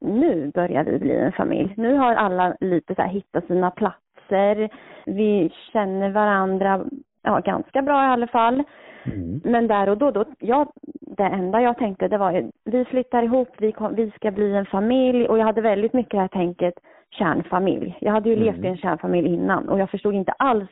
nu 0.00 0.50
börjar 0.54 0.84
vi 0.84 0.98
bli 0.98 1.16
en 1.16 1.32
familj. 1.32 1.74
Nu 1.76 1.94
har 1.94 2.14
alla 2.14 2.56
lite 2.60 2.94
så 2.94 3.02
här 3.02 3.08
hittat 3.08 3.46
sina 3.46 3.70
platser. 3.70 4.68
Vi 5.06 5.52
känner 5.72 6.10
varandra 6.10 6.84
ja, 7.22 7.40
ganska 7.40 7.82
bra 7.82 8.04
i 8.04 8.06
alla 8.06 8.26
fall. 8.26 8.62
Mm. 9.04 9.40
Men 9.44 9.66
där 9.66 9.88
och 9.88 9.98
då, 9.98 10.10
då 10.10 10.24
ja, 10.38 10.66
det 11.00 11.22
enda 11.24 11.60
jag 11.60 11.78
tänkte 11.78 12.08
det 12.08 12.18
var 12.18 12.32
ju, 12.32 12.50
vi 12.64 12.84
flyttar 12.84 13.22
ihop, 13.22 13.48
vi, 13.58 13.72
kom, 13.72 13.94
vi 13.94 14.10
ska 14.10 14.30
bli 14.30 14.54
en 14.56 14.66
familj 14.66 15.28
och 15.28 15.38
jag 15.38 15.44
hade 15.44 15.60
väldigt 15.60 15.92
mycket 15.92 16.10
det 16.10 16.20
här 16.20 16.28
tänket 16.28 16.74
kärnfamilj. 17.10 17.96
Jag 18.00 18.12
hade 18.12 18.28
ju 18.28 18.34
Mm. 18.34 18.44
levt 18.44 18.64
i 18.64 18.68
en 18.68 18.76
kärnfamilj 18.76 19.28
innan 19.34 19.68
och 19.68 19.78
jag 19.78 19.90
förstod 19.90 20.14
inte 20.14 20.32
alls 20.32 20.70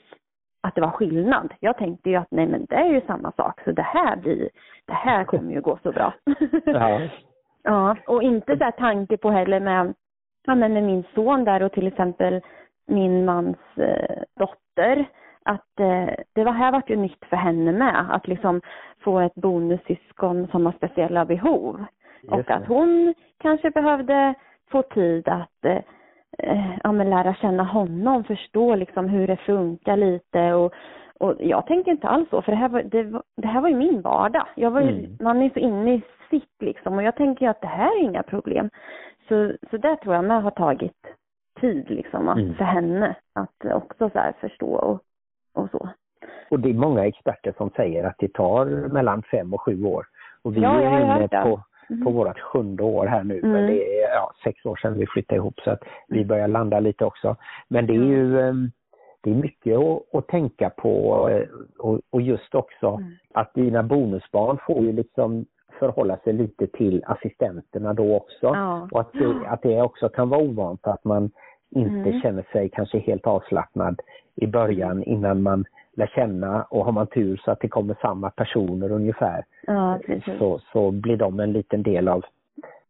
att 0.62 0.74
det 0.74 0.80
var 0.80 0.90
skillnad. 0.90 1.54
Jag 1.60 1.76
tänkte 1.78 2.10
ju 2.10 2.16
att 2.16 2.30
nej 2.30 2.46
men 2.46 2.66
det 2.68 2.74
är 2.76 2.88
ju 2.88 3.00
samma 3.06 3.32
sak 3.32 3.60
så 3.64 3.72
det 3.72 3.82
här 3.82 4.16
blir, 4.16 4.48
det 4.86 4.92
här 4.92 5.24
kommer 5.24 5.52
ju 5.52 5.60
gå 5.60 5.78
så 5.82 5.92
bra. 5.92 6.12
Ja. 6.64 7.00
Ja, 7.62 7.96
och 8.06 8.22
inte 8.22 8.58
så 8.58 8.64
här 8.64 8.70
tanke 8.70 9.16
på 9.16 9.30
heller 9.30 9.60
med, 9.60 9.94
ja, 10.46 10.54
men 10.54 10.72
med 10.72 10.82
min 10.82 11.04
son 11.14 11.44
där 11.44 11.62
och 11.62 11.72
till 11.72 11.86
exempel 11.86 12.40
min 12.86 13.24
mans 13.24 13.56
eh, 13.76 14.22
dotter. 14.38 15.04
Att 15.44 15.80
eh, 15.80 16.08
det 16.34 16.44
var 16.44 16.52
här 16.52 16.72
vart 16.72 16.90
ju 16.90 16.96
nytt 16.96 17.24
för 17.24 17.36
henne 17.36 17.72
med, 17.72 18.06
att 18.10 18.28
liksom 18.28 18.60
få 19.04 19.20
ett 19.20 19.34
bonussyskon 19.34 20.46
som 20.50 20.66
har 20.66 20.72
speciella 20.72 21.24
behov. 21.24 21.84
Just 22.22 22.34
och 22.34 22.50
att 22.50 22.66
hon 22.66 23.14
kanske 23.38 23.70
behövde 23.70 24.34
få 24.70 24.82
tid 24.82 25.28
att 25.28 25.64
eh, 25.64 25.78
eh, 26.38 26.70
ja, 26.84 26.92
men 26.92 27.10
lära 27.10 27.34
känna 27.34 27.62
honom, 27.64 28.24
förstå 28.24 28.74
liksom 28.74 29.08
hur 29.08 29.26
det 29.26 29.36
funkar 29.36 29.96
lite 29.96 30.52
och, 30.54 30.72
och 31.20 31.34
jag 31.38 31.66
tänkte 31.66 31.90
inte 31.90 32.08
alls 32.08 32.28
så, 32.30 32.42
för 32.42 32.52
det 32.52 32.58
här 32.58 32.68
var, 32.68 32.82
det, 32.82 33.02
var- 33.02 33.22
det 33.36 33.48
här 33.48 33.60
var 33.60 33.68
ju 33.68 33.74
min 33.76 34.02
vardag. 34.02 34.46
Jag 34.54 34.70
var 34.70 34.80
ju, 34.80 34.88
Mm. 34.88 35.16
Man 35.20 35.42
är 35.42 35.50
så 35.50 35.58
inne 35.58 35.94
i 35.94 36.02
sitt 36.30 36.54
liksom 36.62 36.94
och 36.94 37.02
jag 37.02 37.16
tänker 37.16 37.44
ju 37.46 37.50
att 37.50 37.60
det 37.60 37.66
här 37.66 37.96
är 37.98 38.02
inga 38.02 38.22
problem. 38.22 38.70
Så, 39.28 39.52
så 39.70 39.76
där 39.76 39.96
tror 39.96 40.14
jag 40.14 40.24
med 40.24 40.42
har 40.42 40.50
tagit 40.50 41.06
tid 41.60 41.90
liksom 41.90 42.28
att, 42.28 42.38
Mm. 42.38 42.54
för 42.54 42.64
henne 42.64 43.14
att 43.34 43.72
också 43.74 44.10
så 44.10 44.18
här 44.18 44.32
förstå 44.40 44.72
och, 44.74 45.00
och 45.54 45.70
så. 45.70 45.88
Och 46.50 46.60
det 46.60 46.70
är 46.70 46.74
många 46.74 47.06
experter 47.06 47.54
som 47.56 47.70
säger 47.70 48.04
att 48.04 48.16
det 48.18 48.32
tar 48.32 48.66
mellan 48.66 49.22
fem 49.22 49.54
och 49.54 49.60
sju 49.62 49.84
år. 49.84 50.06
Och 50.42 50.56
vi 50.56 50.60
Ja, 50.60 50.80
är 50.80 51.00
inne 51.16 51.28
på, 51.28 51.60
Mm. 51.90 52.04
på 52.04 52.10
vårt 52.10 52.40
sjunde 52.40 52.82
år 52.82 53.06
här 53.06 53.24
nu. 53.24 53.38
Mm. 53.38 53.50
Men 53.52 53.66
det 53.66 54.02
är 54.02 54.10
ja, 54.14 54.32
sex 54.44 54.66
år 54.66 54.76
sedan 54.76 54.98
vi 54.98 55.06
flyttade 55.06 55.36
ihop 55.36 55.60
så 55.60 55.70
att 55.70 55.82
vi 56.08 56.24
börjar 56.24 56.48
landa 56.48 56.80
lite 56.80 57.04
också. 57.04 57.36
Men 57.68 57.86
det 57.86 57.92
är 57.92 58.04
ju 58.04 58.40
eh, 58.40 58.54
det 59.22 59.30
är 59.30 59.34
mycket 59.34 59.78
att, 59.78 60.14
att 60.14 60.26
tänka 60.28 60.70
på 60.70 61.28
eh, 61.28 61.48
och, 61.78 62.00
och 62.10 62.20
just 62.22 62.54
också 62.54 62.86
Mm. 62.88 63.12
att 63.34 63.54
dina 63.54 63.82
bonusbarn 63.82 64.58
får 64.66 64.78
ju 64.82 64.92
liksom 64.92 65.46
förhålla 65.78 66.16
sig 66.16 66.32
lite 66.32 66.66
till 66.66 67.04
assistenterna 67.06 67.92
då 67.94 68.16
också. 68.16 68.46
Ja. 68.46 68.88
Och 68.92 69.00
att 69.00 69.12
det, 69.12 69.48
att 69.48 69.62
det 69.62 69.82
också 69.82 70.08
kan 70.08 70.28
vara 70.28 70.40
ovant 70.42 70.86
att 70.86 71.04
man 71.04 71.30
inte 71.70 72.08
Mm. 72.08 72.20
känner 72.20 72.42
sig 72.52 72.68
kanske 72.68 72.98
helt 72.98 73.26
avslappnad 73.26 74.00
i 74.34 74.46
början 74.46 75.02
innan 75.02 75.42
man 75.42 75.64
lär 75.96 76.06
känna 76.06 76.62
och 76.62 76.84
har 76.84 76.92
man 76.92 77.06
tur 77.06 77.40
så 77.44 77.50
att 77.50 77.60
det 77.60 77.68
kommer 77.68 77.96
samma 78.00 78.30
personer 78.30 78.92
ungefär 78.92 79.44
Ja, 79.66 79.98
så, 80.38 80.60
så 80.72 80.90
blir 80.90 81.16
de 81.16 81.40
en 81.40 81.52
liten 81.52 81.82
del 81.82 82.08
av 82.08 82.24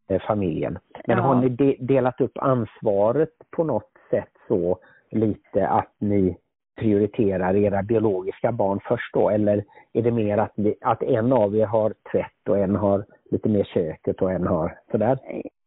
eh, 0.08 0.20
familjen. 0.20 0.78
Men 1.06 1.16
Ja. 1.18 1.22
har 1.24 1.34
ni 1.34 1.48
de, 1.48 1.76
delat 1.80 2.20
upp 2.20 2.38
ansvaret 2.38 3.32
på 3.50 3.64
något 3.64 3.90
sätt 4.10 4.30
så 4.48 4.78
lite 5.10 5.68
att 5.68 5.92
ni 5.98 6.36
prioriterar 6.76 7.56
era 7.56 7.82
biologiska 7.82 8.52
barn 8.52 8.80
först 8.84 9.14
då 9.14 9.30
eller 9.30 9.64
är 9.92 10.02
det 10.02 10.10
mer 10.10 10.38
att, 10.38 10.56
ni, 10.56 10.74
att 10.80 11.02
en 11.02 11.32
av 11.32 11.56
er 11.56 11.66
har 11.66 11.94
tvätt 12.12 12.48
och 12.48 12.58
en 12.58 12.76
har 12.76 13.04
lite 13.30 13.48
mer 13.48 13.64
köket 13.64 14.22
och 14.22 14.32
en 14.32 14.46
har 14.46 14.78
sådär? 14.90 15.18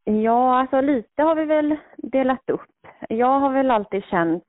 Ja, 0.06 0.60
alltså 0.60 0.82
lite 0.82 1.24
har 1.24 1.36
vi 1.36 1.46
väl 1.46 1.76
delat 1.98 2.50
upp. 2.50 2.62
Jag 3.10 3.40
har 3.40 3.50
väl 3.54 3.72
alltid 3.72 4.04
känt 4.04 4.44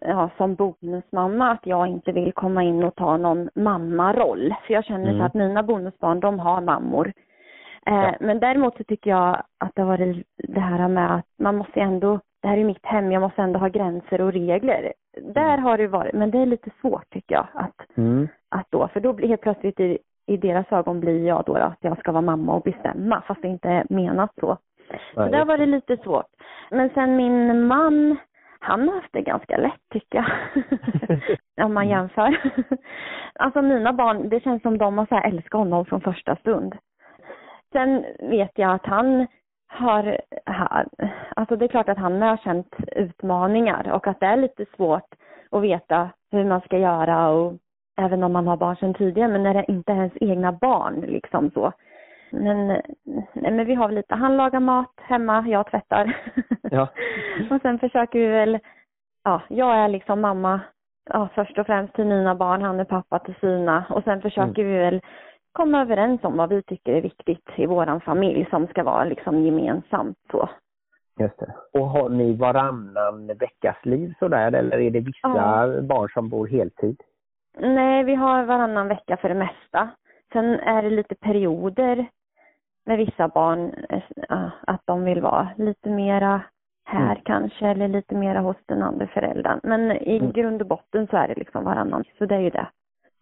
ja, 0.00 0.30
som 0.36 0.54
bonusmamma 0.54 1.50
att 1.50 1.66
jag 1.66 1.86
inte 1.86 2.12
vill 2.12 2.32
komma 2.32 2.62
in 2.62 2.84
och 2.84 2.94
ta 2.94 3.16
någon 3.16 3.48
mammaroll. 3.54 4.54
För 4.66 4.74
jag 4.74 4.84
känner 4.84 5.08
Mm. 5.08 5.18
så 5.18 5.24
att 5.24 5.34
mina 5.34 5.62
bonusbarn, 5.62 6.20
de 6.20 6.38
har 6.38 6.60
mammor. 6.60 7.12
Eh, 7.86 7.94
Ja. 7.94 8.14
Men 8.20 8.40
däremot 8.40 8.76
så 8.76 8.84
tycker 8.84 9.10
jag 9.10 9.42
att 9.58 9.74
det 9.74 9.82
har 9.82 9.88
varit 9.88 10.26
det 10.36 10.60
här 10.60 10.88
med 10.88 11.14
att 11.14 11.26
man 11.38 11.56
måste 11.56 11.80
ändå, 11.80 12.20
det 12.42 12.48
här 12.48 12.58
är 12.58 12.64
mitt 12.64 12.86
hem, 12.86 13.12
jag 13.12 13.20
måste 13.20 13.42
ändå 13.42 13.58
ha 13.58 13.68
gränser 13.68 14.20
och 14.20 14.32
regler. 14.32 14.92
Där 15.22 15.58
har 15.58 15.78
det 15.78 15.86
varit, 15.88 16.14
men 16.14 16.30
det 16.30 16.38
är 16.38 16.46
lite 16.46 16.70
svårt 16.80 17.10
tycker 17.10 17.34
jag 17.34 17.46
att 17.54 17.98
Mm. 17.98 18.28
att 18.48 18.66
då, 18.70 18.88
för 18.88 19.00
då 19.00 19.12
blir 19.12 19.28
helt 19.28 19.40
plötsligt 19.40 19.80
i, 19.80 19.98
i 20.26 20.36
deras 20.36 20.72
ögon 20.72 21.00
blir 21.00 21.26
jag 21.26 21.42
då, 21.46 21.54
att 21.54 21.78
jag 21.80 21.98
ska 21.98 22.12
vara 22.12 22.22
mamma 22.22 22.54
och 22.54 22.62
bestämma 22.62 23.20
fast 23.26 23.42
det 23.42 23.48
inte 23.48 23.68
är 23.68 23.86
menat 23.90 24.30
så. 24.40 24.56
Så 25.14 25.28
där 25.28 25.44
var 25.44 25.58
det 25.58 25.66
lite 25.66 25.96
svårt. 25.96 26.26
Men 26.70 26.90
sen 26.90 27.16
min 27.16 27.66
man, 27.66 28.16
han 28.60 28.88
har 28.88 28.94
haft 28.94 29.12
det 29.12 29.22
ganska 29.22 29.56
lätt 29.56 29.80
tycker 29.92 30.18
jag. 30.18 30.30
Om 31.66 31.74
man 31.74 31.88
jämför. 31.88 32.40
alltså 33.34 33.62
mina 33.62 33.92
barn, 33.92 34.28
det 34.28 34.40
känns 34.40 34.62
som 34.62 34.78
de 34.78 34.98
har 34.98 35.06
så 35.06 35.14
här 35.14 35.28
älskat 35.28 35.58
honom 35.58 35.84
från 35.84 36.00
första 36.00 36.36
stund. 36.36 36.76
Sen 37.72 38.04
vet 38.18 38.52
jag 38.54 38.70
att 38.74 38.86
han 38.86 39.26
har, 39.68 40.20
alltså 41.36 41.56
det 41.56 41.64
är 41.64 41.68
klart 41.68 41.88
att 41.88 41.98
han 41.98 42.22
har 42.22 42.36
känt 42.36 42.76
utmaningar 42.96 43.90
och 43.92 44.06
att 44.06 44.20
det 44.20 44.26
är 44.26 44.36
lite 44.36 44.66
svårt 44.76 45.14
att 45.50 45.62
veta 45.62 46.10
hur 46.30 46.44
man 46.44 46.60
ska 46.60 46.78
göra 46.78 47.28
och 47.28 47.54
även 47.96 48.22
om 48.22 48.32
man 48.32 48.46
har 48.46 48.56
barn 48.56 48.76
sedan 48.76 48.94
tidigare, 48.94 49.28
men 49.28 49.42
när 49.42 49.54
det 49.54 49.64
inte 49.68 49.92
är 49.92 49.96
ens 49.96 50.16
egna 50.20 50.52
barn 50.52 51.00
liksom 51.00 51.50
så. 51.50 51.72
Men, 52.32 52.66
nej, 52.66 53.52
men 53.52 53.66
vi 53.66 53.74
har 53.74 53.86
väl 53.88 53.94
lite, 53.94 54.14
han 54.14 54.36
lagar 54.36 54.60
mat 54.60 54.92
hemma, 54.96 55.44
jag 55.48 55.70
tvättar. 55.70 56.16
Ja. 56.62 56.88
och 57.50 57.60
sen 57.62 57.78
försöker 57.78 58.18
vi 58.18 58.26
väl, 58.26 58.58
ja, 59.24 59.42
jag 59.48 59.76
är 59.76 59.88
liksom 59.88 60.20
mamma, 60.20 60.60
ja, 61.10 61.28
först 61.34 61.58
och 61.58 61.66
främst 61.66 61.94
till 61.94 62.04
mina 62.06 62.34
barn, 62.34 62.62
han 62.62 62.80
är 62.80 62.84
pappa 62.84 63.18
till 63.18 63.34
sina. 63.34 63.84
Och 63.90 64.04
sen 64.04 64.22
försöker 64.22 64.64
vi 64.64 64.78
väl 64.78 65.00
komma 65.52 65.80
överens 65.82 66.24
om 66.24 66.36
vad 66.36 66.48
vi 66.48 66.62
tycker 66.62 66.92
är 66.92 67.00
viktigt 67.02 67.48
i 67.56 67.66
våran 67.66 68.00
familj 68.00 68.46
som 68.50 68.66
ska 68.66 68.82
vara 68.82 69.04
liksom 69.04 69.44
gemensamt 69.44 70.18
så. 70.30 70.48
Just 71.20 71.38
det. 71.38 71.54
Och 71.72 71.86
har 71.86 72.08
ni 72.08 72.36
varannan 72.36 73.26
veckas 73.26 73.76
liv 73.82 74.14
sådär 74.18 74.52
eller 74.52 74.78
är 74.80 74.90
det 74.90 75.00
vissa 75.00 75.18
Ja. 75.22 75.80
barn 75.82 76.08
som 76.08 76.28
bor 76.28 76.46
heltid? 76.46 77.00
Nej, 77.58 78.04
vi 78.04 78.14
har 78.14 78.44
varannan 78.44 78.88
vecka 78.88 79.16
för 79.16 79.28
det 79.28 79.34
mesta. 79.34 79.88
Sen 80.32 80.44
är 80.60 80.82
det 80.82 80.90
lite 80.90 81.14
perioder 81.14 82.06
med 82.86 82.98
vissa 82.98 83.28
barn, 83.28 83.74
eh, 83.88 84.02
ja, 84.28 84.50
att 84.66 84.80
de 84.84 85.04
vill 85.04 85.20
vara 85.20 85.48
lite 85.56 85.90
mera 85.90 86.42
här 86.84 87.10
Mm. 87.12 87.22
kanske, 87.24 87.66
eller 87.66 87.88
lite 87.88 88.14
mera 88.14 88.40
hos 88.40 88.56
den 88.66 88.82
andra 88.82 89.06
föräldern. 89.06 89.60
Men 89.62 89.90
i 89.92 90.16
Mm. 90.16 90.32
grund 90.32 90.60
och 90.62 90.68
botten 90.68 91.06
så 91.06 91.16
är 91.16 91.28
det 91.28 91.34
liksom 91.34 91.64
varannan, 91.64 92.04
så 92.18 92.26
det 92.26 92.34
är 92.34 92.40
ju 92.40 92.50
det. 92.50 92.66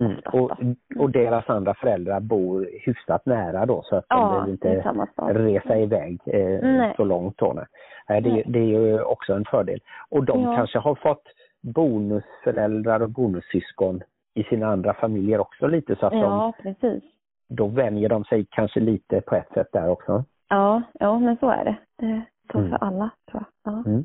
Mm. 0.00 0.16
Och, 0.32 0.50
då. 0.60 0.74
och 1.02 1.10
deras 1.10 1.50
andra 1.50 1.74
föräldrar 1.74 2.20
bor 2.20 2.68
hyfsat 2.86 3.26
nära 3.26 3.66
då 3.66 3.82
så 3.82 3.96
att 3.96 4.04
de 4.08 4.18
Ja, 4.20 4.28
behöver 4.28 4.50
inte 4.50 4.82
resa 5.18 5.78
iväg 5.78 6.20
eh, 6.26 6.92
så 6.96 7.04
långt 7.04 7.38
då. 7.38 7.64
Nej. 8.08 8.20
Det, 8.20 8.42
det 8.46 8.58
är 8.58 8.64
ju 8.64 9.02
också 9.02 9.32
en 9.32 9.44
fördel. 9.44 9.80
Och 10.10 10.24
de 10.24 10.42
Ja. 10.42 10.56
kanske 10.56 10.78
har 10.78 10.94
fått 10.94 11.22
bonusföräldrar 11.62 13.00
och 13.02 13.10
bonussyskon 13.10 14.02
i 14.34 14.44
sina 14.44 14.66
andra 14.66 14.94
familjer 14.94 15.40
också 15.40 15.66
lite 15.66 15.96
så 15.96 16.06
att 16.06 16.12
de, 16.12 16.20
Ja, 16.20 16.52
precis. 16.62 17.02
Då 17.48 17.66
vänjer 17.66 18.08
de 18.08 18.24
sig 18.24 18.46
kanske 18.50 18.80
lite 18.80 19.20
på 19.20 19.34
ett 19.34 19.52
sätt 19.54 19.68
där 19.72 19.88
också. 19.88 20.24
Ja, 20.48 20.82
ja 20.92 21.18
men 21.18 21.36
så 21.36 21.50
är 21.50 21.64
det. 21.64 21.76
Det 21.98 22.22
så 22.52 22.58
Mm. 22.58 22.70
för 22.70 22.76
alla 22.84 23.10
tror 23.30 23.44
jag. 23.64 23.72
Ja. 23.74 23.82
Mm. 23.90 24.04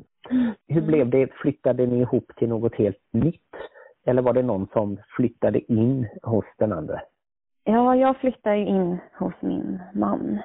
Hur 0.68 0.82
blev 0.82 1.10
det? 1.10 1.32
Flyttade 1.34 1.86
ni 1.86 2.00
ihop 2.00 2.32
till 2.36 2.48
något 2.48 2.74
helt 2.74 2.98
nytt? 3.12 3.40
Eller 4.06 4.22
var 4.22 4.32
det 4.32 4.42
någon 4.42 4.66
som 4.72 4.98
flyttade 5.16 5.72
in 5.72 6.08
hos 6.22 6.44
den 6.58 6.72
andra? 6.72 7.00
Ja, 7.64 7.96
jag 7.96 8.16
flyttade 8.16 8.56
in 8.56 8.98
hos 9.18 9.32
min 9.40 9.82
man. 9.94 10.38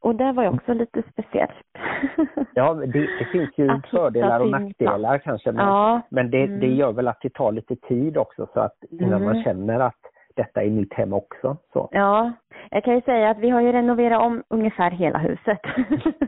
Och 0.00 0.14
det 0.14 0.32
var 0.32 0.42
ju 0.42 0.48
också 0.48 0.72
lite 0.74 1.02
speciellt. 1.12 1.52
Ja, 2.54 2.74
det, 2.74 2.86
det 3.18 3.24
finns 3.32 3.50
ju 3.56 3.70
Att 3.70 3.86
fördelar 3.86 4.40
och 4.40 4.50
nackdelar 4.50 5.18
kanske. 5.18 5.52
Men, 5.52 5.66
ja, 5.66 6.00
men 6.10 6.30
det, 6.30 6.44
Mm. 6.44 6.60
det 6.60 6.66
gör 6.66 6.92
väl 6.92 7.08
att 7.08 7.20
det 7.22 7.34
tar 7.34 7.52
lite 7.52 7.76
tid 7.76 8.16
också 8.16 8.46
så 8.54 8.60
att 8.60 8.76
innan 8.90 9.22
Mm. 9.22 9.24
man 9.24 9.42
känner 9.44 9.80
att 9.80 10.00
detta 10.42 10.62
är 10.62 10.70
mitt 10.70 10.94
hem 10.94 11.12
också. 11.12 11.56
Så. 11.72 11.88
ja. 11.92 12.32
Jag 12.70 12.84
kan 12.84 12.94
ju 12.94 13.00
säga 13.00 13.30
att 13.30 13.38
vi 13.38 13.50
har 13.50 13.60
ju 13.60 13.72
renoverat 13.72 14.22
om 14.22 14.42
ungefär 14.50 14.90
hela 14.90 15.18
huset. 15.18 15.58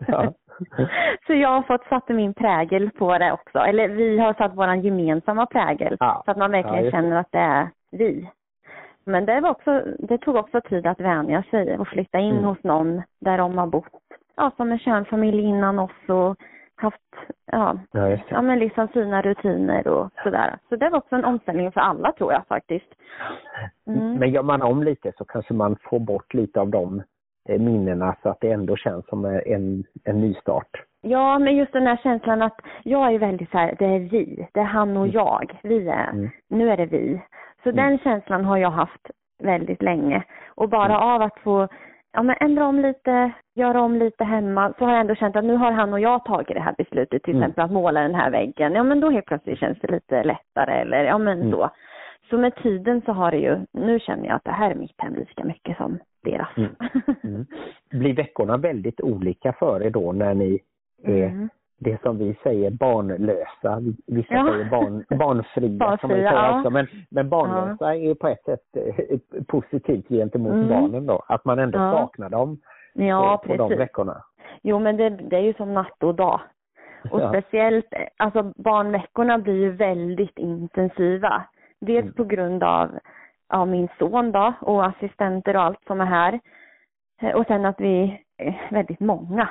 Ja. 0.09 0.33
Så 1.27 1.33
jag 1.35 1.49
har 1.49 1.63
fått 1.63 1.85
satt 1.89 2.09
min 2.09 2.35
prägel 2.35 2.91
på 2.91 3.19
det 3.19 3.33
också. 3.33 3.59
Eller 3.59 3.89
vi 3.89 4.19
har 4.19 4.35
satt 4.35 4.55
våran 4.57 4.81
gemensamma 4.81 5.47
prägel. 5.47 5.97
Ja. 6.01 6.23
Så 6.25 6.31
att 6.31 6.37
man 6.37 6.51
verkligen 6.51 6.85
Ja, 6.85 6.91
känner 6.91 7.17
att 7.17 7.33
det 7.33 7.39
är 7.39 7.69
vi. 7.91 8.29
Men 9.05 9.27
det, 9.27 9.41
var 9.41 9.51
också, 9.51 9.83
det 9.99 10.19
tog 10.19 10.37
också 10.37 10.61
tid 10.61 10.87
att 10.87 11.01
vänja 11.01 11.43
sig 11.51 11.79
och 11.79 11.89
flytta 11.89 12.19
in 12.19 12.33
Mm. 12.33 12.45
hos 12.45 12.63
någon 12.65 13.03
där 13.21 13.39
de 13.39 13.59
har 13.59 13.67
bott. 13.67 14.03
Ja, 14.37 14.51
som 14.57 14.73
en 14.73 14.79
kärnfamilj 14.79 15.43
innan 15.43 15.79
oss 15.79 16.09
och 16.09 16.37
haft, 16.83 17.01
ja, 17.53 17.79
Ja, 17.93 18.19
ja 18.29 18.43
men 18.43 18.59
liksom 18.59 18.89
sina 18.89 19.23
rutiner 19.23 19.89
och 19.89 20.11
sådär. 20.25 20.59
Så 20.69 20.77
det 20.77 20.89
var 20.89 20.99
också 20.99 21.17
en 21.17 21.25
omställning 21.25 21.73
för 21.73 21.81
alla 21.81 22.13
tror 22.13 22.33
jag 22.33 22.47
faktiskt. 22.47 22.95
Mm. 23.87 24.15
Men 24.15 24.31
gör 24.31 24.43
man 24.43 24.63
om 24.63 24.83
lite 24.83 25.13
så 25.19 25.25
kanske 25.25 25.55
man 25.55 25.77
får 25.83 25.99
bort 26.01 26.35
lite 26.35 26.61
av 26.61 26.69
de 26.69 27.03
eh, 27.49 27.61
minnena 27.61 28.17
så 28.23 28.29
att 28.29 28.41
det 28.41 28.53
ändå 28.53 28.77
känns 28.77 29.07
som 29.09 29.25
eh, 29.25 29.41
en, 29.47 29.85
en 30.05 30.21
nystart. 30.21 30.71
Ja, 31.01 31.39
men 31.39 31.57
just 31.57 31.73
den 31.73 31.87
här 31.87 31.97
känslan 31.97 32.43
att 32.43 32.61
jag 32.85 33.15
är 33.15 33.19
väldigt 33.19 33.51
så 33.51 33.59
här, 33.59 33.75
det 33.79 33.85
är 33.87 33.99
vi, 33.99 34.49
det 34.53 34.61
är 34.61 34.65
han 34.65 34.97
och 34.97 35.09
jag, 35.09 35.59
vi 35.63 35.89
är, 35.89 36.11
Mm. 36.11 36.31
nu 36.49 36.71
är 36.71 36.77
det 36.77 36.87
vi. 36.87 37.23
Så 37.63 37.69
Mm. 37.69 37.77
den 37.77 37.99
känslan 37.99 38.45
har 38.45 38.57
jag 38.57 38.71
haft 38.71 39.11
väldigt 39.43 39.83
länge. 39.83 40.23
Och 40.55 40.69
bara 40.69 40.99
av 41.01 41.23
att 41.23 41.39
få 41.39 41.69
ja, 42.13 42.23
men 42.23 42.37
ändra 42.41 42.67
om 42.67 42.79
lite, 42.79 43.33
göra 43.55 43.81
om 43.83 43.97
lite 43.97 44.25
hemma, 44.25 44.73
så 44.79 44.85
har 44.85 44.93
jag 44.93 45.01
ändå 45.01 45.15
känt 45.15 45.37
att 45.37 45.45
nu 45.45 45.57
har 45.57 45.73
han 45.73 45.93
och 45.93 46.01
jag 46.01 46.25
tagit 46.25 46.49
det 46.49 46.61
här 46.61 46.75
beslutet, 46.79 47.23
till 47.23 47.35
Mm. 47.35 47.43
exempel 47.43 47.65
att 47.65 47.73
måla 47.73 48.01
den 48.01 48.15
här 48.15 48.31
väggen. 48.31 48.73
Ja 48.73 48.83
men 48.83 49.01
då 49.01 49.11
helt 49.11 49.27
plötsligt 49.27 49.59
känns 49.59 49.79
det 49.81 49.91
lite 49.93 50.25
lättare 50.25 50.81
eller 50.81 51.05
ja 51.05 51.19
men 51.19 51.39
Mm. 51.41 51.51
så. 51.53 51.71
Så 52.31 52.39
med 52.39 52.55
tiden 52.57 53.03
så 53.07 53.13
har 53.13 53.31
det 53.31 53.39
ju, 53.39 53.59
nu 53.73 54.01
känner 54.01 54.27
jag 54.27 54.37
att 54.37 54.45
det 54.45 54.51
här 54.53 54.71
är 54.71 54.75
mitt 54.75 55.01
hem 55.01 55.15
lika 55.15 55.45
mycket 55.45 55.77
som 55.77 55.99
deras. 56.25 56.57
Mm. 56.57 56.71
Mm. 57.25 57.47
Blir 57.91 58.15
veckorna 58.15 58.57
väldigt 58.57 59.01
olika 59.01 59.53
för 59.53 59.83
er 59.83 59.91
då 59.91 60.13
när 60.13 60.35
ni 60.35 60.59
är 61.05 61.27
Mm. 61.27 61.49
Det 61.83 62.03
som 62.03 62.19
vi 62.19 62.37
säger 62.43 62.71
barnlösa. 62.71 63.81
Vissa 64.07 64.35
Ja. 64.35 64.47
säger 64.53 64.71
barn, 64.71 65.05
barnfria, 65.19 65.69
kan 65.69 65.69
man 65.69 65.71
ju 65.71 65.79
Barnfria, 65.79 66.09
säga 66.31 66.33
ja. 66.33 66.59
också. 66.59 66.71
Men, 66.71 66.87
men 67.11 67.29
barnlösa 67.29 67.95
är 67.97 68.15
på 68.15 68.29
ett 68.29 68.45
sätt 68.45 68.61
eh, 68.77 69.19
positivt 69.49 70.09
gentemot 70.09 70.53
Mm. 70.53 70.69
barnen 70.69 71.07
då. 71.07 71.23
Att 71.29 71.45
man 71.45 71.59
ändå 71.59 71.79
Ja. 71.79 71.93
saknar 71.93 72.31
dem 72.31 72.59
Ja, 72.95 73.43
på, 73.47 73.49
på 73.49 73.69
de 73.69 73.77
veckorna. 73.79 74.23
Jo 74.63 74.79
men 74.79 74.97
det, 74.97 75.11
det 75.11 75.37
är 75.37 75.41
ju 75.41 75.55
som 75.55 75.75
natt 75.75 76.03
och 76.03 76.15
dag. 76.15 76.41
Och 77.11 77.21
Ja. 77.21 77.29
speciellt, 77.29 77.87
alltså 78.17 78.53
barnveckorna 78.57 79.39
blir 79.39 79.55
ju 79.55 79.71
väldigt 79.71 80.39
intensiva. 80.39 81.43
Dels 81.81 82.03
Mm. 82.03 82.15
på 82.15 82.25
grund 82.25 82.63
av 82.65 82.91
ja, 83.49 83.65
min 83.65 83.89
son 83.99 84.33
då 84.33 84.53
och 84.61 84.87
assistenter 84.87 85.57
och 85.57 85.63
allt 85.63 85.85
som 85.87 86.01
är 86.01 86.05
här. 86.05 86.41
Eh, 87.23 87.35
Och 87.37 87.47
sen 87.47 87.65
att 87.65 87.81
vi 87.81 88.21
är 88.39 88.69
väldigt 88.71 89.01
många. 89.01 89.49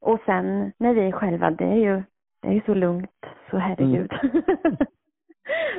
Och 0.00 0.18
sen 0.26 0.72
när 0.78 0.94
vi 0.94 1.00
är 1.08 1.12
själva, 1.12 1.50
det 1.50 1.64
är 1.64 1.74
ju, 1.76 2.02
det 2.42 2.48
är 2.48 2.52
ju 2.52 2.60
så 2.66 2.74
lugnt, 2.74 3.26
så 3.50 3.56
herregud. 3.58 4.12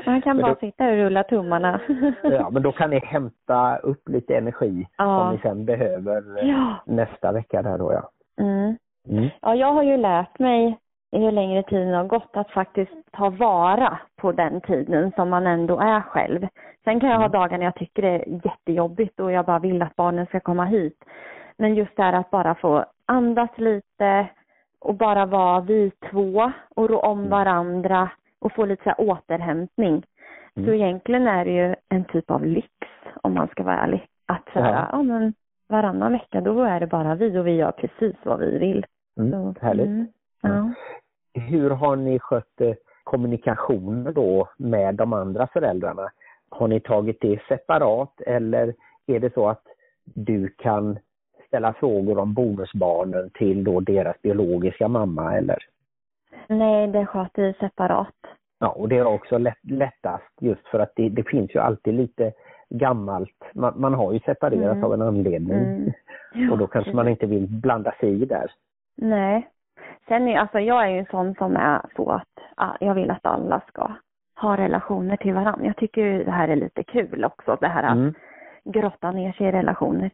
Man 0.05 0.21
kan 0.21 0.35
Men 0.37 0.43
bara 0.43 0.53
då- 0.53 0.59
sitta 0.59 0.85
och 0.85 0.91
rulla 0.91 1.23
tummarna. 1.23 1.79
Ja, 2.23 2.49
men 2.49 2.63
då 2.63 2.71
kan 2.71 2.89
ni 2.89 2.99
hämta 2.99 3.77
upp 3.77 4.09
lite 4.09 4.37
energi 4.37 4.87
Ja. 4.97 5.19
som 5.19 5.31
ni 5.35 5.41
sen 5.41 5.65
behöver 5.65 6.37
eh, 6.43 6.49
ja. 6.49 6.75
nästa 6.85 7.31
vecka 7.31 7.61
där 7.61 7.77
då 7.77 7.93
ja. 7.93 8.09
Mm. 8.43 8.77
Mm. 9.09 9.29
Ja, 9.41 9.55
jag 9.55 9.73
har 9.73 9.83
ju 9.83 9.97
lärt 9.97 10.39
mig 10.39 10.77
ju 11.11 11.31
längre 11.31 11.63
tiden 11.63 11.93
har 11.93 12.03
gått 12.03 12.37
att 12.37 12.49
faktiskt 12.51 13.11
ta 13.11 13.29
vara 13.29 13.99
på 14.21 14.31
den 14.31 14.61
tiden 14.61 15.11
som 15.15 15.29
man 15.29 15.47
ändå 15.47 15.79
är 15.79 16.01
själv. 16.01 16.47
Sen 16.83 16.99
kan 16.99 17.09
jag 17.09 17.17
ha 17.17 17.25
Mm. 17.25 17.31
dagar 17.39 17.57
när 17.57 17.65
jag 17.65 17.75
tycker 17.75 18.01
det 18.01 18.09
är 18.09 18.45
jättejobbigt 18.45 19.19
och 19.19 19.31
jag 19.31 19.45
bara 19.45 19.59
vill 19.59 19.81
att 19.81 19.95
barnen 19.95 20.25
ska 20.25 20.39
komma 20.39 20.65
hit. 20.65 21.03
Men 21.57 21.75
just 21.75 21.95
det 21.97 22.03
här 22.03 22.13
att 22.13 22.29
bara 22.31 22.55
få 22.55 22.85
andas 23.09 23.49
lite 23.57 24.27
och 24.79 24.95
bara 24.95 25.25
vara 25.25 25.61
vi 25.61 25.91
två 26.11 26.51
och 26.75 26.89
rå 26.89 26.99
om 26.99 27.19
Mm. 27.19 27.29
varandra 27.29 28.09
och 28.39 28.53
få 28.53 28.65
lite 28.65 28.83
så 28.83 29.03
återhämtning. 29.03 30.03
Mm. 30.55 30.67
Så 30.67 30.73
egentligen 30.73 31.27
är 31.27 31.45
det 31.45 31.51
ju 31.51 31.75
en 31.89 32.05
typ 32.05 32.31
av 32.31 32.45
lyx 32.45 32.69
om 33.21 33.33
man 33.33 33.47
ska 33.47 33.63
vara 33.63 33.79
ärlig. 33.79 34.07
Att 34.25 34.49
så 34.53 34.59
här, 34.59 34.73
Ja. 34.73 34.89
ja. 34.91 35.03
men 35.03 35.33
varannan 35.67 36.11
vecka 36.11 36.41
då 36.41 36.61
är 36.63 36.79
det 36.79 36.87
bara 36.87 37.15
vi 37.15 37.37
och 37.39 37.47
vi 37.47 37.51
gör 37.51 37.71
precis 37.71 38.15
vad 38.23 38.39
vi 38.39 38.57
vill. 38.57 38.85
Mm. 39.17 39.31
Så, 39.31 39.59
Härligt. 39.61 39.85
mm, 39.87 40.07
ja. 40.41 40.73
Hur 41.33 41.69
har 41.69 41.95
ni 41.95 42.19
skött 42.19 42.61
eh, 42.61 42.73
kommunikationen 43.03 44.13
då 44.13 44.49
med 44.57 44.95
de 44.95 45.13
andra 45.13 45.47
föräldrarna? 45.47 46.09
Har 46.49 46.67
ni 46.67 46.79
tagit 46.79 47.21
det 47.21 47.41
separat 47.47 48.21
eller 48.21 48.73
är 49.07 49.19
det 49.19 49.33
så 49.33 49.49
att 49.49 49.63
du 50.03 50.49
kan 50.57 50.99
ställa 51.49 51.73
frågor 51.73 52.17
om 52.17 52.33
bonusbarnen 52.33 53.29
till 53.29 53.63
då 53.63 53.79
deras 53.79 54.21
biologiska 54.21 54.87
mamma 54.87 55.37
eller? 55.37 55.57
Nej, 56.47 56.87
det 56.87 57.05
sköter 57.05 57.41
vi 57.41 57.53
separat. 57.53 58.15
Ja, 58.59 58.67
och 58.69 58.89
det 58.89 58.97
är 58.97 59.05
också 59.05 59.37
lätt, 59.37 59.57
lättast 59.63 60.33
just 60.41 60.67
för 60.67 60.79
att 60.79 60.91
det, 60.95 61.09
det 61.09 61.23
finns 61.23 61.55
ju 61.55 61.59
alltid 61.59 61.93
lite 61.93 62.31
gammalt. 62.69 63.43
Man, 63.53 63.73
man 63.81 63.93
har 63.93 64.13
ju 64.13 64.19
separerat 64.19 64.71
Mm. 64.75 64.83
av 64.83 64.93
en 64.93 65.01
anledning 65.01 65.57
Mm. 65.57 65.91
Ja, 66.33 66.51
och 66.51 66.57
då 66.57 66.67
kanske 66.67 66.93
man 66.93 67.07
inte 67.07 67.25
vill 67.25 67.47
blanda 67.47 67.91
sig 67.99 68.21
i 68.21 68.25
där. 68.25 68.51
Nej. 68.97 69.47
Sen 70.07 70.27
är 70.27 70.39
alltså 70.39 70.59
jag 70.59 70.83
är 70.83 70.89
ju 70.89 70.99
en 70.99 71.05
sån 71.05 71.35
som 71.35 71.55
är 71.55 71.81
så 71.95 72.11
att 72.11 72.33
ja, 72.57 72.77
jag 72.79 72.93
vill 72.93 73.11
att 73.11 73.25
alla 73.25 73.61
ska 73.67 73.91
ha 74.41 74.57
relationer 74.57 75.17
till 75.17 75.33
varandra. 75.33 75.65
Jag 75.65 75.77
tycker 75.77 76.01
ju 76.05 76.23
det 76.23 76.31
här 76.31 76.47
är 76.47 76.55
lite 76.55 76.83
kul 76.83 77.25
också, 77.25 77.57
det 77.61 77.67
här 77.67 77.83
att 77.83 77.91
Mm. 77.95 78.13
Grotta 78.63 79.11
ner 79.11 79.31
sig 79.31 79.47
i 79.47 79.51
relationer. 79.51 80.09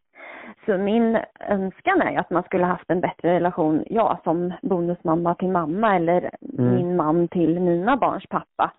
Så 0.66 0.78
min 0.78 1.20
önskan 1.50 2.02
är 2.02 2.20
att 2.20 2.30
man 2.30 2.44
skulle 2.44 2.66
haft 2.66 2.90
en 2.92 3.02
bättre 3.02 3.36
relation, 3.36 3.84
ja, 3.90 4.20
som 4.24 4.54
bonusmamma 4.62 5.36
till 5.36 5.48
mamma 5.50 5.96
eller 5.96 6.30
Mm. 6.60 6.76
min 6.76 6.96
man 6.96 7.28
till 7.28 7.60
mina 7.60 7.98
barns 7.98 8.26
pappa. 8.30 8.72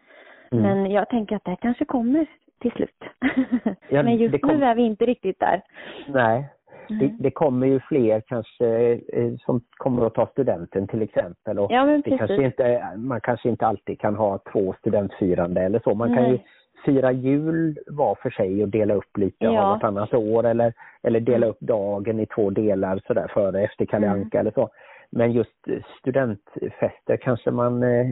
Mm. 0.53 0.63
Men 0.65 0.91
jag 0.91 1.09
tänker 1.09 1.37
att 1.37 1.45
det 1.45 1.57
kanske 1.61 1.85
kommer 1.85 2.27
till 2.61 2.71
slut. 2.73 3.05
Ja, 3.89 4.03
Men 4.03 4.17
just 4.17 4.33
det 4.33 4.39
kom- 4.39 4.57
nu 4.59 4.65
är 4.65 4.75
vi 4.75 4.83
inte 4.83 5.07
riktigt 5.07 5.41
där. 5.41 5.63
Nej, 6.09 6.49
det, 6.89 7.05
Mm. 7.05 7.17
det 7.21 7.31
kommer 7.31 7.67
ju 7.67 7.81
fler 7.81 8.21
kanske 8.27 8.67
eh, 9.13 9.33
som 9.39 9.61
kommer 9.77 10.07
att 10.07 10.15
ta 10.15 10.27
studenten 10.27 10.89
till 10.89 11.03
exempel. 11.03 11.59
Och 11.59 11.73
Ja, 11.73 11.85
det 12.05 12.19
kanske 12.19 12.45
inte, 12.45 12.89
man 12.97 13.21
kanske 13.21 13.49
inte 13.49 13.67
alltid 13.67 14.01
kan 14.01 14.17
ha 14.17 14.39
två 14.53 14.75
studentfirande 14.79 15.61
eller 15.63 15.79
så. 15.85 15.95
Man 15.95 16.15
kan 16.15 16.31
ju. 16.31 16.39
Fira 16.85 17.13
jul 17.13 17.79
var 17.87 18.15
för 18.15 18.31
sig 18.31 18.63
och 18.63 18.69
dela 18.69 18.95
upp 18.95 19.17
lite 19.17 19.45
Ja. 19.45 19.63
av 19.63 19.69
vartannat 19.69 20.15
år 20.15 20.47
eller, 20.47 20.73
eller 21.03 21.21
dela 21.21 21.37
Mm. 21.47 21.49
upp 21.51 21.61
dagen 21.61 22.21
i 22.21 22.27
två 22.27 22.51
delar 22.51 23.01
sådär 23.07 23.31
före 23.35 23.63
efter 23.63 23.85
Kalle 23.87 24.07
Mm. 24.07 24.21
Anka 24.23 24.41
eller 24.41 24.51
så. 24.51 24.69
Men 25.11 25.33
just 25.33 25.69
eh, 25.69 25.83
studentfester 26.01 27.17
kanske 27.17 27.51
man 27.51 27.83
eh, 27.83 28.07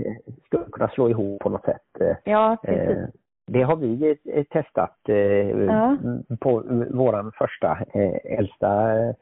skulle 0.46 0.64
kunna 0.72 0.88
slå 0.88 1.11
ihop 1.11 1.42
på 1.42 1.48
något 1.48 1.64
sätt. 1.64 2.00
eh, 2.00 2.16
Ja, 2.24 2.57
precis. 2.64 2.96
Eh, 2.96 3.07
Det 3.46 3.62
har 3.62 3.77
vi 3.77 4.16
eh, 4.24 4.44
testat 4.44 4.98
eh, 5.09 5.16
Ja. 5.16 5.96
på 6.40 6.62
våran 6.90 7.33
första 7.33 7.79
eh, 7.94 8.38
äldsta 8.38 8.92
eh, 8.98 9.14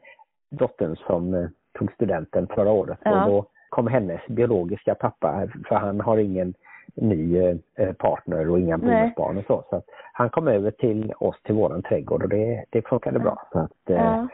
dottern 0.51 0.95
som 0.95 1.33
eh, 1.33 1.47
tog 1.79 1.91
studenten 1.91 2.47
förra 2.47 2.71
året. 2.71 2.97
Ja. 3.03 3.25
Och 3.25 3.31
då 3.31 3.45
kom 3.69 3.87
hennes 3.87 4.21
biologiska 4.27 4.95
pappa, 4.95 5.47
för 5.67 5.75
han 5.75 6.01
har 6.01 6.17
ingen 6.17 6.53
ny 6.95 7.37
eh, 7.77 7.93
partner 7.93 8.49
och 8.49 8.59
inga 8.59 8.77
bonusbarn 8.77 9.37
och 9.37 9.45
så. 9.45 9.63
Så 9.69 9.75
att 9.75 9.85
han 10.13 10.29
kom 10.29 10.47
över 10.47 10.71
till 10.71 11.13
oss 11.19 11.41
till 11.43 11.55
våran 11.55 11.81
trädgård 11.83 12.23
och 12.23 12.29
det, 12.29 12.65
det 12.69 12.87
funkade 12.87 13.19
bra. 13.19 13.47
Så 13.51 13.59
att, 13.59 13.89
eh, 13.89 13.95
Ja. 13.95 14.27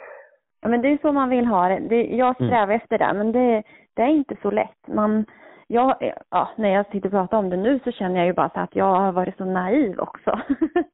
ja, 0.62 0.68
men 0.70 0.82
det 0.82 0.88
är 0.88 0.98
så 1.02 1.12
man 1.12 1.30
vill 1.30 1.46
ha 1.46 1.68
det. 1.68 1.80
det 1.90 2.04
jag 2.04 2.36
strävar 2.36 2.74
efter 2.74 2.98
det, 2.98 3.14
men 3.14 3.32
det, 3.32 3.64
det 3.94 4.02
är 4.02 4.08
inte 4.08 4.36
så 4.42 4.52
lätt. 4.52 4.88
Man, 4.88 5.26
jag, 5.68 6.12
ja, 6.30 6.50
när 6.56 6.70
jag 6.70 6.86
sitter 6.86 7.08
och 7.08 7.12
pratar 7.12 7.38
om 7.38 7.50
det 7.50 7.58
nu 7.58 7.80
så 7.84 7.92
känner 7.92 8.18
jag 8.18 8.26
ju 8.26 8.34
bara 8.34 8.50
så 8.50 8.60
att 8.60 8.76
jag 8.76 8.86
har 8.96 9.12
varit 9.12 9.38
så 9.38 9.46
naiv 9.46 10.00
också. 10.00 10.40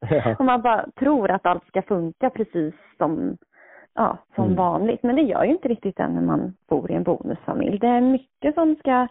Ja. 0.10 0.36
och 0.40 0.46
man 0.46 0.62
bara 0.62 0.86
tror 1.00 1.32
att 1.32 1.46
allt 1.46 1.68
ska 1.68 1.82
funka 1.82 2.30
precis 2.30 2.74
som, 2.98 3.38
ja, 3.96 4.18
som 4.36 4.44
Mm. 4.44 4.56
vanligt. 4.58 5.04
Men 5.04 5.16
det 5.16 5.22
gör 5.22 5.44
ju 5.44 5.52
inte 5.52 5.68
riktigt 5.68 5.98
det 5.98 6.08
när 6.08 6.22
man 6.22 6.54
bor 6.70 6.92
i 6.92 6.94
en 6.96 7.04
bonusfamilj. 7.04 7.80
Det 7.80 7.88
är 7.88 8.02
mycket 8.02 8.54
som 8.56 8.76
ska 8.76 9.08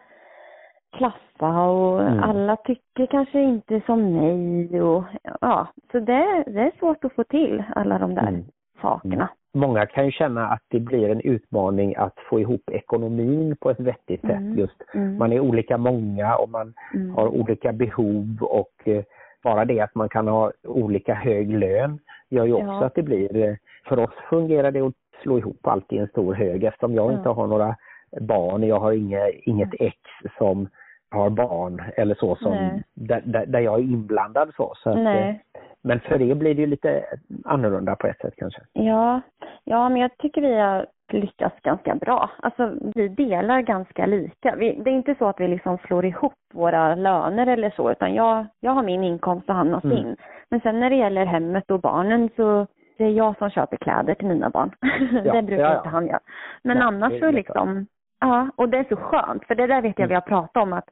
klaffa 0.96 1.60
och 1.68 2.02
Mm. 2.02 2.22
alla 2.22 2.56
tycker 2.56 3.06
kanske 3.06 3.40
inte 3.40 3.80
som 3.86 4.12
mig 4.12 4.82
och 4.82 5.04
ja, 5.40 5.66
så 5.92 5.98
det, 6.00 6.44
det 6.46 6.60
är 6.60 6.72
svårt 6.78 7.04
att 7.04 7.12
få 7.12 7.24
till 7.24 7.64
alla 7.74 7.98
de 7.98 8.14
där 8.14 8.28
Mm. 8.28 8.44
sakerna. 8.80 9.28
Många 9.56 9.86
kan 9.86 10.04
ju 10.04 10.10
känna 10.10 10.46
att 10.48 10.62
det 10.68 10.80
blir 10.80 11.08
en 11.10 11.20
utmaning 11.20 11.94
att 11.96 12.18
få 12.30 12.40
ihop 12.40 12.70
ekonomin 12.72 13.56
på 13.60 13.70
ett 13.70 13.80
vettigt 13.80 14.24
Mm. 14.24 14.36
sätt. 14.52 14.58
Just 14.58 14.82
Mm. 14.94 15.18
Man 15.18 15.32
är 15.32 15.40
olika 15.40 15.78
många 15.78 16.36
och 16.36 16.48
man 16.48 16.74
Mm. 16.94 17.14
har 17.14 17.28
olika 17.28 17.72
behov 17.72 18.38
och 18.40 18.72
eh, 18.88 19.04
bara 19.42 19.64
det 19.64 19.80
att 19.80 19.94
man 19.94 20.08
kan 20.08 20.28
ha 20.28 20.52
olika 20.68 21.14
hög 21.14 21.50
lön 21.58 21.98
gör 22.30 22.44
ju 22.44 22.52
också 22.52 22.66
Ja. 22.66 22.84
att 22.84 22.94
det 22.94 23.02
blir, 23.02 23.36
eh, 23.36 23.54
för 23.88 23.98
oss 23.98 24.14
fungerar 24.30 24.70
det 24.70 24.80
att 24.80 24.94
slå 25.22 25.38
ihop 25.38 25.66
allt 25.66 25.92
i 25.92 25.98
en 25.98 26.08
stor 26.08 26.34
hög 26.34 26.64
eftersom 26.64 26.94
jag 26.94 27.12
Ja. 27.12 27.16
inte 27.16 27.28
har 27.28 27.46
några 27.46 27.76
barn, 28.20 28.62
jag 28.62 28.80
har 28.80 28.92
inga, 28.92 29.28
inget 29.30 29.74
ex 29.80 29.96
som 30.38 30.68
har 31.14 31.30
barn 31.30 31.82
eller 31.96 32.14
så 32.14 32.36
som 32.36 32.82
där, 32.94 33.22
där, 33.24 33.46
där 33.46 33.60
jag 33.60 33.78
är 33.78 33.82
inblandad 33.82 34.52
så. 34.56 34.72
så 34.76 34.90
att, 34.90 34.96
eh, 34.96 35.34
men 35.82 36.00
för 36.00 36.18
det 36.18 36.34
blir 36.34 36.54
det 36.54 36.60
ju 36.60 36.66
lite 36.66 37.04
annorlunda 37.44 37.96
på 37.96 38.06
ett 38.06 38.20
sätt 38.20 38.34
kanske. 38.36 38.60
Ja, 38.72 39.20
ja, 39.64 39.88
men 39.88 40.00
jag 40.02 40.18
tycker 40.18 40.40
vi 40.42 40.54
har 40.54 40.86
lyckats 41.12 41.60
ganska 41.60 41.94
bra. 41.94 42.30
Alltså 42.42 42.72
vi 42.94 43.08
delar 43.08 43.60
ganska 43.60 44.06
lika. 44.06 44.54
Vi, 44.56 44.80
det 44.84 44.90
är 44.90 44.94
inte 44.94 45.14
så 45.18 45.26
att 45.26 45.40
vi 45.40 45.48
liksom 45.48 45.78
slår 45.78 46.04
ihop 46.04 46.34
våra 46.54 46.94
löner 46.94 47.46
eller 47.46 47.70
så, 47.70 47.90
utan 47.90 48.14
jag, 48.14 48.46
jag 48.60 48.72
har 48.72 48.82
min 48.82 49.04
inkomst 49.04 49.48
och 49.48 49.54
han 49.54 49.72
har 49.72 49.84
Mm. 49.84 49.96
sin. 49.96 50.16
Men 50.50 50.60
sen 50.60 50.80
när 50.80 50.90
det 50.90 50.96
gäller 50.96 51.26
hemmet 51.26 51.70
och 51.70 51.80
barnen 51.80 52.30
så 52.36 52.66
det 52.98 53.04
är 53.04 53.10
jag 53.10 53.38
som 53.38 53.50
köper 53.50 53.76
kläder 53.76 54.14
till 54.14 54.28
mina 54.28 54.50
barn. 54.50 54.70
det 55.24 55.42
brukar 55.42 55.64
ja, 55.64 55.70
ja. 55.70 55.76
inte 55.76 55.88
han 55.88 56.06
göra. 56.06 56.20
Men 56.62 56.76
Nej, 56.76 56.86
annars 56.86 57.20
så 57.20 57.30
liksom, 57.30 57.86
ja, 58.28 58.48
och 58.56 58.68
det 58.68 58.78
är 58.78 58.84
så 58.88 58.96
skönt, 58.96 59.44
för 59.46 59.54
det 59.54 59.66
där 59.66 59.82
vet 59.82 59.98
jag 59.98 60.04
Mm. 60.04 60.08
vi 60.08 60.14
har 60.14 60.20
pratat 60.20 60.62
om 60.62 60.72
att 60.72 60.88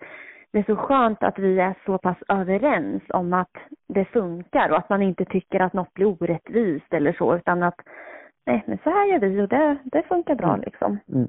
det 0.52 0.58
är 0.58 0.62
så 0.62 0.76
skönt 0.76 1.22
att 1.22 1.38
vi 1.38 1.58
är 1.60 1.74
så 1.86 1.98
pass 1.98 2.16
överens 2.28 3.02
om 3.08 3.32
att 3.32 3.50
det 3.88 4.04
funkar 4.04 4.70
och 4.70 4.76
att 4.78 4.88
man 4.88 5.02
inte 5.02 5.24
tycker 5.24 5.60
att 5.60 5.72
något 5.72 5.94
blir 5.94 6.06
orättvist 6.06 6.94
eller 6.94 7.12
så 7.12 7.36
utan 7.36 7.62
att 7.62 7.74
nej 8.46 8.64
men 8.66 8.78
så 8.84 8.90
här 8.90 9.06
gör 9.06 9.18
vi 9.18 9.40
och 9.42 9.48
det, 9.48 9.76
det 9.84 10.02
funkar 10.02 10.34
bra 10.34 10.48
Mm. 10.48 10.60
liksom. 10.60 10.98
Mm. 11.12 11.28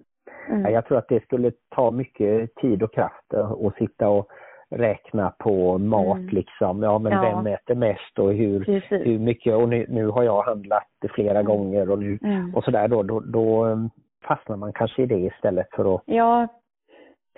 Mm. 0.49 0.61
Ja, 0.61 0.69
Jag 0.69 0.85
tror 0.85 0.97
att 0.97 1.07
det 1.07 1.23
skulle 1.23 1.51
ta 1.75 1.91
mycket 1.91 2.55
tid 2.55 2.83
och 2.83 2.93
kraft 2.93 3.33
eh, 3.33 3.51
att 3.51 3.75
sitta 3.75 4.09
och 4.09 4.27
räkna 4.71 5.33
på 5.39 5.77
mat 5.77 6.17
Mm. 6.17 6.29
liksom. 6.29 6.83
Ja 6.83 6.99
men 6.99 7.11
Ja. 7.11 7.21
vem 7.21 7.47
äter 7.53 7.75
mest 7.75 8.19
och 8.19 8.33
hur, 8.33 8.63
Precis. 8.63 9.05
hur 9.07 9.19
mycket 9.19 9.53
och 9.55 9.69
nu, 9.69 9.85
nu 9.89 10.07
har 10.07 10.23
jag 10.23 10.41
handlat 10.41 10.83
flera 11.09 11.43
gånger 11.43 11.89
och 11.91 11.99
nu 11.99 12.17
och 12.55 12.63
sådär 12.63 12.87
då, 12.87 13.03
då, 13.03 13.19
då 13.19 13.65
um, 13.65 13.89
fastnar 14.23 14.57
man 14.57 14.73
kanske 14.73 15.01
i 15.01 15.05
det 15.05 15.19
istället 15.19 15.67
för 15.75 15.95
att 15.95 16.01
Ja, 16.05 16.47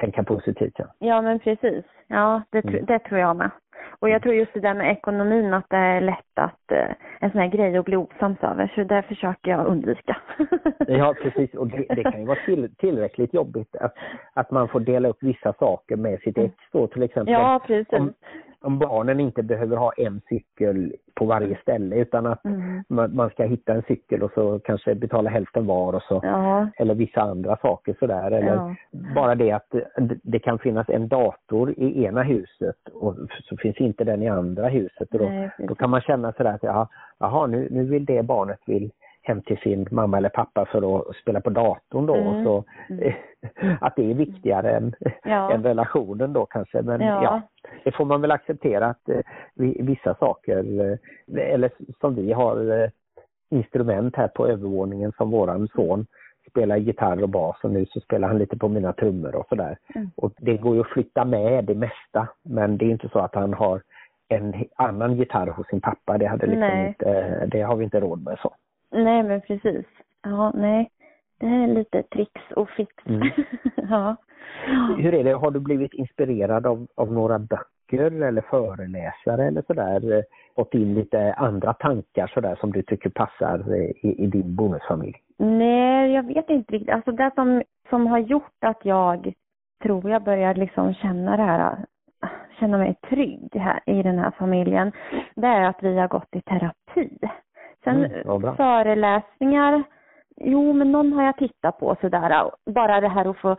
tänka 0.01 0.23
positivt. 0.23 0.73
Ja. 0.77 0.85
ja 0.99 1.21
men 1.21 1.39
precis. 1.39 1.85
Ja, 2.07 2.41
det, 2.49 2.61
tr- 2.61 2.69
Mm. 2.73 2.85
det 2.85 2.99
tror 2.99 3.19
jag 3.19 3.35
med. 3.35 3.49
Och 3.99 4.09
jag 4.09 4.21
tror 4.21 4.35
just 4.35 4.53
det 4.53 4.59
där 4.59 4.73
med 4.73 4.91
ekonomin 4.91 5.53
att 5.53 5.69
det 5.69 5.77
är 5.77 6.01
lätt 6.01 6.17
att 6.39 6.71
eh, 6.71 6.89
en 7.19 7.31
sån 7.31 7.39
här 7.41 7.47
grej 7.47 7.77
att 7.77 7.85
bli 7.85 7.95
osams 7.95 8.43
över. 8.43 8.71
Så 8.75 8.83
det 8.83 9.01
försöker 9.01 9.51
jag 9.51 9.65
undvika. 9.67 10.17
Ja 10.87 11.13
precis 11.23 11.53
och 11.53 11.67
det, 11.67 11.85
det 11.89 12.03
kan 12.03 12.19
ju 12.19 12.25
vara 12.25 12.39
till, 12.45 12.75
tillräckligt 12.75 13.33
jobbigt 13.33 13.75
att, 13.75 13.93
att 14.33 14.51
man 14.51 14.67
får 14.67 14.79
dela 14.79 15.07
upp 15.09 15.17
vissa 15.23 15.53
saker 15.53 15.95
med 15.95 16.19
sitt 16.19 16.37
ex 16.37 16.53
då 16.71 16.87
till 16.87 17.03
exempel. 17.03 17.33
Ja, 17.33 17.61
precis. 17.67 17.93
om, 17.99 18.13
om 18.61 18.79
barnen 18.79 19.19
inte 19.19 19.43
behöver 19.43 19.77
ha 19.77 19.91
en 19.97 20.21
cykel 20.29 20.93
på 21.15 21.25
varje 21.25 21.57
ställe 21.61 21.95
utan 21.95 22.25
att 22.25 22.45
Mm. 22.45 22.83
man, 22.89 23.15
man 23.15 23.29
ska 23.29 23.43
hitta 23.43 23.73
en 23.73 23.81
cykel 23.87 24.23
och 24.23 24.31
så 24.31 24.59
kanske 24.59 24.95
betala 24.95 25.29
hälften 25.29 25.65
var 25.65 25.93
och 25.95 26.01
så 26.03 26.19
Ja. 26.23 26.67
eller 26.77 26.95
vissa 26.95 27.21
andra 27.21 27.57
saker 27.57 27.95
sådär 27.99 28.31
eller 28.31 28.53
Ja. 28.55 28.75
bara 29.15 29.35
det 29.35 29.51
att 29.51 29.69
det- 29.71 30.17
det 30.23 30.39
kan 30.39 30.59
finnas 30.59 30.89
en 30.89 31.07
dator 31.07 31.71
i 31.77 32.03
ena 32.05 32.23
huset 32.23 32.75
och 32.93 33.15
så 33.43 33.57
finns 33.73 33.89
inte 33.89 34.03
den 34.03 34.23
i 34.23 34.29
andra 34.29 34.67
huset 34.67 35.13
och 35.13 35.19
då, 35.19 35.25
Nej, 35.25 35.49
då 35.57 35.75
kan 35.75 35.89
man 35.89 36.01
känna 36.01 36.33
sådär 36.33 36.53
att 36.53 36.63
jaha, 36.63 36.87
jaha 37.19 37.47
nu, 37.47 37.67
nu 37.71 37.83
vill 37.83 38.05
det 38.05 38.23
barnet 38.23 38.59
vill 38.65 38.91
hem 39.21 39.41
till 39.41 39.57
sin 39.57 39.87
mamma 39.91 40.17
eller 40.17 40.29
pappa 40.29 40.65
för 40.65 40.99
att 41.09 41.15
spela 41.15 41.41
på 41.41 41.49
datorn 41.49 42.05
då 42.05 42.15
Mm. 42.15 42.43
så 42.43 42.63
Mm. 42.89 43.13
att 43.81 43.95
det 43.95 44.11
är 44.11 44.13
viktigare 44.13 44.71
än, 44.71 44.93
Ja. 45.23 45.51
än 45.51 45.63
relationen 45.63 46.33
då 46.33 46.45
kanske 46.45 46.81
men 46.81 47.01
Ja. 47.01 47.23
ja. 47.23 47.41
det 47.83 47.91
får 47.91 48.05
man 48.05 48.21
väl 48.21 48.31
acceptera 48.31 48.85
att 48.87 49.09
eh, 49.09 49.19
vi, 49.55 49.81
vissa 49.81 50.15
saker 50.15 50.81
eh, 51.37 51.53
eller 51.53 51.71
som 52.01 52.15
vi 52.15 52.33
har 52.33 52.81
eh, 52.83 52.89
instrument 53.49 54.15
här 54.15 54.27
på 54.27 54.47
övervåningen 54.47 55.11
som 55.17 55.31
våran 55.31 55.67
son 55.75 56.05
spelar 56.55 56.77
gitarr 56.77 57.23
och 57.23 57.29
bas 57.29 57.63
och 57.63 57.71
nu 57.71 57.85
så 57.85 57.99
spelar 57.99 58.27
han 58.27 58.37
lite 58.37 58.57
på 58.57 58.69
mina 58.69 58.93
trummor 58.93 59.35
och 59.35 59.47
sådär. 59.49 59.77
Mm. 59.95 60.09
Och 60.15 60.33
det 60.37 60.57
går 60.57 60.75
ju 60.75 60.81
att 60.81 60.87
flytta 60.87 61.25
med 61.25 61.65
det 61.65 61.75
mesta 61.75 62.27
men 62.43 62.77
det 62.77 62.85
är 62.85 62.89
inte 62.89 63.09
så 63.09 63.19
att 63.19 63.35
han 63.35 63.53
har 63.53 63.81
en 64.27 64.53
annan 64.75 65.15
gitarr 65.15 65.47
hos 65.47 65.67
sin 65.67 65.81
pappa. 65.81 66.17
Det 66.17 66.25
hade 66.25 66.45
liksom 66.45 66.59
Nej. 66.59 66.87
inte, 66.87 67.45
det 67.45 67.61
har 67.61 67.75
vi 67.75 67.83
inte 67.83 67.99
råd 67.99 68.23
med 68.23 68.37
så. 68.39 68.53
Nej, 68.91 69.23
men 69.23 69.41
precis. 69.41 69.85
Ja, 70.23 70.51
nej. 70.55 70.91
Det 71.39 71.47
här 71.47 71.63
är 71.63 71.73
lite 71.73 72.03
tricks 72.03 72.41
och 72.55 72.69
fix. 72.69 72.93
Mm. 73.05 73.29
ja. 73.75 74.15
Hur 74.97 75.13
är 75.13 75.23
det, 75.23 75.33
har 75.33 75.51
du 75.51 75.59
blivit 75.59 75.93
inspirerad 75.93 76.67
av, 76.67 76.87
av 76.95 77.11
några 77.11 77.39
böcker 77.39 77.74
eller 77.93 78.41
föreläsare 78.41 79.47
eller 79.47 79.61
sådär? 79.67 80.13
eh, 80.17 80.23
Fått 80.55 80.73
in 80.73 80.93
lite 80.93 81.33
andra 81.33 81.73
tankar 81.73 82.27
sådär 82.27 82.55
som 82.59 82.71
du 82.71 82.81
tycker 82.81 83.09
passar 83.09 83.73
eh, 83.73 83.89
i, 84.05 84.15
i 84.23 84.27
din 84.27 84.55
bonusfamilj? 84.55 85.15
Nej, 85.37 86.11
jag 86.11 86.23
vet 86.27 86.49
inte 86.49 86.73
riktigt. 86.73 86.93
Alltså 86.95 87.11
det 87.11 87.31
som, 87.35 87.63
som 87.89 88.07
har 88.07 88.19
gjort 88.19 88.63
att 88.65 88.85
jag 88.85 89.33
tror 89.83 90.09
jag 90.09 90.23
börjar 90.23 90.55
liksom 90.55 90.93
känna 90.93 91.37
det 91.37 91.43
här, 91.43 91.77
känna 92.59 92.77
mig 92.77 92.95
trygg 93.09 93.49
här 93.55 93.79
i 93.85 94.03
den 94.03 94.19
här 94.19 94.31
familjen, 94.31 94.91
det 95.35 95.47
är 95.47 95.61
att 95.63 95.83
vi 95.83 95.97
har 95.97 96.07
gått 96.07 96.35
i 96.35 96.41
terapi. 96.41 97.17
Sen 97.83 98.05
Mm, 98.05 98.55
föreläsningar, 98.55 99.83
jo 100.37 100.73
men 100.73 100.91
någon 100.91 101.13
har 101.13 101.23
jag 101.23 101.37
tittat 101.37 101.79
på 101.79 101.95
sådär, 102.01 102.51
bara 102.65 103.01
det 103.01 103.07
här 103.07 103.29
att 103.29 103.37
få 103.37 103.55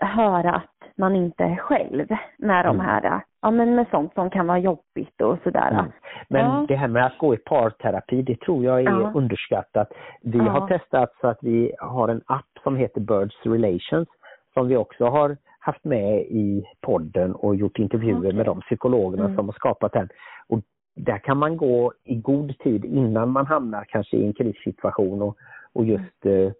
höra 0.00 0.50
att 0.54 0.96
man 0.96 1.16
inte 1.16 1.44
är 1.44 1.56
själv 1.56 2.06
med 2.38 2.64
de 2.64 2.76
Mm. 2.76 2.86
här, 2.86 3.20
ja 3.42 3.50
men 3.50 3.74
med 3.74 3.86
sånt 3.90 4.14
som 4.14 4.30
kan 4.30 4.46
vara 4.46 4.58
jobbigt 4.58 5.20
och 5.20 5.38
sådär. 5.44 5.70
Mm. 5.70 5.84
Men 6.28 6.44
Ja. 6.46 6.64
det 6.68 6.76
här 6.76 6.88
med 6.88 7.06
att 7.06 7.18
gå 7.18 7.34
i 7.34 7.36
parterapi, 7.36 8.22
det 8.22 8.40
tror 8.40 8.64
jag 8.64 8.80
är 8.80 8.84
Ja. 8.84 9.12
underskattat. 9.14 9.92
Vi 10.22 10.38
Ja. 10.38 10.44
har 10.44 10.68
testat 10.68 11.14
så 11.20 11.26
att 11.28 11.38
vi 11.42 11.72
har 11.78 12.08
en 12.08 12.22
app 12.26 12.58
som 12.62 12.76
heter 12.76 13.00
Birds 13.00 13.46
Relations 13.46 14.08
som 14.54 14.68
vi 14.68 14.76
också 14.76 15.04
har 15.04 15.36
haft 15.60 15.84
med 15.84 16.20
i 16.20 16.64
podden 16.80 17.34
och 17.34 17.56
gjort 17.56 17.78
intervjuer 17.78 18.18
Okej. 18.18 18.32
med 18.32 18.46
de 18.46 18.60
psykologerna 18.60 19.24
Mm. 19.24 19.36
som 19.36 19.46
har 19.48 19.52
skapat 19.52 19.92
den. 19.92 20.08
Och 20.48 20.60
där 20.96 21.18
kan 21.18 21.36
man 21.38 21.56
gå 21.56 21.92
i 22.04 22.14
god 22.16 22.58
tid 22.58 22.84
innan 22.84 23.30
man 23.30 23.46
hamnar 23.46 23.84
kanske 23.88 24.16
i 24.16 24.26
en 24.26 24.32
krissituation 24.32 25.22
och, 25.22 25.36
och 25.72 25.84
just 25.84 26.26
eh, 26.26 26.50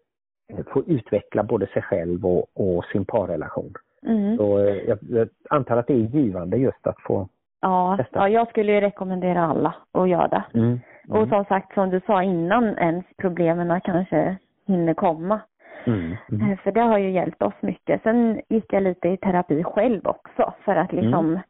få 0.73 0.83
utveckla 0.87 1.43
både 1.43 1.67
sig 1.67 1.83
själv 1.83 2.27
och, 2.27 2.47
och 2.55 2.85
sin 2.85 3.05
parrelation. 3.05 3.73
Mm. 4.07 4.37
Så 4.37 4.59
eh, 4.59 4.75
jag, 4.75 4.99
jag 5.11 5.29
antar 5.51 5.77
att 5.77 5.87
det 5.87 5.93
är 5.95 5.97
givande 6.17 6.57
just 6.57 6.87
att 6.87 7.01
få 7.01 7.29
Ja, 7.61 7.97
Testa. 7.99 8.19
ja, 8.19 8.29
jag 8.29 8.49
skulle 8.49 8.73
ju 8.73 8.81
rekommendera 8.81 9.45
alla 9.47 9.75
att 9.93 10.09
göra 10.09 10.29
det. 10.29 10.59
Mm. 10.59 10.81
Och 11.09 11.29
som 11.29 11.45
sagt, 11.45 11.75
som 11.75 11.91
du 11.91 12.01
sa 12.07 12.23
innan 12.23 12.79
ens 12.79 13.05
problemen 13.17 13.81
kanske 13.81 14.37
hinner 14.67 14.95
komma. 14.95 15.41
Mm. 15.85 16.17
Mm. 16.33 16.51
Eh, 16.53 16.59
För 16.59 16.73
det 16.73 16.81
har 16.81 16.99
ju 16.99 17.11
hjälpt 17.11 17.43
oss 17.43 17.55
mycket. 17.61 18.03
Sen 18.03 18.41
gick 18.49 18.73
jag 18.73 18.83
lite 18.83 19.09
i 19.09 19.17
terapi 19.17 19.65
själv 19.65 20.01
också 20.07 20.55
för 20.65 20.77
att 20.77 20.93
liksom 20.93 21.41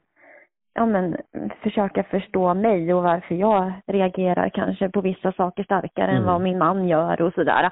ja 0.74 0.86
men 0.86 1.16
försöka 1.62 2.02
förstå 2.02 2.54
mig 2.54 2.94
och 2.94 3.02
varför 3.02 3.34
jag 3.34 3.72
reagerar 3.86 4.48
kanske 4.48 4.88
på 4.90 5.00
vissa 5.00 5.32
saker 5.32 5.64
starkare 5.64 6.06
än 6.10 6.16
Mm. 6.16 6.26
vad 6.26 6.40
min 6.40 6.58
man 6.58 6.88
gör 6.88 7.20
och 7.22 7.34
sådär. 7.34 7.70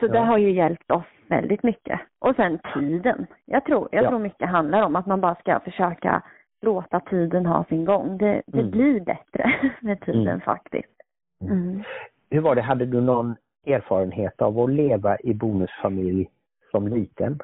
Så 0.00 0.06
det 0.06 0.18
Ja. 0.18 0.24
har 0.24 0.38
ju 0.38 0.50
hjälpt 0.50 0.90
oss 0.90 1.04
väldigt 1.28 1.62
mycket. 1.62 2.00
Och 2.18 2.36
sen 2.36 2.58
tiden. 2.74 3.26
Jag 3.44 3.64
tror, 3.64 3.88
jag 3.92 4.04
Ja. 4.04 4.08
tror 4.08 4.18
mycket 4.18 4.48
handlar 4.48 4.82
om 4.82 4.96
att 4.96 5.06
man 5.06 5.20
bara 5.20 5.34
ska 5.34 5.60
försöka 5.60 6.22
låta 6.62 7.00
tiden 7.00 7.46
ha 7.46 7.64
sin 7.64 7.84
gång. 7.84 8.18
Det, 8.18 8.42
det 8.46 8.58
Mm. 8.58 8.70
blir 8.70 9.00
bättre 9.00 9.54
med 9.80 10.00
tiden 10.00 10.28
Mm. 10.28 10.40
faktiskt. 10.40 10.92
Mm. 11.42 11.82
Hur 12.30 12.40
var 12.40 12.54
det, 12.54 12.62
hade 12.62 12.86
du 12.86 13.00
någon 13.00 13.36
erfarenhet 13.66 14.42
av 14.42 14.58
att 14.60 14.70
leva 14.70 15.16
i 15.20 15.34
bonusfamilj 15.34 16.28
som 16.70 16.88
liten? 16.88 17.38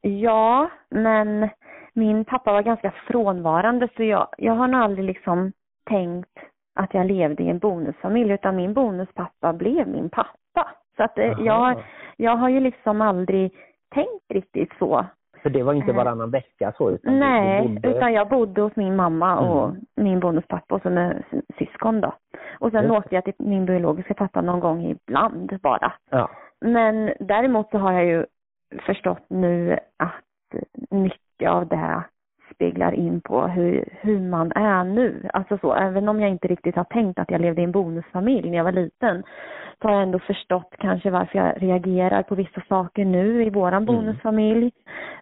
Ja, 0.00 0.70
men 0.90 1.48
min 1.92 2.24
pappa 2.24 2.52
var 2.52 2.62
ganska 2.62 2.90
frånvarande 2.90 3.88
så 3.96 4.02
jag, 4.02 4.28
jag 4.38 4.52
har 4.52 4.68
nog 4.68 4.80
aldrig 4.80 5.04
liksom 5.04 5.52
tänkt 5.88 6.38
att 6.74 6.94
jag 6.94 7.06
levde 7.06 7.42
i 7.42 7.48
en 7.50 7.58
bonusfamilj 7.58 8.32
utan 8.32 8.56
min 8.56 8.74
bonuspappa 8.74 9.52
blev 9.52 9.88
min 9.88 10.10
pappa. 10.10 10.70
Så 10.96 11.02
att 11.02 11.18
eh, 11.18 11.30
Aha. 11.30 11.42
jag, 11.44 11.82
jag 12.16 12.36
har 12.36 12.48
ju 12.48 12.60
liksom 12.60 13.00
aldrig 13.00 13.52
tänkt 13.94 14.24
riktigt 14.28 14.72
så. 14.78 15.04
För 15.42 15.50
det 15.50 15.62
var 15.62 15.72
inte 15.72 15.90
Eh. 15.90 15.96
varannan 15.96 16.30
vecka 16.30 16.72
så? 16.76 16.90
Utan 16.90 17.18
Nej, 17.18 17.68
bodde... 17.68 17.88
utan 17.90 18.12
jag 18.12 18.28
bodde 18.28 18.60
hos 18.62 18.76
min 18.76 18.96
mamma 18.96 19.38
och 19.40 19.68
Mm. 19.68 19.80
min 19.96 20.20
bonuspappa 20.20 20.74
och 20.74 20.82
så 20.82 20.90
med 20.90 21.22
syskon 21.58 22.00
då. 22.00 22.12
Och 22.58 22.70
sen 22.70 22.82
Just 22.84 22.94
åkte 22.96 23.14
jag 23.14 23.24
till 23.24 23.34
min 23.38 23.66
biologiska 23.66 24.14
pappa 24.14 24.40
någon 24.40 24.60
gång 24.60 24.82
ibland 24.84 25.60
bara. 25.62 25.92
Ja. 26.10 26.30
Men 26.60 27.12
däremot 27.20 27.70
så 27.70 27.78
har 27.78 27.92
jag 27.92 28.04
ju 28.04 28.26
förstått 28.86 29.24
nu 29.28 29.78
att 29.96 30.60
mycket 30.90 31.20
av 31.48 31.68
det 31.68 31.76
här 31.76 32.02
speglar 32.54 32.92
in 32.92 33.20
på 33.20 33.42
hur, 33.46 33.84
hur 34.00 34.20
man 34.20 34.52
är 34.52 34.84
nu. 34.84 35.28
Alltså 35.32 35.58
så, 35.58 35.74
även 35.74 36.08
om 36.08 36.20
jag 36.20 36.30
inte 36.30 36.48
riktigt 36.48 36.76
har 36.76 36.84
tänkt 36.84 37.18
att 37.18 37.30
jag 37.30 37.40
levde 37.40 37.60
i 37.60 37.64
en 37.64 37.72
bonusfamilj 37.72 38.50
när 38.50 38.56
jag 38.56 38.64
var 38.64 38.72
liten, 38.72 39.22
så 39.82 39.88
har 39.88 39.94
jag 39.94 40.02
ändå 40.02 40.18
förstått 40.18 40.74
kanske 40.78 41.10
varför 41.10 41.38
jag 41.38 41.62
reagerar 41.62 42.22
på 42.22 42.34
vissa 42.34 42.60
saker 42.68 43.04
nu 43.04 43.44
i 43.44 43.50
våran 43.50 43.84
bonusfamilj. 43.84 44.70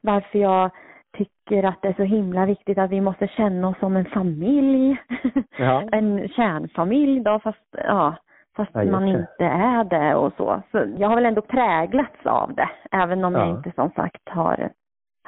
Varför 0.03 0.39
jag 0.39 0.71
tycker 1.17 1.65
att 1.65 1.83
det 1.83 1.89
är 1.89 1.93
så 1.93 2.03
himla 2.03 2.47
viktigt 2.47 2.79
att 2.79 2.91
vi 2.91 3.01
måste 3.01 3.29
känna 3.29 3.69
oss 3.69 3.79
som 3.79 3.97
en 3.97 4.05
familj. 4.05 4.97
Ja. 5.59 5.83
en 5.93 6.29
kärnfamilj 6.29 7.21
då, 7.21 7.39
fast 7.39 7.75
ja, 7.85 8.15
fast 8.57 8.71
Ja, 8.75 8.85
man 8.85 9.09
inte 9.09 9.45
är 9.45 9.85
det 9.85 10.15
och 10.15 10.33
så. 10.37 10.63
Så 10.71 10.85
jag 10.97 11.09
har 11.09 11.15
väl 11.15 11.27
ändå 11.27 11.41
präglats 11.43 12.27
av 12.27 12.55
det, 12.55 12.69
även 12.93 13.25
om 13.25 13.35
jag 13.35 13.49
Ja. 13.49 13.57
inte 13.57 13.73
som 13.75 13.91
sagt 13.91 14.29
har, 14.29 14.71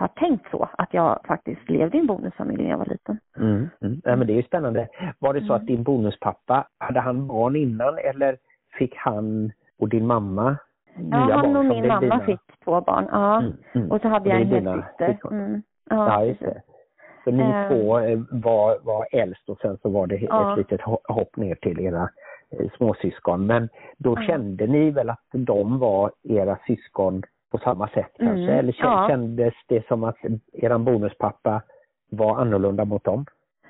har 0.01 0.09
tänkt 0.09 0.51
så, 0.51 0.69
att 0.79 0.95
jag 0.95 1.21
faktiskt 1.29 1.71
levde 1.71 1.97
i 1.97 2.01
en 2.01 2.07
bonusfamilj 2.07 2.63
när 2.63 2.71
jag 2.71 2.79
var 2.79 2.87
liten. 2.87 3.19
Mm. 3.37 3.69
Mm. 3.83 4.01
Ja, 4.05 4.17
men 4.17 4.27
det 4.27 4.33
är 4.33 4.37
ju 4.37 4.43
spännande. 4.43 4.89
Var 5.19 5.35
det 5.35 5.41
så 5.45 5.53
att 5.53 5.67
din 5.67 5.83
bonuspappa, 5.83 6.67
hade 6.79 7.01
han 7.01 7.27
barn 7.27 7.57
innan 7.57 7.99
eller 7.99 8.37
fick 8.79 8.97
han 8.97 9.53
och 9.79 9.89
din 9.89 10.07
mamma 10.07 10.57
nya 10.97 11.19
Ja, 11.21 11.27
barn? 11.27 11.45
han 11.47 11.57
och 11.57 11.65
min 11.65 11.87
mamma 11.89 12.01
dina? 12.01 12.21
fick 12.21 12.41
två 12.65 12.81
barn, 12.81 13.09
ja. 13.13 13.39
Mm, 13.41 13.53
mm. 13.75 13.91
Och 13.91 14.01
så 14.01 14.09
hade 14.09 14.29
jag 14.29 14.41
en 14.41 14.47
helsyster. 14.49 15.19
Mm. 15.31 15.63
Ja, 15.91 16.25
Ja. 16.25 16.35
Så 17.25 17.31
ni 17.31 17.43
Ehm. 17.43 17.69
två 17.69 17.99
eh, 17.99 18.19
var, 18.31 18.79
var 18.83 19.07
äldst 19.13 19.49
och 19.49 19.59
sen 19.61 19.79
så 19.83 19.89
var 19.91 20.07
det 20.07 20.17
Ja. 20.17 20.53
ett 20.53 20.59
litet 20.59 20.81
ho- 20.81 21.13
hopp 21.13 21.37
ner 21.37 21.55
till 21.55 21.81
era 21.81 22.09
eh, 22.53 22.71
småsyskon. 22.77 23.47
Men 23.47 23.69
då 23.99 24.17
kände 24.17 24.67
ni 24.67 24.91
väl 24.91 25.11
att 25.11 25.25
de 25.33 25.79
var 25.79 26.11
era 26.23 26.59
syskon 26.67 27.23
på 27.51 27.59
samma 27.59 27.89
sätt 27.89 28.13
kanske? 28.19 28.43
Mm, 28.43 28.59
Eller 28.59 28.73
kän- 28.73 28.85
ja. 28.85 29.07
kändes 29.09 29.55
det 29.69 29.87
som 29.89 30.05
att 30.05 30.17
eran 30.53 30.85
bonuspappa 30.85 31.63
var 32.11 32.41
annorlunda 32.41 32.85
mot 32.85 33.05
dem? 33.05 33.25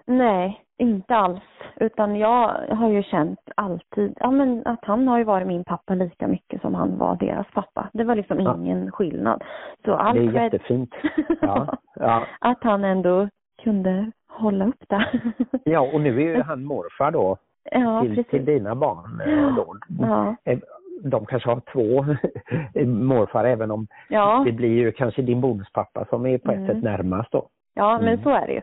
Nej, 0.07 0.61
inte 0.78 1.16
alls. 1.16 1.41
Utan 1.76 2.16
jag 2.16 2.49
har 2.70 2.89
ju 2.89 3.03
känt 3.03 3.41
alltid, 3.57 4.16
ja 4.20 4.31
men 4.31 4.66
att 4.66 4.85
han 4.85 5.09
har 5.09 5.18
ju 5.18 5.24
varit 5.24 5.47
min 5.47 5.64
pappa 5.64 5.95
lika 5.95 6.28
mycket 6.28 6.61
som 6.61 6.74
han 6.74 6.99
var 6.99 7.16
deras 7.16 7.47
pappa. 7.55 7.89
Det 7.93 8.05
var 8.05 8.14
liksom 8.14 8.41
Ja. 8.41 8.55
ingen 8.57 8.93
skillnad. 8.93 9.43
Så 9.85 9.91
det 9.91 9.97
är 10.20 10.43
jättefint. 10.43 10.95
Ja, 11.41 11.76
ja. 11.95 12.24
att 12.41 12.59
han 12.64 12.85
ändå 12.85 13.28
kunde 13.62 14.11
hålla 14.28 14.66
upp 14.66 14.85
det. 14.89 15.07
Ja, 15.64 15.81
och 15.95 16.01
nu 16.01 16.16
är 16.16 16.37
ju 16.37 16.43
han 16.47 16.64
morfar 16.64 17.11
då 17.11 17.37
ja, 17.70 18.01
till, 18.03 18.24
till 18.24 18.45
dina 18.45 18.74
barn. 18.74 19.20
eh, 19.20 19.55
Då. 19.57 19.76
Ja. 20.01 20.37
De 21.05 21.26
kanske 21.26 21.51
har 21.51 21.61
två 21.61 22.05
morfar 22.86 23.44
även 23.44 23.70
om 23.70 23.86
Ja. 24.09 24.42
det 24.46 24.53
blir 24.53 24.68
ju 24.74 24.92
kanske 24.92 25.22
din 25.22 25.40
bonuspappa 25.40 26.05
som 26.05 26.26
är 26.26 26.38
på 26.38 26.51
ett 26.51 26.57
Mm. 26.59 26.66
sätt 26.68 26.82
närmast 26.84 27.32
då. 27.32 27.46
Ja, 27.74 27.98
men 27.98 28.09
Mm. 28.09 28.22
så 28.22 28.30
är 28.30 28.46
det 28.46 28.53
ju. 28.53 28.61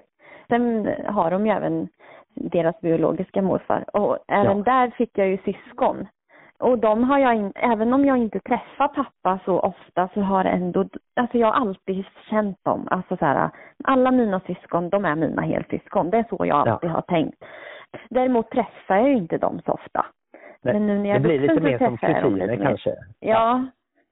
Sen 0.49 0.89
har 1.05 1.31
de 1.31 1.45
ju 1.45 1.51
även 1.51 1.88
deras 2.35 2.81
biologiska 2.81 3.41
morfar 3.41 3.85
och 3.97 4.17
även 4.27 4.57
Ja. 4.57 4.63
där 4.63 4.89
fick 4.89 5.17
jag 5.17 5.27
ju 5.27 5.38
syskon. 5.38 6.07
Och 6.59 6.77
de 6.79 7.03
har 7.03 7.19
jag 7.19 7.35
in, 7.35 7.51
även 7.55 7.93
om 7.93 8.05
jag 8.05 8.17
inte 8.17 8.39
träffar 8.39 8.88
pappa 8.88 9.39
så 9.45 9.59
ofta 9.59 10.09
så 10.13 10.21
har 10.21 10.45
ändå, 10.45 10.85
alltså 11.15 11.38
jag 11.38 11.47
har 11.47 11.53
alltid 11.53 12.05
känt 12.29 12.57
dem. 12.63 12.88
Alltså 12.91 13.17
så 13.17 13.25
här, 13.25 13.49
alla 13.83 14.11
mina 14.11 14.39
syskon, 14.39 14.89
de 14.89 15.05
är 15.05 15.15
mina 15.15 15.41
helsyskon. 15.41 16.09
Det 16.09 16.17
är 16.17 16.25
så 16.29 16.45
jag 16.45 16.67
Ja. 16.67 16.71
alltid 16.71 16.89
har 16.89 17.01
tänkt. 17.01 17.43
Däremot 18.09 18.49
träffar 18.51 18.95
jag 18.95 19.07
ju 19.09 19.15
inte 19.17 19.38
dem 19.38 19.59
så 19.65 19.71
ofta. 19.71 20.05
Men 20.62 20.88
nu 20.88 20.97
när 20.99 21.10
jag 21.10 21.18
Det 21.22 21.28
blir 21.28 21.39
lite 21.39 21.62
mer 21.62 21.78
som 21.78 21.97
kusiner 21.97 22.55
kanske. 22.55 22.95
Ja, 23.20 23.66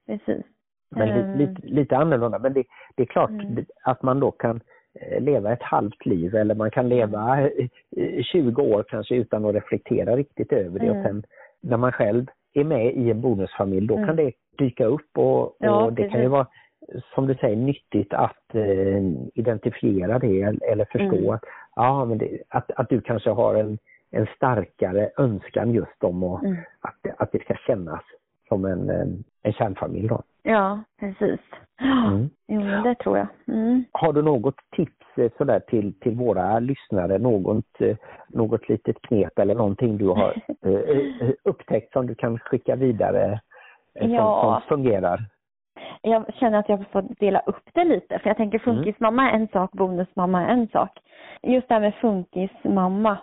precis. 0.08 0.46
Men 0.91 1.10
Ehm. 1.10 1.38
lite, 1.38 1.54
lite, 1.56 1.68
lite 1.68 1.98
annorlunda. 1.98 2.39
Men 2.39 2.54
det, 2.54 2.64
det 2.96 3.04
är 3.04 3.08
klart 3.08 3.30
Mm. 3.30 3.66
att 3.84 4.02
man 4.04 4.20
då 4.20 4.32
kan 4.32 4.62
eh, 5.02 5.22
leva 5.24 5.54
ett 5.54 5.64
halvt 5.64 6.06
liv 6.06 6.36
eller 6.36 6.56
man 6.56 6.72
kan 6.72 6.89
leva 6.89 7.41
eh, 7.41 7.68
eh, 7.98 8.24
20 8.24 8.62
år 8.62 8.84
kanske 8.88 9.16
utan 9.16 9.46
att 9.46 9.56
reflektera 9.56 10.16
riktigt 10.16 10.52
över 10.54 10.80
det. 10.80 10.86
Mm. 10.86 10.98
Och 10.98 11.04
sen 11.04 11.24
när 11.62 11.78
man 11.78 11.91
själv 11.91 12.26
är 12.54 12.64
med 12.64 12.96
i 12.96 13.12
en 13.12 13.22
bonusfamilj 13.22 13.88
då 13.88 13.96
Mm. 13.96 14.08
kan 14.08 14.16
det 14.16 14.32
dyka 14.58 14.86
upp 14.86 15.18
och, 15.18 15.41
och 15.41 15.56
Ja, 15.60 15.89
det 15.91 16.10
kan 16.10 16.22
ju 16.22 16.28
vara 16.28 16.48
som 17.16 17.28
du 17.28 17.36
säger 17.36 17.56
nyttigt 17.56 18.14
att 18.14 18.56
eh, 18.56 19.02
identifiera 19.34 20.20
det 20.20 20.41
eller- 20.41 20.72
eller 20.72 20.86
förstå 20.86 21.16
Mm. 21.18 21.30
att, 21.30 21.43
ja, 21.76 22.06
men 22.06 22.18
det, 22.18 22.38
att, 22.50 22.72
att 22.72 22.89
du 22.89 23.02
kanske 23.02 23.30
har 23.30 23.56
en, 23.56 23.78
en 24.16 24.28
starkare 24.36 25.09
önskan 25.18 25.72
just 25.72 26.03
om 26.03 26.24
att, 26.24 26.43
Mm. 26.43 26.57
att, 26.82 27.22
att 27.22 27.32
det 27.32 27.39
ska 27.43 27.53
kännas 27.53 28.01
som 28.47 28.66
en, 28.66 28.89
en, 29.43 29.53
kärnfamilj 29.53 30.07
då. 30.07 30.22
Ja, 30.43 30.80
precis. 30.99 31.39
Mm. 31.82 32.30
jo, 32.47 32.61
det 32.84 32.95
tror 32.95 33.18
jag. 33.18 33.28
Mm. 33.47 33.84
Har 33.91 34.13
du 34.13 34.22
något 34.22 34.55
tips 34.76 35.18
eh, 35.18 35.32
sådär 35.38 35.59
till, 35.59 35.99
till 35.99 36.16
våra 36.16 36.59
lyssnare? 36.59 37.18
Något, 37.18 37.82
eh, 37.82 37.97
något 38.28 38.70
litet 38.70 39.01
knep 39.01 39.39
eller 39.39 39.55
någonting 39.55 39.97
du 39.97 40.07
har 40.07 40.34
eh, 40.66 41.30
upptäckt 41.43 41.93
som 41.93 42.07
du 42.07 42.16
kan 42.16 42.39
skicka 42.39 42.76
vidare 42.76 43.39
som, 43.99 44.09
Ja. 44.11 44.61
som 44.68 44.78
fungerar? 44.78 45.20
Jag 46.01 46.34
känner 46.34 46.59
att 46.59 46.70
jag 46.70 46.86
får 46.91 47.01
dela 47.20 47.39
upp 47.39 47.63
det 47.74 47.84
lite 47.84 48.20
för 48.20 48.30
jag 48.30 48.38
tänker 48.38 48.59
funkismamma 48.59 49.32
är 49.32 49.36
en 49.36 49.47
sak, 49.47 49.72
bonusmamma 49.72 50.41
är 50.45 50.47
en 50.53 50.68
sak. 50.68 50.89
Just 51.43 51.68
det 51.68 51.74
här 51.74 51.82
med 51.82 51.95
funkismamma 51.95 53.18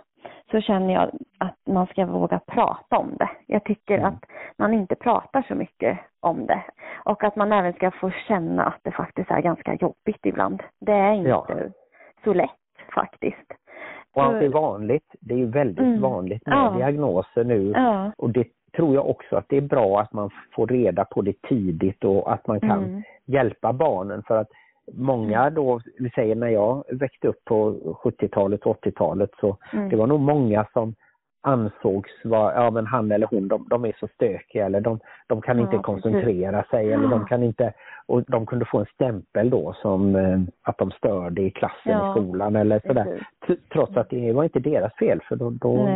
så 0.53 0.61
känner 0.61 0.93
jag 0.93 1.09
att 1.37 1.55
man 1.67 1.87
ska 1.87 2.05
våga 2.05 2.39
prata 2.39 2.97
om 2.97 3.15
det. 3.19 3.29
Jag 3.47 3.63
tycker 3.63 3.97
Mm. 3.97 4.05
att 4.07 4.25
man 4.57 4.73
inte 4.73 4.95
pratar 4.95 5.41
så 5.47 5.55
mycket 5.55 5.99
om 6.19 6.45
det. 6.45 6.63
Och 7.05 7.23
att 7.23 7.35
man 7.35 7.51
även 7.51 7.73
ska 7.73 7.91
få 7.91 8.11
känna 8.27 8.63
att 8.63 8.79
det 8.83 8.91
faktiskt 8.91 9.31
är 9.31 9.41
ganska 9.41 9.73
jobbigt 9.73 10.25
ibland. 10.25 10.63
Det 10.79 10.91
är 10.91 11.13
inte 11.13 11.29
Ja. 11.29 11.47
så 12.23 12.33
lätt 12.33 12.49
faktiskt. 12.95 13.51
Och 14.15 14.25
att 14.25 14.39
det 14.39 14.45
är 14.45 14.49
vanligt. 14.49 15.15
Det 15.19 15.33
är 15.33 15.37
ju 15.37 15.45
väldigt 15.45 15.85
Mm. 15.85 16.01
vanligt 16.01 16.45
med 16.47 16.57
Ja. 16.57 16.71
diagnoser 16.77 17.43
nu. 17.43 17.71
Ja. 17.75 18.11
Och 18.17 18.29
det 18.29 18.47
tror 18.75 18.95
jag 18.95 19.09
också 19.09 19.35
att 19.35 19.45
det 19.49 19.57
är 19.57 19.61
bra 19.61 19.99
att 19.99 20.13
man 20.13 20.29
får 20.55 20.67
reda 20.67 21.05
på 21.05 21.21
det 21.21 21.41
tidigt 21.41 22.03
och 22.03 22.33
att 22.33 22.47
man 22.47 22.59
kan 22.59 22.83
Mm. 22.83 23.03
hjälpa 23.25 23.73
barnen 23.73 24.23
för 24.27 24.37
att 24.37 24.47
många 24.91 25.49
då, 25.49 25.79
vi 25.99 26.09
säger 26.09 26.35
när 26.35 26.47
jag 26.49 26.83
växte 26.91 27.27
upp 27.27 27.45
på 27.45 27.71
70-talet 28.03 28.65
och 28.65 28.85
80-talet 28.85 29.29
så 29.39 29.57
Mm. 29.73 29.89
det 29.89 29.95
var 29.95 30.07
nog 30.07 30.19
många 30.19 30.65
som 30.73 30.95
ansågs 31.45 32.11
vara, 32.23 32.53
ja 32.55 32.71
men 32.71 32.85
han 32.87 33.11
eller 33.11 33.27
hon, 33.27 33.47
de, 33.47 33.67
de 33.69 33.85
är 33.85 33.95
så 33.99 34.07
stökiga 34.07 34.65
eller 34.65 34.81
de, 34.81 34.99
de 35.27 35.41
kan 35.41 35.57
Ja, 35.57 35.61
inte 35.63 35.71
precis. 35.71 35.85
koncentrera 35.85 36.63
sig 36.63 36.93
eller 36.93 37.07
de 37.07 37.19
Ja. 37.21 37.25
kan 37.27 37.43
inte, 37.43 37.73
och 38.05 38.23
de 38.27 38.45
kunde 38.45 38.65
få 38.65 38.79
en 38.79 38.85
stämpel 38.85 39.49
då 39.49 39.73
som 39.73 40.15
eh, 40.15 40.39
att 40.63 40.77
de 40.77 40.91
störde 40.91 41.41
i 41.41 41.51
klassen 41.51 41.91
Ja, 41.91 42.09
i 42.09 42.11
skolan 42.21 42.55
eller 42.55 42.79
sådär. 42.79 43.23
precis. 43.47 43.69
Trots 43.69 43.97
att 43.97 44.09
det 44.09 44.33
var 44.33 44.43
inte 44.43 44.59
deras 44.59 44.93
fel 44.95 45.19
för 45.27 45.35
då, 45.35 45.49
då 45.49 45.89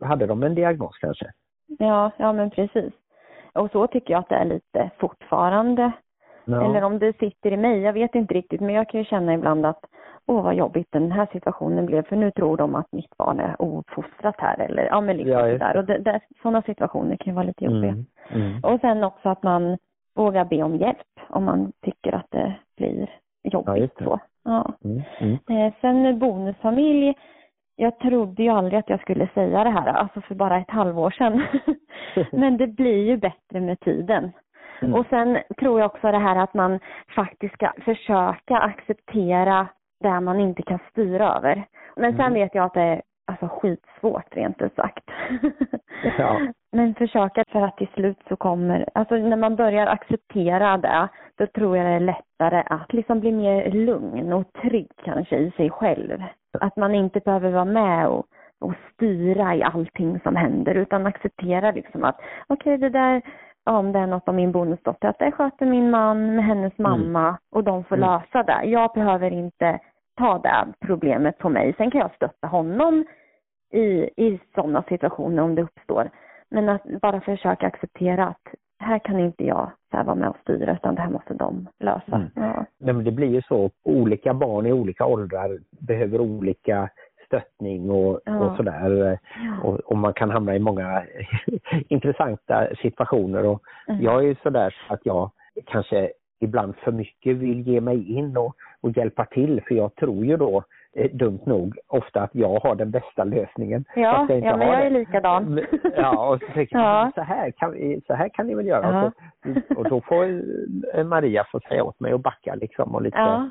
hade 0.00 0.26
de 0.26 0.42
en 0.42 0.54
diagnos 0.54 0.98
kanske. 1.00 1.26
Ja, 1.78 2.10
ja 2.16 2.32
men 2.32 2.50
precis. 2.50 2.92
Och 3.52 3.70
så 3.70 3.86
tycker 3.86 4.14
jag 4.14 4.20
att 4.20 4.28
det 4.28 4.34
är 4.34 4.44
lite 4.44 4.90
fortfarande. 4.98 5.92
Ja. 6.44 6.64
Eller 6.64 6.82
om 6.84 6.98
det 6.98 7.18
sitter 7.18 7.52
i 7.52 7.56
mig, 7.56 7.80
jag 7.80 7.92
vet 7.92 8.14
inte 8.14 8.34
riktigt. 8.34 8.60
Men 8.60 8.74
jag 8.74 8.88
kan 8.88 9.00
ju 9.00 9.04
känna 9.06 9.34
ibland 9.34 9.66
att 9.66 9.80
åh 10.26 10.42
vad 10.42 10.54
jobbigt 10.54 10.88
den 10.92 11.12
här 11.12 11.26
situationen 11.32 11.86
blev. 11.86 12.02
För 12.02 12.16
nu 12.16 12.30
tror 12.30 12.56
de 12.56 12.74
att 12.74 12.92
mitt 12.92 13.16
barn 13.16 13.40
är 13.40 13.62
ouppfostrat 13.62 14.34
här. 14.38 14.60
Eller 14.60 14.86
ja 14.86 15.00
men 15.00 15.16
liksom 15.16 15.32
Ja, 15.32 15.52
sådär. 15.58 15.76
Och 15.76 15.84
det, 15.84 15.98
det, 15.98 16.20
sådana 16.42 16.62
situationer 16.62 17.16
kan 17.16 17.30
ju 17.32 17.34
vara 17.34 17.46
lite 17.46 17.64
jobbiga. 17.64 17.92
Mm. 17.92 18.06
Mm. 18.32 18.60
Och 18.64 18.80
sen 18.80 19.04
också 19.04 19.28
att 19.28 19.42
man 19.42 19.78
vågar 20.14 20.44
be 20.44 20.62
om 20.62 20.76
hjälp 20.76 21.20
om 21.28 21.44
man 21.44 21.72
tycker 21.82 22.14
att 22.14 22.30
det 22.30 22.54
blir 22.76 23.10
Ja, 23.42 23.50
jobbigt. 23.50 23.82
just 23.82 23.98
det. 23.98 24.04
så. 24.04 24.20
Ja. 24.44 24.72
Mm. 24.84 25.02
Mm. 25.20 25.38
Eh, 25.66 25.72
sen 25.80 26.18
bonusfamilj. 26.18 27.14
Jag 27.76 27.98
trodde 27.98 28.42
ju 28.42 28.48
aldrig 28.48 28.78
att 28.78 28.90
jag 28.90 29.00
skulle 29.00 29.28
säga 29.34 29.64
det 29.64 29.70
här, 29.70 29.86
alltså 29.86 30.20
för 30.20 30.34
bara 30.34 30.58
ett 30.58 30.70
halvår 30.70 31.10
sedan. 31.10 31.42
Men 32.32 32.56
det 32.56 32.66
blir 32.66 33.04
ju 33.06 33.16
bättre 33.16 33.60
med 33.60 33.80
tiden. 33.80 34.32
Mm. 34.84 34.94
Och 34.94 35.06
sen 35.06 35.38
tror 35.58 35.80
jag 35.80 35.86
också 35.86 36.10
det 36.12 36.18
här 36.18 36.36
att 36.36 36.54
man 36.54 36.78
faktiskt 37.14 37.54
ska 37.54 37.72
försöka 37.84 38.56
acceptera 38.58 39.66
det 40.00 40.20
man 40.20 40.40
inte 40.40 40.62
kan 40.62 40.78
styra 40.90 41.34
över. 41.34 41.64
Men 41.96 42.12
sen 42.12 42.20
Mm. 42.20 42.34
vet 42.34 42.54
jag 42.54 42.64
att 42.64 42.74
det 42.74 42.82
är 42.82 43.02
alltså 43.26 43.48
skitsvårt 43.48 44.36
rent 44.36 44.62
ut 44.62 44.74
sagt. 44.74 45.04
Ja. 46.18 46.40
Men 46.72 46.94
försöka 46.94 47.44
för 47.48 47.62
att 47.62 47.76
till 47.76 47.88
slut 47.94 48.18
så 48.28 48.36
kommer, 48.36 48.88
alltså 48.94 49.14
när 49.14 49.36
man 49.36 49.56
börjar 49.56 49.86
acceptera 49.86 50.76
det, 50.76 51.08
då 51.38 51.46
tror 51.46 51.76
jag 51.76 51.86
det 51.86 51.92
är 51.92 52.00
lättare 52.00 52.62
att 52.66 52.92
liksom 52.92 53.20
bli 53.20 53.32
mer 53.32 53.70
lugn 53.70 54.32
och 54.32 54.52
trygg 54.52 54.90
kanske 55.04 55.36
i 55.36 55.50
sig 55.50 55.70
själv. 55.70 56.22
Att 56.60 56.76
man 56.76 56.94
inte 56.94 57.20
behöver 57.20 57.50
vara 57.50 57.64
med 57.64 58.08
och, 58.08 58.26
och 58.60 58.72
styra 58.94 59.54
i 59.54 59.62
allting 59.62 60.20
som 60.20 60.36
händer 60.36 60.74
utan 60.74 61.06
acceptera 61.06 61.70
liksom 61.70 62.04
att 62.04 62.20
okej 62.46 62.78
det 62.78 62.88
där, 62.88 63.22
om 63.66 63.92
det 63.92 63.98
är 63.98 64.06
något 64.06 64.28
om 64.28 64.36
min 64.36 64.52
bonusdotter, 64.52 65.08
att 65.08 65.18
det 65.18 65.32
sköter 65.32 65.66
min 65.66 65.90
man 65.90 66.34
med 66.36 66.44
hennes 66.44 66.78
mamma 66.78 67.38
och 67.52 67.64
de 67.64 67.84
får 67.84 67.96
Mm. 67.96 68.08
lösa 68.10 68.42
det. 68.42 68.64
Jag 68.64 68.90
behöver 68.94 69.30
inte 69.30 69.78
ta 70.16 70.38
det 70.38 70.66
problemet 70.80 71.38
på 71.38 71.48
mig. 71.48 71.74
Sen 71.76 71.90
kan 71.90 72.00
jag 72.00 72.14
stötta 72.14 72.46
honom 72.46 73.04
i, 73.72 74.10
i 74.16 74.40
sådana 74.54 74.82
situationer 74.88 75.42
om 75.42 75.54
det 75.54 75.62
uppstår. 75.62 76.10
Men 76.50 76.68
att 76.68 76.82
bara 77.02 77.20
försöka 77.20 77.66
acceptera 77.66 78.26
att 78.26 78.42
här 78.78 78.98
kan 78.98 79.18
inte 79.20 79.44
jag 79.44 79.70
så 79.90 79.96
här 79.96 80.04
vara 80.04 80.16
med 80.16 80.28
och 80.28 80.36
styra 80.42 80.72
utan 80.72 80.94
det 80.94 81.02
här 81.02 81.10
måste 81.10 81.34
de 81.34 81.68
lösa. 81.80 82.16
Mm. 82.16 82.28
Ja. 82.34 82.64
Nej, 82.80 82.94
men 82.94 83.04
det 83.04 83.10
blir 83.12 83.28
ju 83.28 83.42
så, 83.42 83.70
olika 83.84 84.34
barn 84.34 84.66
i 84.66 84.72
olika 84.72 85.06
åldrar 85.06 85.58
behöver 85.80 86.20
olika 86.20 86.88
stöttning 87.26 87.90
och, 87.90 88.20
Ja. 88.24 88.38
och 88.38 88.56
sådär. 88.56 89.18
Ja. 89.36 89.68
Och, 89.68 89.80
och 89.80 89.96
man 89.98 90.12
kan 90.14 90.30
hamna 90.30 90.56
i 90.56 90.58
många 90.58 91.02
intressanta 91.88 92.66
situationer. 92.82 93.46
Och 93.46 93.62
Mm. 93.88 94.02
Jag 94.02 94.14
är 94.18 94.22
ju 94.26 94.34
sådär 94.42 94.74
så 94.88 94.94
att 94.94 95.00
jag 95.06 95.30
kanske 95.66 96.10
ibland 96.40 96.76
för 96.76 96.92
mycket 96.92 97.36
vill 97.36 97.60
ge 97.68 97.80
mig 97.80 98.12
in 98.12 98.36
och, 98.36 98.54
och 98.80 98.96
hjälpa 98.96 99.24
till 99.24 99.60
för 99.68 99.74
jag 99.74 99.94
tror 99.94 100.24
ju 100.24 100.36
då 100.36 100.64
eh, 100.96 101.10
dumt 101.12 101.40
nog 101.46 101.78
ofta 101.88 102.20
att 102.22 102.30
jag 102.34 102.60
har 102.60 102.74
den 102.74 102.90
bästa 102.90 103.24
lösningen. 103.24 103.84
Ja, 103.96 104.20
inte 104.22 104.34
ja, 104.34 104.56
men 104.56 104.68
jag 104.68 104.86
är 104.86 104.90
likadan. 104.90 105.60
Ja, 105.96 106.28
och 106.28 106.40
så 106.40 106.46
tänker 106.52 106.76
Ja. 106.78 107.04
jag, 107.04 107.14
så 107.14 107.20
här, 107.20 107.50
kan 107.50 108.00
så 108.06 108.14
här 108.14 108.28
kan 108.28 108.46
ni 108.46 108.54
väl 108.54 108.66
göra. 108.66 108.92
Ja. 108.92 109.12
Och, 109.70 109.76
och 109.78 109.88
då 109.90 110.00
får 110.00 111.04
Maria 111.04 111.44
få 111.52 111.60
säga 111.68 111.84
åt 111.84 112.00
mig 112.00 112.14
och 112.14 112.20
backa 112.20 112.54
liksom. 112.54 112.94
Och 112.94 113.02
lite. 113.02 113.50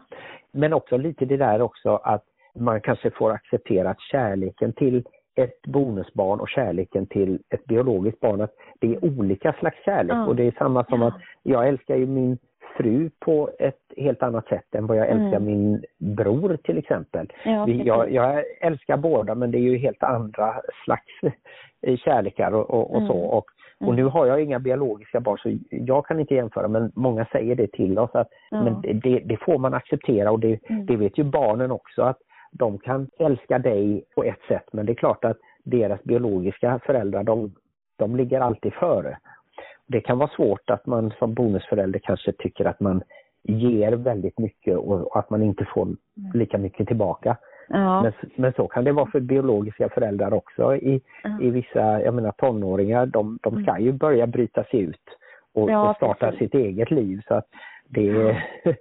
Men 0.51 0.73
också 0.73 0.97
lite 0.97 1.25
det 1.25 1.37
där 1.37 1.61
också 1.61 1.95
att 1.95 2.23
man 2.55 2.81
kanske 2.81 3.09
får 3.11 3.31
acceptera 3.31 3.89
att 3.89 4.01
kärleken 4.01 4.73
till 4.73 5.03
ett 5.35 5.61
bonusbarn 5.61 6.39
och 6.39 6.49
kärleken 6.49 7.05
till 7.07 7.39
ett 7.49 7.65
biologiskt 7.65 8.19
barn, 8.19 8.41
att 8.41 8.53
det 8.81 8.87
är 8.95 9.05
olika 9.05 9.53
slags 9.53 9.85
kärlek. 9.85 10.15
Ja. 10.15 10.25
Och 10.27 10.35
det 10.35 10.43
är 10.47 10.51
samma 10.57 10.83
som 10.83 11.01
att 11.03 11.13
jag 11.43 11.67
älskar 11.67 11.95
ju 11.95 12.05
min 12.07 12.37
fru 12.77 13.09
på 13.19 13.49
ett 13.59 13.79
helt 13.97 14.23
annat 14.23 14.47
sätt 14.47 14.75
än 14.75 14.87
vad 14.87 14.97
jag 14.97 15.07
älskar 15.07 15.37
Mm. 15.37 15.45
min 15.45 15.83
bror 15.97 16.57
till 16.63 16.77
exempel. 16.77 17.31
Ja, 17.45 17.65
Vi, 17.65 17.83
jag, 17.83 18.11
jag 18.11 18.43
älskar 18.61 18.97
båda 18.97 19.35
men 19.35 19.51
det 19.51 19.57
är 19.57 19.61
ju 19.71 19.77
helt 19.77 20.03
andra 20.03 20.61
slags 20.85 21.35
eh, 21.81 21.97
kärlekar 21.97 22.51
och, 22.51 22.69
och, 22.71 22.95
och 22.95 23.01
så. 23.07 23.13
Mm. 23.13 23.25
Och, 23.29 23.35
och 23.37 23.45
Mm. 23.81 23.95
nu 23.95 24.03
har 24.03 24.25
jag 24.25 24.41
inga 24.41 24.59
biologiska 24.59 25.19
barn 25.19 25.37
så 25.37 25.57
jag 25.69 26.05
kan 26.05 26.19
inte 26.19 26.35
jämföra 26.35 26.67
men 26.67 26.91
många 26.95 27.25
säger 27.25 27.55
det 27.55 27.67
till 27.71 27.99
oss 27.99 28.09
att 28.15 28.27
Ja. 28.51 28.63
men 28.63 28.81
det- 28.81 28.93
det, 28.93 29.19
det 29.19 29.37
får 29.37 29.57
man 29.57 29.73
acceptera 29.73 30.31
och 30.31 30.39
det, 30.39 30.69
Mm. 30.69 30.85
det 30.85 30.95
vet 30.95 31.17
ju 31.17 31.23
barnen 31.23 31.71
också 31.71 32.01
att 32.01 32.17
de 32.53 32.77
kan 32.77 33.07
älska 33.19 33.59
dig 33.59 34.03
på 34.15 34.23
ett 34.23 34.41
sätt 34.47 34.65
men 34.71 34.85
det 34.85 34.91
är 34.91 34.95
klart 34.95 35.25
att 35.25 35.37
deras 35.63 36.03
biologiska 36.03 36.79
föräldrar 36.85 37.23
de, 37.23 37.55
de 37.97 38.15
ligger 38.15 38.39
alltid 38.39 38.73
före. 38.73 39.17
Det 39.87 40.01
kan 40.01 40.17
vara 40.17 40.29
svårt 40.29 40.69
att 40.69 40.85
man 40.85 41.13
som 41.19 41.33
bonusförälder 41.33 41.99
kanske 41.99 42.31
tycker 42.31 42.65
att 42.65 42.79
man 42.79 43.03
ger 43.43 43.91
väldigt 43.91 44.39
mycket 44.39 44.77
och 44.77 45.19
att 45.19 45.29
man 45.29 45.43
inte 45.43 45.65
får 45.65 45.87
lika 46.33 46.57
mycket 46.57 46.87
tillbaka. 46.87 47.37
Ja. 47.67 48.01
Men, 48.03 48.13
men 48.35 48.53
så 48.53 48.67
kan 48.67 48.83
det 48.83 48.91
vara 48.91 49.11
för 49.11 49.19
biologiska 49.19 49.89
föräldrar 49.89 50.33
också. 50.33 50.75
I, 50.75 51.01
Ja. 51.23 51.41
i 51.41 51.49
vissa, 51.49 52.01
jag 52.01 52.13
menar 52.13 52.31
tonåringar, 52.31 53.05
de, 53.05 53.39
de 53.41 53.63
ska 53.63 53.79
ju 53.79 53.91
börja 53.91 54.27
bryta 54.27 54.63
sig 54.63 54.79
ut 54.79 55.17
och, 55.53 55.71
Ja, 55.71 55.89
och 55.89 55.95
starta 55.95 56.25
precis. 56.25 56.39
sitt 56.39 56.53
eget 56.53 56.91
liv. 56.91 57.21
Så 57.27 57.33
att 57.33 57.45
det, 57.87 58.37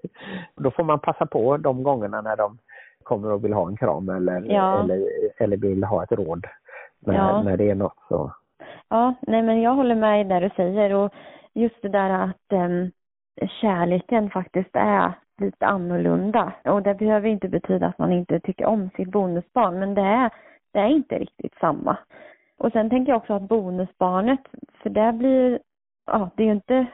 då 0.57 0.71
får 0.71 0.85
man 0.85 0.99
passa 0.99 1.27
på 1.27 1.57
de 1.57 1.83
gångerna 1.83 2.21
när 2.21 2.37
de 2.37 2.59
kommer 3.05 3.33
och 3.33 3.45
vill 3.45 3.53
ha 3.53 3.69
en 3.69 3.77
kram 3.77 4.09
eller, 4.09 4.43
Ja. 4.53 4.81
eller, 4.85 5.09
eller 5.39 5.57
vill 5.57 5.85
ha 5.85 6.03
ett 6.03 6.13
råd. 6.13 6.47
När, 7.07 7.15
Ja. 7.15 7.43
när 7.43 7.57
det 7.57 7.71
är 7.71 7.75
något 7.75 7.99
så. 8.09 8.33
Ja, 8.89 9.15
nej 9.21 9.43
men 9.43 9.63
jag 9.63 9.75
håller 9.75 9.95
med 9.95 10.21
i 10.21 10.25
det 10.25 10.41
du 10.41 10.51
säger 10.57 10.95
och 10.95 11.13
just 11.55 11.83
det 11.83 11.89
där 11.89 12.11
att 12.11 12.53
em, 12.53 12.91
kärleken 13.61 14.31
faktiskt 14.31 14.71
är 14.73 15.13
lite 15.41 15.67
annorlunda. 15.67 16.53
Och 16.65 16.83
det 16.83 16.95
behöver 16.95 17.29
inte 17.29 17.49
betyda 17.49 17.87
att 17.87 17.99
man 17.99 18.13
inte 18.13 18.41
tycker 18.41 18.67
om 18.67 18.91
sitt 18.97 19.09
bonusbarn 19.09 19.79
men 19.79 19.95
det 19.95 20.03
är, 20.03 20.31
det 20.73 20.79
är 20.79 20.87
inte 20.89 21.19
riktigt 21.19 21.55
samma. 21.61 21.97
Och 22.59 22.73
sen 22.73 22.91
tänker 22.91 23.13
jag 23.13 23.17
också 23.17 23.33
att 23.35 23.43
bonusbarnet, 23.43 24.41
för 24.83 24.91
det 24.91 25.13
blir, 25.13 25.59
ja 26.07 26.31
det 26.37 26.43
är 26.43 26.47
ju 26.47 26.53
inte 26.53 26.87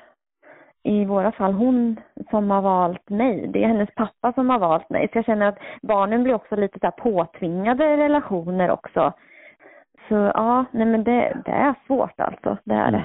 i 0.82 1.04
våra 1.04 1.32
fall 1.32 1.52
hon 1.52 1.96
som 2.30 2.50
har 2.50 2.62
valt 2.62 3.10
mig. 3.10 3.46
Det 3.52 3.64
är 3.64 3.68
hennes 3.68 3.94
pappa 3.94 4.32
som 4.32 4.50
har 4.50 4.58
valt 4.58 4.90
mig. 4.90 5.08
Så 5.12 5.18
jag 5.18 5.24
känner 5.24 5.46
att 5.48 5.58
barnen 5.82 6.22
blir 6.22 6.34
också 6.34 6.56
lite 6.56 6.78
så 6.80 6.86
här 6.86 6.90
påtvingade 6.90 7.96
relationer 7.96 8.70
också. 8.70 9.12
Så 10.08 10.14
ja, 10.14 10.64
nej 10.70 10.86
men 10.86 11.04
det, 11.04 11.36
det 11.44 11.50
är 11.50 11.74
svårt 11.86 12.20
alltså. 12.20 12.56
Det 12.64 12.74
är 12.74 12.90
det. 12.92 13.04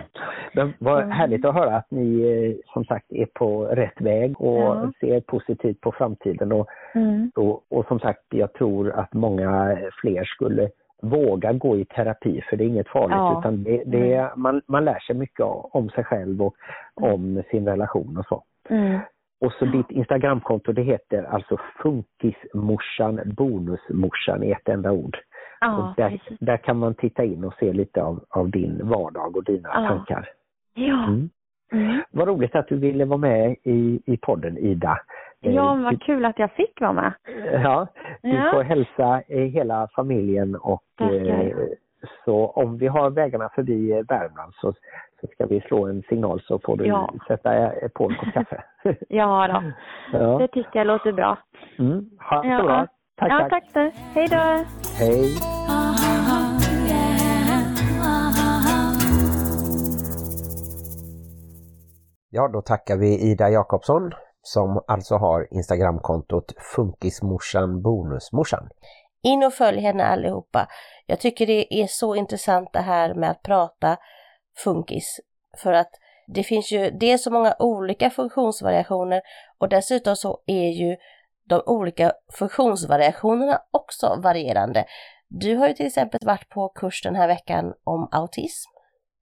Men 0.54 0.74
vad 0.80 0.98
Mm. 1.00 1.12
härligt 1.12 1.46
att 1.46 1.56
höra 1.56 1.76
att 1.78 1.92
ni 1.92 2.22
eh, 2.22 2.72
som 2.74 2.86
sagt 2.86 3.12
är 3.12 3.26
på 3.26 3.66
rätt 3.66 4.02
väg 4.02 4.42
och 4.42 4.58
Ja. 4.58 4.92
ser 5.00 5.20
positivt 5.22 5.82
på 5.82 5.92
framtiden. 5.92 6.52
Och, 6.52 6.68
Mm. 6.96 7.32
och, 7.36 7.64
och 7.70 7.86
som 7.88 8.00
sagt, 8.00 8.22
jag 8.30 8.54
tror 8.54 8.92
att 8.92 9.14
många 9.14 9.78
fler 10.02 10.24
skulle 10.24 10.70
våga 11.04 11.54
gå 11.54 11.78
i 11.78 11.86
terapi 11.86 12.42
för 12.50 12.58
det 12.58 12.64
är 12.64 12.68
inget 12.68 12.88
farligt 12.90 13.18
Ja. 13.18 13.40
utan 13.40 13.64
det, 13.64 13.84
det 13.86 14.14
är, 14.14 14.36
man, 14.36 14.62
man 14.68 14.86
lär 14.86 15.00
sig 15.00 15.16
mycket 15.16 15.46
om 15.72 15.90
sig 15.90 16.04
själv 16.04 16.42
och 16.42 16.56
om 16.96 17.44
sin 17.52 17.66
relation 17.68 18.18
och 18.18 18.26
så. 18.26 18.44
Mm. 18.70 19.00
Och 19.42 19.52
så 19.52 19.66
ditt 19.66 19.92
Instagramkonto 19.92 20.72
det 20.72 20.82
heter 20.84 21.24
alltså 21.24 21.58
Funkismorsan 21.84 23.22
Bonusmorsan 23.26 24.44
i 24.44 24.52
ett 24.52 24.70
enda 24.70 24.92
ord. 24.92 25.18
Ja, 25.60 25.78
och 25.78 25.96
där, 25.96 26.22
där 26.40 26.58
kan 26.58 26.78
man 26.78 26.94
titta 26.96 27.24
in 27.24 27.44
och 27.44 27.54
se 27.60 27.74
lite 27.74 28.04
av, 28.04 28.24
av 28.30 28.50
din 28.50 28.80
vardag 28.84 29.38
och 29.38 29.44
dina 29.44 29.70
Ja. 29.74 29.88
tankar. 29.88 30.30
Ja. 30.74 31.04
Mm. 31.08 31.30
Mm. 31.72 32.02
Vad 32.12 32.28
roligt 32.28 32.56
att 32.56 32.68
du 32.68 32.76
ville 32.76 33.06
vara 33.06 33.18
med 33.18 33.56
i, 33.64 34.02
i 34.06 34.18
podden 34.18 34.58
Ida. 34.58 34.98
Eh, 35.44 35.56
Ja, 35.56 35.76
vad 35.84 36.02
kul 36.02 36.26
att 36.26 36.40
jag 36.40 36.52
fick 36.52 36.82
vara 36.82 36.94
med. 36.94 37.14
ja, 37.64 37.88
du 38.22 38.30
Ja. 38.30 38.52
får 38.54 38.64
hälsa 38.64 39.22
eh, 39.28 39.40
hela 39.44 39.88
familjen 39.96 40.56
och 40.56 40.84
Tackar. 40.98 41.16
eh, 41.44 41.56
så 42.26 42.48
om 42.48 42.78
vi 42.78 42.88
har 42.88 43.10
vägarna 43.10 43.50
förbi 43.50 43.92
Värmland 44.08 44.54
så, 44.56 44.74
så 45.22 45.28
ska 45.28 45.46
vi 45.46 45.62
slå 45.62 45.88
en 45.88 46.02
signal 46.10 46.42
så 46.42 46.60
får 46.60 46.78
du 46.78 46.86
Ja. 46.86 47.14
sätta 47.28 47.56
eh, 47.56 47.88
på 47.90 48.10
en 48.10 48.16
kopp 48.16 48.34
kaffe. 48.34 48.64
Ja 49.10 49.48
då. 49.48 49.72
ja. 50.20 50.38
Det 50.38 50.48
tycker 50.48 50.80
jag 50.80 50.88
låter 50.88 51.12
bra. 51.12 51.38
Mm. 51.80 52.10
Ha 52.30 52.42
det 52.42 52.48
Ja. 52.48 52.64
bra. 52.64 52.88
Tack, 53.16 53.32
ja, 53.32 53.40
tack. 53.40 53.50
tack 53.50 53.72
så. 53.72 53.80
Hej 54.20 54.28
då. 54.28 54.66
Hej. 55.00 55.30
Ja, 62.30 62.48
då 62.48 62.62
tackar 62.62 62.98
vi 62.98 63.32
Ida 63.32 63.50
Jakobsson 63.50 64.12
som 64.44 64.84
alltså 64.88 65.16
har 65.16 65.48
Instagramkontot 65.52 66.54
Funkismorsan 66.76 67.82
Bonusmorsan. 67.82 68.70
In 69.24 69.44
och 69.44 69.54
följ 69.54 69.80
henne 69.82 70.06
allihopa. 70.06 70.68
Jag 71.06 71.20
tycker 71.20 71.48
det 71.48 71.82
är 71.82 71.88
så 71.88 72.16
intressant 72.16 72.70
det 72.74 72.80
här 72.80 73.14
med 73.14 73.32
att 73.32 73.44
prata 73.44 73.98
funkis. 74.64 75.20
För 75.58 75.74
att 75.74 75.90
det 76.28 76.44
finns 76.44 76.72
ju 76.72 76.92
dels 76.92 77.24
så 77.24 77.32
många 77.32 77.56
olika 77.60 78.10
funktionsvariationer 78.10 79.22
och 79.58 79.70
dessutom 79.70 80.16
så 80.16 80.40
är 80.46 80.70
ju 80.70 80.96
de 81.50 81.62
olika 81.66 82.14
funktionsvariationerna 82.34 83.62
också 83.72 84.20
varierande. 84.24 84.86
Du 85.28 85.56
har 85.56 85.68
ju 85.68 85.74
till 85.74 85.88
exempel 85.88 86.20
varit 86.24 86.50
på 86.50 86.70
kurs 86.70 87.02
den 87.04 87.16
här 87.16 87.28
veckan 87.28 87.74
om 87.84 88.10
autism. 88.12 88.73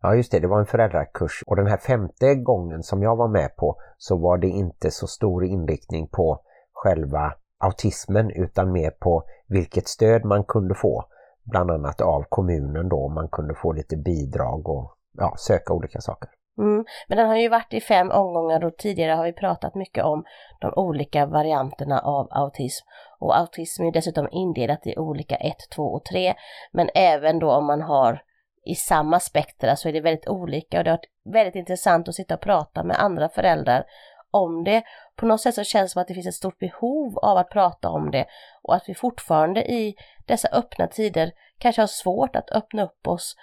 Ja 0.01 0.15
just 0.15 0.31
det, 0.31 0.39
det 0.39 0.47
var 0.47 0.59
en 0.59 0.65
föräldrakurs 0.65 1.43
och 1.47 1.55
den 1.55 1.67
här 1.67 1.77
femte 1.77 2.35
gången 2.35 2.83
som 2.83 3.03
jag 3.03 3.15
var 3.15 3.27
med 3.27 3.55
på 3.55 3.75
så 3.97 4.17
var 4.17 4.37
det 4.37 4.47
inte 4.47 4.91
så 4.91 5.07
stor 5.07 5.45
inriktning 5.45 6.07
på 6.07 6.41
själva 6.73 7.33
autismen 7.59 8.31
utan 8.31 8.71
mer 8.71 8.91
på 8.91 9.23
vilket 9.47 9.87
stöd 9.87 10.25
man 10.25 10.43
kunde 10.43 10.75
få. 10.75 11.05
Bland 11.43 11.71
annat 11.71 12.01
av 12.01 12.25
kommunen 12.29 12.89
då, 12.89 13.07
man 13.07 13.29
kunde 13.29 13.55
få 13.55 13.73
lite 13.73 13.97
bidrag 13.97 14.69
och 14.69 14.97
ja, 15.17 15.33
söka 15.37 15.73
olika 15.73 16.01
saker. 16.01 16.29
Mm. 16.57 16.85
Men 17.07 17.17
den 17.17 17.27
har 17.27 17.37
ju 17.37 17.49
varit 17.49 17.73
i 17.73 17.81
fem 17.81 18.11
omgångar 18.11 18.65
och 18.65 18.77
tidigare 18.77 19.11
har 19.11 19.25
vi 19.25 19.33
pratat 19.33 19.75
mycket 19.75 20.03
om 20.03 20.23
de 20.61 20.73
olika 20.75 21.25
varianterna 21.25 21.99
av 21.99 22.27
autism. 22.31 22.85
Och 23.19 23.37
autism 23.37 23.83
är 23.83 23.91
dessutom 23.91 24.27
indelat 24.31 24.87
i 24.87 24.97
olika 24.97 25.35
1, 25.35 25.55
2 25.75 25.83
och 25.83 26.05
3. 26.05 26.33
Men 26.71 26.89
även 26.95 27.39
då 27.39 27.51
om 27.51 27.65
man 27.65 27.81
har 27.81 28.21
i 28.65 28.75
samma 28.75 29.19
spektra 29.19 29.75
så 29.75 29.89
är 29.89 29.93
det 29.93 30.01
väldigt 30.01 30.27
olika 30.27 30.77
och 30.77 30.83
det 30.83 30.89
har 30.89 30.97
varit 30.97 31.33
väldigt 31.33 31.55
intressant 31.55 32.07
att 32.07 32.15
sitta 32.15 32.33
och 32.33 32.41
prata 32.41 32.83
med 32.83 32.99
andra 32.99 33.29
föräldrar 33.29 33.85
om 34.31 34.63
det. 34.63 34.83
På 35.15 35.25
något 35.25 35.41
sätt 35.41 35.55
så 35.55 35.63
känns 35.63 35.91
det 35.91 35.93
som 35.93 36.01
att 36.01 36.07
det 36.07 36.13
finns 36.13 36.27
ett 36.27 36.33
stort 36.33 36.59
behov 36.59 37.17
av 37.17 37.37
att 37.37 37.49
prata 37.49 37.89
om 37.89 38.11
det 38.11 38.25
och 38.61 38.75
att 38.75 38.89
vi 38.89 38.95
fortfarande 38.95 39.71
i 39.71 39.95
dessa 40.25 40.47
öppna 40.51 40.87
tider 40.87 41.31
kanske 41.57 41.81
har 41.81 41.87
svårt 41.87 42.35
att 42.35 42.51
öppna 42.51 42.83
upp 42.83 43.07
oss 43.07 43.35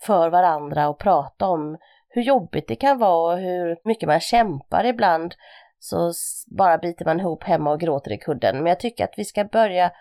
för 0.00 0.30
varandra 0.30 0.88
och 0.88 0.98
prata 0.98 1.46
om 1.46 1.78
hur 2.08 2.22
jobbigt 2.22 2.68
det 2.68 2.76
kan 2.76 2.98
vara 2.98 3.32
och 3.32 3.40
hur 3.40 3.76
mycket 3.84 4.06
man 4.06 4.20
kämpar 4.20 4.84
ibland 4.84 5.34
så 5.78 6.12
bara 6.56 6.78
biter 6.78 7.04
man 7.04 7.20
ihop 7.20 7.44
hemma 7.44 7.70
och 7.70 7.80
gråter 7.80 8.12
i 8.12 8.18
kudden. 8.18 8.56
Men 8.56 8.66
jag 8.66 8.80
tycker 8.80 9.04
att 9.04 9.14
vi 9.18 9.24
ska 9.24 9.44
börja 9.44 9.92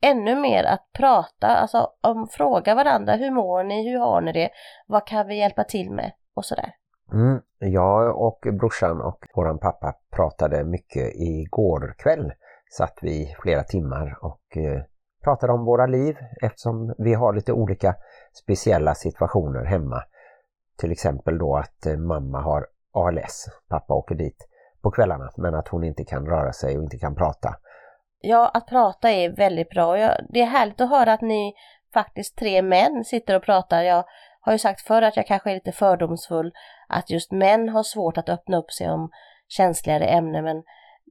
ännu 0.00 0.36
mer 0.36 0.64
att 0.64 0.92
prata, 0.92 1.46
alltså 1.46 1.90
om 2.00 2.28
fråga 2.28 2.74
varandra, 2.74 3.16
hur 3.16 3.30
mår 3.30 3.64
ni, 3.64 3.90
hur 3.90 3.98
har 3.98 4.20
ni 4.20 4.32
det, 4.32 4.50
vad 4.86 5.06
kan 5.06 5.26
vi 5.26 5.38
hjälpa 5.38 5.64
till 5.64 5.90
med 5.90 6.12
och 6.34 6.44
sådär. 6.44 6.74
Mm, 7.12 7.40
jag 7.58 8.20
och 8.20 8.46
brorsan 8.60 9.00
och 9.00 9.24
våran 9.34 9.58
pappa 9.58 9.94
pratade 10.10 10.64
mycket 10.64 11.14
igår 11.14 11.94
kväll. 11.98 12.32
Satt 12.70 12.98
vi 13.02 13.34
flera 13.42 13.62
timmar 13.62 14.18
och 14.20 14.56
eh, 14.56 14.82
pratade 15.24 15.52
om 15.52 15.64
våra 15.64 15.86
liv 15.86 16.16
eftersom 16.42 16.94
vi 16.98 17.14
har 17.14 17.32
lite 17.32 17.52
olika 17.52 17.94
speciella 18.42 18.94
situationer 18.94 19.64
hemma. 19.64 20.02
Till 20.78 20.92
exempel 20.92 21.38
då 21.38 21.56
att 21.56 21.86
eh, 21.86 21.96
mamma 21.96 22.40
har 22.40 22.66
ALS, 22.92 23.46
pappa 23.68 23.94
åker 23.94 24.14
dit 24.14 24.48
på 24.82 24.90
kvällarna 24.90 25.30
men 25.36 25.54
att 25.54 25.68
hon 25.68 25.84
inte 25.84 26.04
kan 26.04 26.26
röra 26.26 26.52
sig 26.52 26.76
och 26.76 26.82
inte 26.82 26.98
kan 26.98 27.14
prata. 27.14 27.56
Ja, 28.20 28.50
att 28.54 28.66
prata 28.66 29.10
är 29.10 29.36
väldigt 29.36 29.70
bra. 29.70 29.98
Jag, 29.98 30.26
det 30.28 30.40
är 30.40 30.46
härligt 30.46 30.80
att 30.80 30.90
höra 30.90 31.12
att 31.12 31.20
ni 31.20 31.54
faktiskt 31.94 32.36
tre 32.38 32.62
män 32.62 33.04
sitter 33.04 33.36
och 33.36 33.42
pratar. 33.42 33.82
Jag 33.82 34.04
har 34.40 34.52
ju 34.52 34.58
sagt 34.58 34.80
förr 34.80 35.02
att 35.02 35.16
jag 35.16 35.26
kanske 35.26 35.50
är 35.50 35.54
lite 35.54 35.72
fördomsfull, 35.72 36.52
att 36.88 37.10
just 37.10 37.32
män 37.32 37.68
har 37.68 37.82
svårt 37.82 38.18
att 38.18 38.28
öppna 38.28 38.56
upp 38.56 38.70
sig 38.70 38.90
om 38.90 39.10
känsligare 39.48 40.04
ämnen, 40.04 40.44
men 40.44 40.62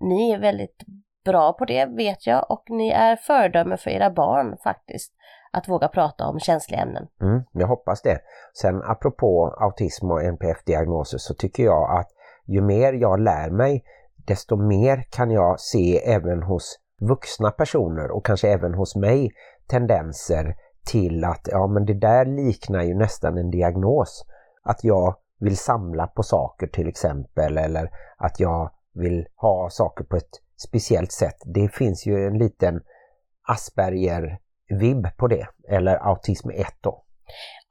ni 0.01 0.31
är 0.31 0.39
väldigt 0.39 0.83
bra 1.25 1.53
på 1.53 1.65
det 1.65 1.85
vet 1.85 2.27
jag 2.27 2.51
och 2.51 2.63
ni 2.69 2.89
är 2.89 3.15
föredöme 3.15 3.77
för 3.77 3.89
era 3.89 4.09
barn 4.09 4.57
faktiskt, 4.63 5.13
att 5.51 5.67
våga 5.67 5.87
prata 5.87 6.27
om 6.27 6.39
känsliga 6.39 6.81
ämnen. 6.81 7.07
Mm, 7.21 7.43
jag 7.51 7.67
hoppas 7.67 8.01
det. 8.01 8.19
Sen 8.61 8.81
apropå 8.83 9.57
autism 9.59 10.11
och 10.11 10.23
NPF-diagnoser 10.23 11.17
så 11.17 11.33
tycker 11.33 11.63
jag 11.63 11.99
att 11.99 12.07
ju 12.45 12.61
mer 12.61 12.93
jag 12.93 13.19
lär 13.19 13.49
mig 13.49 13.83
desto 14.27 14.55
mer 14.55 15.03
kan 15.11 15.31
jag 15.31 15.59
se 15.59 15.97
även 15.97 16.43
hos 16.43 16.79
vuxna 17.01 17.51
personer 17.51 18.11
och 18.11 18.25
kanske 18.25 18.47
även 18.49 18.73
hos 18.73 18.95
mig 18.95 19.31
tendenser 19.67 20.55
till 20.85 21.23
att 21.23 21.47
ja 21.51 21.67
men 21.67 21.85
det 21.85 21.93
där 21.93 22.25
liknar 22.25 22.83
ju 22.83 22.95
nästan 22.95 23.37
en 23.37 23.49
diagnos. 23.49 24.25
Att 24.63 24.83
jag 24.83 25.15
vill 25.39 25.57
samla 25.57 26.07
på 26.07 26.23
saker 26.23 26.67
till 26.67 26.87
exempel 26.87 27.57
eller 27.57 27.89
att 28.17 28.39
jag 28.39 28.71
vill 28.93 29.27
ha 29.35 29.69
saker 29.69 30.03
på 30.03 30.15
ett 30.15 30.41
speciellt 30.67 31.11
sätt. 31.11 31.37
Det 31.45 31.69
finns 31.73 32.05
ju 32.05 32.27
en 32.27 32.37
liten 32.37 32.81
Asperger-vibb 33.47 35.07
på 35.17 35.27
det, 35.27 35.47
eller 35.69 36.07
autism 36.07 36.49
1 36.49 36.67
då. 36.81 37.03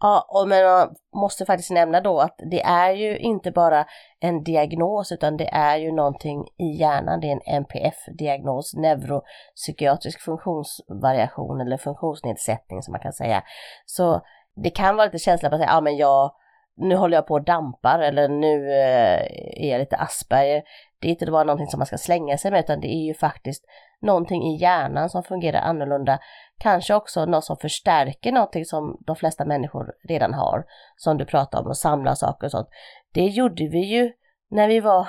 Ja, 0.01 0.27
och 0.29 0.49
men 0.49 0.65
man 0.65 0.95
måste 1.15 1.45
faktiskt 1.45 1.71
nämna 1.71 2.01
då 2.01 2.21
att 2.21 2.35
det 2.51 2.63
är 2.63 2.91
ju 2.91 3.19
inte 3.19 3.51
bara 3.51 3.87
en 4.21 4.43
diagnos 4.43 5.13
utan 5.13 5.37
det 5.37 5.49
är 5.53 5.77
ju 5.77 5.93
någonting 5.93 6.45
i 6.59 6.81
hjärnan, 6.81 7.21
det 7.21 7.27
är 7.27 7.33
en 7.33 7.63
NPF-diagnos, 7.63 8.75
neuropsykiatrisk 8.75 10.21
funktionsvariation 10.21 11.61
eller 11.61 11.77
funktionsnedsättning 11.77 12.83
som 12.83 12.93
man 12.93 13.01
kan 13.01 13.13
säga. 13.13 13.43
Så 13.87 14.21
det 14.57 14.71
kan 14.71 14.97
vara 14.97 15.07
lite 15.07 15.19
känsla 15.19 15.49
på 15.49 15.55
att 15.55 15.61
säga, 15.61 15.73
ja 15.73 15.81
men 15.81 15.97
jag, 15.97 16.33
nu 16.77 16.97
håller 16.97 17.17
jag 17.17 17.27
på 17.27 17.35
och 17.35 17.45
dampar 17.45 17.99
eller 17.99 18.29
nu 18.29 18.71
eh, 18.71 19.21
är 19.65 19.71
jag 19.71 19.79
lite 19.79 19.97
Asperger. 19.97 20.63
Det 21.01 21.09
är 21.09 21.11
inte 21.11 21.31
bara 21.31 21.45
någonting 21.45 21.67
som 21.67 21.79
man 21.79 21.87
ska 21.87 21.99
slänga 21.99 22.39
sig 22.39 22.51
med 22.51 22.61
utan 22.61 22.81
det 22.81 22.89
är 22.89 23.07
ju 23.07 23.15
faktiskt 23.15 23.65
någonting 24.01 24.43
i 24.43 24.57
hjärnan 24.57 25.11
som 25.11 25.23
fungerar 25.23 25.61
annorlunda. 25.61 26.19
Kanske 26.59 26.95
också 26.95 27.25
något 27.25 27.45
som 27.45 27.57
förstärker 27.57 28.33
någonting 28.33 28.65
som 28.65 29.03
de 29.07 29.17
flesta 29.17 29.45
människor 29.45 29.93
redan 30.09 30.35
har. 30.35 30.65
Som 30.97 31.19
du 31.19 31.25
pratar 31.25 31.61
om, 31.61 31.71
att 31.71 31.77
samla 31.77 32.17
saker 32.17 32.47
och 32.47 32.51
sånt. 32.51 32.69
Det 33.13 33.27
gjorde 33.27 33.69
vi 33.69 33.85
ju 33.85 34.13
när 34.51 34.69
vi 34.69 34.81
var 34.81 35.09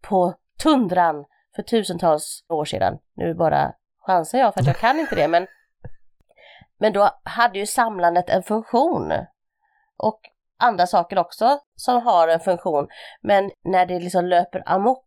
på 0.00 0.34
tundran 0.62 1.24
för 1.56 1.62
tusentals 1.62 2.44
år 2.48 2.64
sedan. 2.64 2.98
Nu 3.14 3.34
bara 3.34 3.72
chansar 4.06 4.38
jag 4.38 4.54
för 4.54 4.60
att 4.60 4.66
jag 4.66 4.76
kan 4.76 5.00
inte 5.00 5.14
det 5.14 5.28
men 5.28 5.46
men 6.78 6.92
då 6.92 7.10
hade 7.22 7.58
ju 7.58 7.66
samlandet 7.66 8.30
en 8.30 8.42
funktion. 8.42 9.12
Och 9.96 10.20
andra 10.58 10.86
saker 10.86 11.18
också 11.18 11.60
som 11.76 12.02
har 12.02 12.28
en 12.28 12.40
funktion. 12.40 12.88
Men 13.20 13.50
när 13.64 13.86
det 13.86 14.00
liksom 14.00 14.26
löper 14.26 14.62
amok 14.66 15.06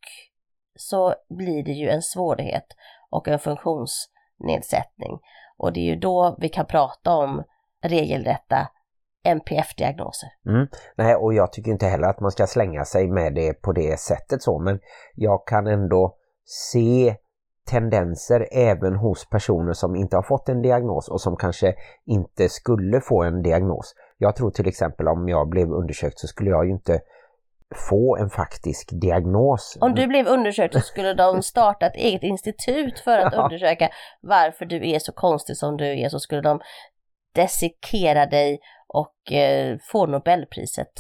så 0.76 1.16
blir 1.30 1.64
det 1.64 1.72
ju 1.72 1.90
en 1.90 2.02
svårighet 2.02 2.66
och 3.10 3.28
en 3.28 3.40
funktionsnedsättning. 3.40 5.20
Och 5.62 5.74
det 5.74 5.80
är 5.80 5.86
ju 5.86 5.96
då 5.96 6.36
vi 6.40 6.50
kan 6.50 6.66
prata 6.66 7.12
om 7.12 7.44
regelrätta 7.84 8.68
NPF-diagnoser. 9.24 10.30
Mm. 10.46 10.68
Nej, 10.98 11.16
och 11.16 11.34
jag 11.34 11.54
tycker 11.54 11.72
inte 11.72 11.86
heller 11.86 12.08
att 12.08 12.20
man 12.20 12.32
ska 12.32 12.48
slänga 12.48 12.86
sig 12.86 13.08
med 13.08 13.36
det 13.36 13.54
på 13.54 13.72
det 13.72 14.00
sättet 14.00 14.42
så, 14.42 14.60
men 14.60 14.80
jag 15.16 15.48
kan 15.48 15.68
ändå 15.68 16.16
se 16.46 17.16
tendenser 17.70 18.48
även 18.52 18.96
hos 18.96 19.30
personer 19.30 19.74
som 19.74 19.96
inte 19.96 20.16
har 20.16 20.24
fått 20.24 20.50
en 20.50 20.62
diagnos 20.62 21.10
och 21.10 21.22
som 21.22 21.36
kanske 21.36 21.76
inte 22.06 22.50
skulle 22.50 23.02
få 23.02 23.24
en 23.24 23.42
diagnos. 23.42 23.94
Jag 24.18 24.36
tror 24.36 24.52
till 24.52 24.68
exempel 24.68 25.08
om 25.08 25.30
jag 25.30 25.50
blev 25.50 25.72
undersökt 25.72 26.20
så 26.20 26.28
skulle 26.28 26.50
jag 26.50 26.66
ju 26.66 26.72
inte 26.72 27.00
få 27.76 28.18
en 28.18 28.30
faktisk 28.30 28.90
diagnos. 29.02 29.78
Om 29.82 29.96
du 29.96 30.08
blev 30.08 30.28
undersökt 30.28 30.74
så 30.74 30.80
skulle 30.80 31.14
de 31.14 31.42
starta 31.42 31.86
ett 31.86 31.96
eget 31.96 32.24
institut 32.24 33.00
för 33.00 33.18
att 33.18 33.34
ja. 33.36 33.44
undersöka 33.44 33.90
varför 34.22 34.66
du 34.66 34.90
är 34.90 35.00
så 35.00 35.12
konstig 35.12 35.58
som 35.58 35.78
du 35.78 36.00
är 36.00 36.10
så 36.10 36.20
skulle 36.20 36.42
de 36.42 36.60
desikera 37.36 38.26
dig 38.26 38.60
och 38.88 39.32
eh, 39.32 39.78
få 39.92 40.06
Nobelpriset. 40.06 40.92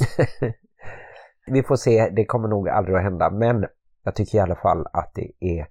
Vi 1.46 1.64
får 1.64 1.76
se, 1.76 2.10
det 2.10 2.26
kommer 2.26 2.48
nog 2.48 2.70
aldrig 2.70 2.98
att 2.98 3.04
hända 3.04 3.30
men 3.30 3.66
jag 4.04 4.16
tycker 4.16 4.38
i 4.38 4.42
alla 4.42 4.56
fall 4.56 4.86
att 4.94 5.12
det 5.16 5.32
är 5.40 5.68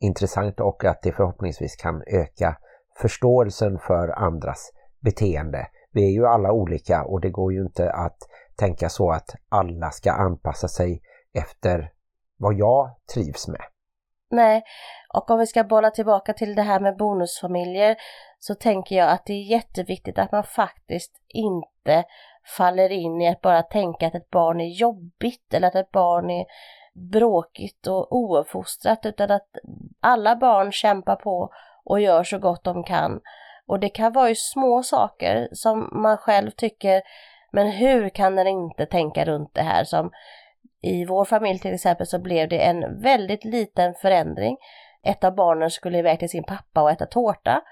intressant 0.00 0.60
och 0.60 0.84
att 0.84 1.02
det 1.02 1.12
förhoppningsvis 1.12 1.76
kan 1.76 2.02
öka 2.06 2.56
förståelsen 3.00 3.78
för 3.78 4.08
andras 4.08 4.72
beteende. 5.00 5.66
Vi 5.92 6.04
är 6.04 6.10
ju 6.10 6.26
alla 6.26 6.52
olika 6.52 7.04
och 7.04 7.20
det 7.20 7.30
går 7.30 7.52
ju 7.52 7.60
inte 7.60 7.92
att 7.92 8.18
tänka 8.60 8.88
så 8.88 9.10
att 9.10 9.34
alla 9.48 9.90
ska 9.90 10.12
anpassa 10.12 10.68
sig 10.68 11.02
efter 11.34 11.92
vad 12.36 12.54
jag 12.54 12.90
trivs 13.14 13.48
med. 13.48 13.62
Nej, 14.30 14.62
och 15.14 15.30
om 15.30 15.38
vi 15.38 15.46
ska 15.46 15.64
bolla 15.64 15.90
tillbaka 15.90 16.32
till 16.32 16.54
det 16.54 16.62
här 16.62 16.80
med 16.80 16.96
bonusfamiljer 16.96 17.96
så 18.38 18.54
tänker 18.54 18.96
jag 18.96 19.10
att 19.10 19.26
det 19.26 19.32
är 19.32 19.50
jätteviktigt 19.50 20.18
att 20.18 20.32
man 20.32 20.44
faktiskt 20.44 21.12
inte 21.28 22.04
faller 22.56 22.92
in 22.92 23.20
i 23.20 23.28
att 23.28 23.40
bara 23.40 23.62
tänka 23.62 24.06
att 24.06 24.14
ett 24.14 24.30
barn 24.30 24.60
är 24.60 24.68
jobbigt 24.68 25.54
eller 25.54 25.68
att 25.68 25.74
ett 25.74 25.92
barn 25.92 26.30
är 26.30 26.46
bråkigt 27.12 27.86
och 27.86 28.12
ouppfostrat 28.16 29.06
utan 29.06 29.30
att 29.30 29.48
alla 30.00 30.36
barn 30.36 30.72
kämpar 30.72 31.16
på 31.16 31.50
och 31.84 32.00
gör 32.00 32.24
så 32.24 32.38
gott 32.38 32.64
de 32.64 32.84
kan. 32.84 33.20
Och 33.66 33.80
det 33.80 33.88
kan 33.88 34.12
vara 34.12 34.28
ju 34.28 34.34
små 34.34 34.82
saker 34.82 35.48
som 35.52 36.00
man 36.02 36.16
själv 36.16 36.50
tycker, 36.50 37.02
men 37.50 37.70
hur 37.70 38.08
kan 38.08 38.36
den 38.36 38.46
inte 38.46 38.86
tänka 38.86 39.24
runt 39.24 39.54
det 39.54 39.62
här? 39.62 39.84
Som 39.84 40.10
i 40.80 41.04
vår 41.04 41.24
familj 41.24 41.58
till 41.58 41.74
exempel 41.74 42.06
så 42.06 42.18
blev 42.18 42.48
det 42.48 42.58
en 42.58 43.00
väldigt 43.00 43.44
liten 43.44 43.94
förändring. 43.94 44.56
Ett 45.02 45.24
av 45.24 45.34
barnen 45.34 45.70
skulle 45.70 45.98
iväg 45.98 46.18
till 46.18 46.28
sin 46.28 46.44
pappa 46.44 46.82
och 46.82 46.90
äta 46.90 47.06
tårta 47.06 47.62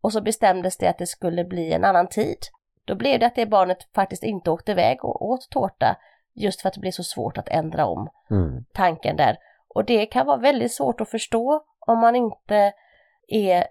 och 0.00 0.12
så 0.12 0.20
bestämdes 0.20 0.76
det 0.76 0.88
att 0.88 0.98
det 0.98 1.06
skulle 1.06 1.44
bli 1.44 1.72
en 1.72 1.84
annan 1.84 2.08
tid. 2.08 2.38
Då 2.84 2.94
blev 2.94 3.20
det 3.20 3.26
att 3.26 3.34
det 3.34 3.46
barnet 3.46 3.78
faktiskt 3.94 4.22
inte 4.22 4.50
åkte 4.50 4.72
iväg 4.72 5.04
och 5.04 5.28
åt 5.28 5.50
tårta 5.50 5.96
just 6.34 6.60
för 6.60 6.68
att 6.68 6.74
det 6.74 6.80
blir 6.80 6.90
så 6.90 7.02
svårt 7.02 7.38
att 7.38 7.48
ändra 7.48 7.86
om 7.86 8.08
mm. 8.30 8.64
tanken 8.72 9.16
där. 9.16 9.36
Och 9.68 9.84
det 9.84 10.06
kan 10.06 10.26
vara 10.26 10.36
väldigt 10.36 10.72
svårt 10.72 11.00
att 11.00 11.10
förstå 11.10 11.64
om 11.80 11.98
man 11.98 12.16
inte 12.16 12.72
är 13.28 13.64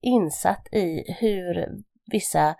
insatt 0.00 0.68
i 0.72 1.14
hur 1.20 1.68
vissa 2.12 2.54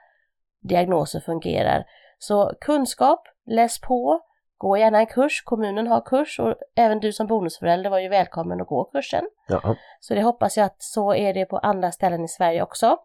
diagnoser 0.60 1.20
fungerar. 1.20 1.84
Så 2.22 2.52
kunskap, 2.60 3.28
läs 3.46 3.80
på, 3.80 4.20
gå 4.58 4.76
gärna 4.76 4.98
en 4.98 5.06
kurs, 5.06 5.42
kommunen 5.44 5.86
har 5.86 6.00
kurs 6.00 6.40
och 6.40 6.54
även 6.76 7.00
du 7.00 7.12
som 7.12 7.26
bonusförälder 7.26 7.90
var 7.90 7.98
ju 7.98 8.08
välkommen 8.08 8.60
att 8.60 8.66
gå 8.66 8.84
kursen. 8.84 9.24
Ja. 9.48 9.76
Så 10.00 10.14
det 10.14 10.22
hoppas 10.22 10.56
jag 10.56 10.66
att 10.66 10.82
så 10.82 11.14
är 11.14 11.34
det 11.34 11.44
på 11.44 11.58
andra 11.58 11.92
ställen 11.92 12.24
i 12.24 12.28
Sverige 12.28 12.62
också. 12.62 12.96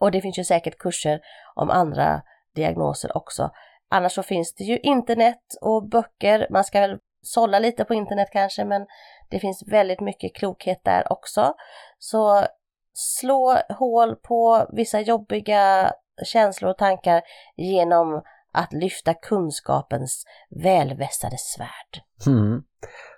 Och 0.00 0.10
det 0.10 0.20
finns 0.20 0.38
ju 0.38 0.44
säkert 0.44 0.78
kurser 0.78 1.20
om 1.54 1.70
andra 1.70 2.22
diagnoser 2.54 3.16
också. 3.16 3.50
Annars 3.90 4.12
så 4.12 4.22
finns 4.22 4.54
det 4.54 4.64
ju 4.64 4.78
internet 4.78 5.42
och 5.60 5.88
böcker. 5.88 6.46
Man 6.50 6.64
ska 6.64 6.80
väl 6.80 6.98
sålla 7.22 7.58
lite 7.58 7.84
på 7.84 7.94
internet 7.94 8.28
kanske 8.32 8.64
men 8.64 8.86
det 9.30 9.38
finns 9.38 9.62
väldigt 9.66 10.00
mycket 10.00 10.34
klokhet 10.36 10.80
där 10.84 11.12
också. 11.12 11.54
Så 11.98 12.44
slå 12.92 13.58
hål 13.68 14.16
på 14.16 14.66
vissa 14.72 15.00
jobbiga 15.00 15.92
känslor 16.24 16.70
och 16.70 16.78
tankar 16.78 17.22
genom 17.56 18.22
att 18.52 18.72
lyfta 18.72 19.14
kunskapens 19.14 20.24
välvässade 20.50 21.36
svärd. 21.38 22.02
Mm. 22.26 22.62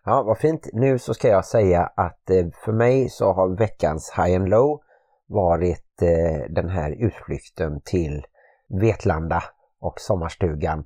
Ja, 0.05 0.23
vad 0.23 0.39
fint. 0.39 0.69
Nu 0.73 0.99
så 0.99 1.15
ska 1.15 1.29
jag 1.29 1.45
säga 1.45 1.93
att 1.97 2.31
eh, 2.31 2.47
för 2.65 2.73
mig 2.73 3.09
så 3.09 3.33
har 3.33 3.57
veckans 3.57 4.13
High 4.17 4.37
and 4.37 4.49
Low 4.49 4.81
varit 5.27 6.03
eh, 6.03 6.51
den 6.51 6.69
här 6.69 6.91
utflykten 6.91 7.81
till 7.81 8.27
Vetlanda 8.69 9.43
och 9.81 10.01
sommarstugan 10.01 10.85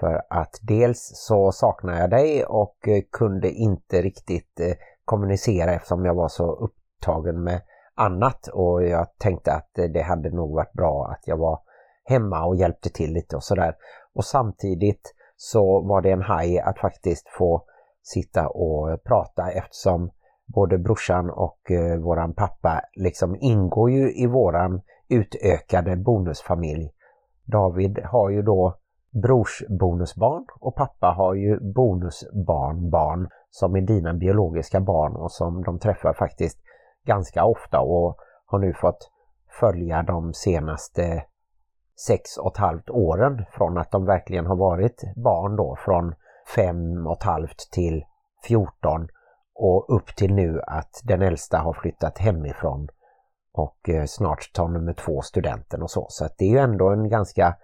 för 0.00 0.22
att 0.30 0.58
dels 0.62 1.12
så 1.14 1.52
saknar 1.52 2.00
jag 2.00 2.10
dig 2.10 2.44
och 2.44 2.88
eh, 2.88 3.02
kunde 3.12 3.50
inte 3.50 4.02
riktigt 4.02 4.60
kommunicera 5.04 5.72
eftersom 5.72 6.04
jag 6.04 6.14
var 6.14 6.28
så 6.28 6.52
upptagen 6.52 7.42
med 7.42 7.60
annat 7.94 8.48
och 8.48 8.84
jag 8.84 9.18
tänkte 9.18 9.52
att 9.52 9.70
det 9.74 10.02
hade 10.02 10.30
nog 10.30 10.54
varit 10.54 10.72
bra 10.72 11.06
att 11.06 11.22
jag 11.26 11.36
var 11.36 11.60
hemma 12.10 12.44
och 12.44 12.56
hjälpte 12.56 12.90
till 12.90 13.12
lite 13.12 13.36
och 13.36 13.44
sådär. 13.44 13.74
Och 14.14 14.24
samtidigt 14.24 15.14
så 15.36 15.80
var 15.80 16.02
det 16.02 16.10
en 16.10 16.22
haj 16.22 16.58
att 16.58 16.78
faktiskt 16.78 17.28
få 17.28 17.62
sitta 18.02 18.48
och 18.48 19.04
prata 19.04 19.50
eftersom 19.50 20.10
både 20.46 20.78
brorsan 20.78 21.30
och 21.30 21.70
eh, 21.70 21.96
våran 21.96 22.34
pappa 22.34 22.80
liksom 22.96 23.36
ingår 23.40 23.90
ju 23.90 24.12
i 24.12 24.26
våran 24.26 24.80
utökade 25.08 25.96
bonusfamilj 25.96 26.90
David 27.44 27.98
har 28.04 28.30
ju 28.30 28.42
då 28.42 28.74
brors 29.22 29.62
bonusbarn 29.68 30.44
och 30.60 30.74
pappa 30.76 31.06
har 31.06 31.34
ju 31.34 31.60
bonusbarnbarn 31.74 33.28
som 33.50 33.76
är 33.76 33.80
dina 33.80 34.14
biologiska 34.14 34.80
barn 34.80 35.16
och 35.16 35.32
som 35.32 35.64
de 35.64 35.78
träffar 35.78 36.12
faktiskt 36.12 36.58
ganska 37.06 37.44
ofta 37.44 37.80
och 37.80 38.16
har 38.46 38.58
nu 38.58 38.74
fått 38.74 39.10
följa 39.60 40.02
de 40.02 40.34
senaste 40.34 41.24
sex 42.06 42.36
och 42.36 42.52
ett 42.52 42.58
halvt 42.58 42.90
åren 42.90 43.44
från 43.50 43.78
att 43.78 43.90
de 43.90 44.06
verkligen 44.06 44.46
har 44.46 44.56
varit 44.56 45.02
barn 45.16 45.56
då 45.56 45.76
från 45.84 46.14
fem 46.56 47.06
och 47.06 47.16
ett 47.16 47.22
halvt 47.22 47.68
till 47.72 48.04
14 48.46 49.08
och 49.54 49.96
upp 49.96 50.16
till 50.16 50.34
nu 50.34 50.60
att 50.66 51.00
den 51.04 51.22
äldsta 51.22 51.58
har 51.58 51.72
flyttat 51.72 52.18
hemifrån 52.18 52.88
och 53.52 53.88
eh, 53.88 54.04
snart 54.06 54.52
tar 54.52 54.68
nummer 54.68 54.92
två 54.92 55.22
studenten 55.22 55.82
och 55.82 55.90
så. 55.90 56.06
Så 56.08 56.24
att 56.24 56.38
det 56.38 56.44
är 56.44 56.50
ju 56.50 56.58
ändå 56.58 56.88
en 56.88 57.08
ganska 57.08 57.56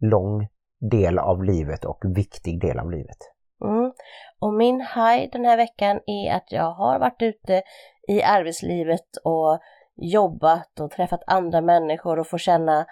lång 0.00 0.48
del 0.90 1.18
av 1.18 1.44
livet 1.44 1.84
och 1.84 1.98
viktig 2.16 2.60
del 2.60 2.78
av 2.78 2.90
livet. 2.90 3.18
Mm. 3.64 3.92
Och 4.40 4.54
min 4.54 4.80
high 4.80 5.30
den 5.32 5.44
här 5.44 5.56
veckan 5.56 6.00
är 6.06 6.36
att 6.36 6.52
jag 6.52 6.70
har 6.70 6.98
varit 6.98 7.22
ute 7.22 7.62
i 8.08 8.22
arbetslivet 8.22 9.16
och 9.24 9.58
jobbat 9.96 10.80
och 10.80 10.90
träffat 10.90 11.20
andra 11.26 11.60
människor 11.60 12.18
och 12.18 12.26
får 12.26 12.38
känna, 12.38 12.86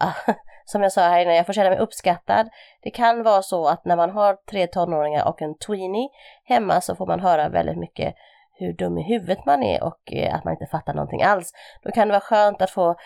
som 0.64 0.82
jag 0.82 0.92
sa 0.92 1.00
här 1.00 1.20
innan, 1.20 1.34
jag 1.34 1.46
får 1.46 1.52
känna 1.52 1.70
mig 1.70 1.78
uppskattad. 1.78 2.48
Det 2.82 2.90
kan 2.90 3.22
vara 3.22 3.42
så 3.42 3.68
att 3.68 3.84
när 3.84 3.96
man 3.96 4.10
har 4.10 4.36
tre 4.50 4.66
tonåringar 4.66 5.28
och 5.28 5.42
en 5.42 5.58
tweenie 5.58 6.08
hemma 6.44 6.80
så 6.80 6.96
får 6.96 7.06
man 7.06 7.20
höra 7.20 7.48
väldigt 7.48 7.78
mycket 7.78 8.14
hur 8.58 8.72
dum 8.72 8.98
i 8.98 9.02
huvudet 9.02 9.46
man 9.46 9.62
är 9.62 9.82
och 9.82 10.12
eh, 10.12 10.34
att 10.34 10.44
man 10.44 10.52
inte 10.54 10.66
fattar 10.66 10.94
någonting 10.94 11.22
alls. 11.22 11.52
Då 11.82 11.90
kan 11.90 12.08
det 12.08 12.12
vara 12.12 12.20
skönt 12.20 12.62
att 12.62 12.70
få 12.70 12.96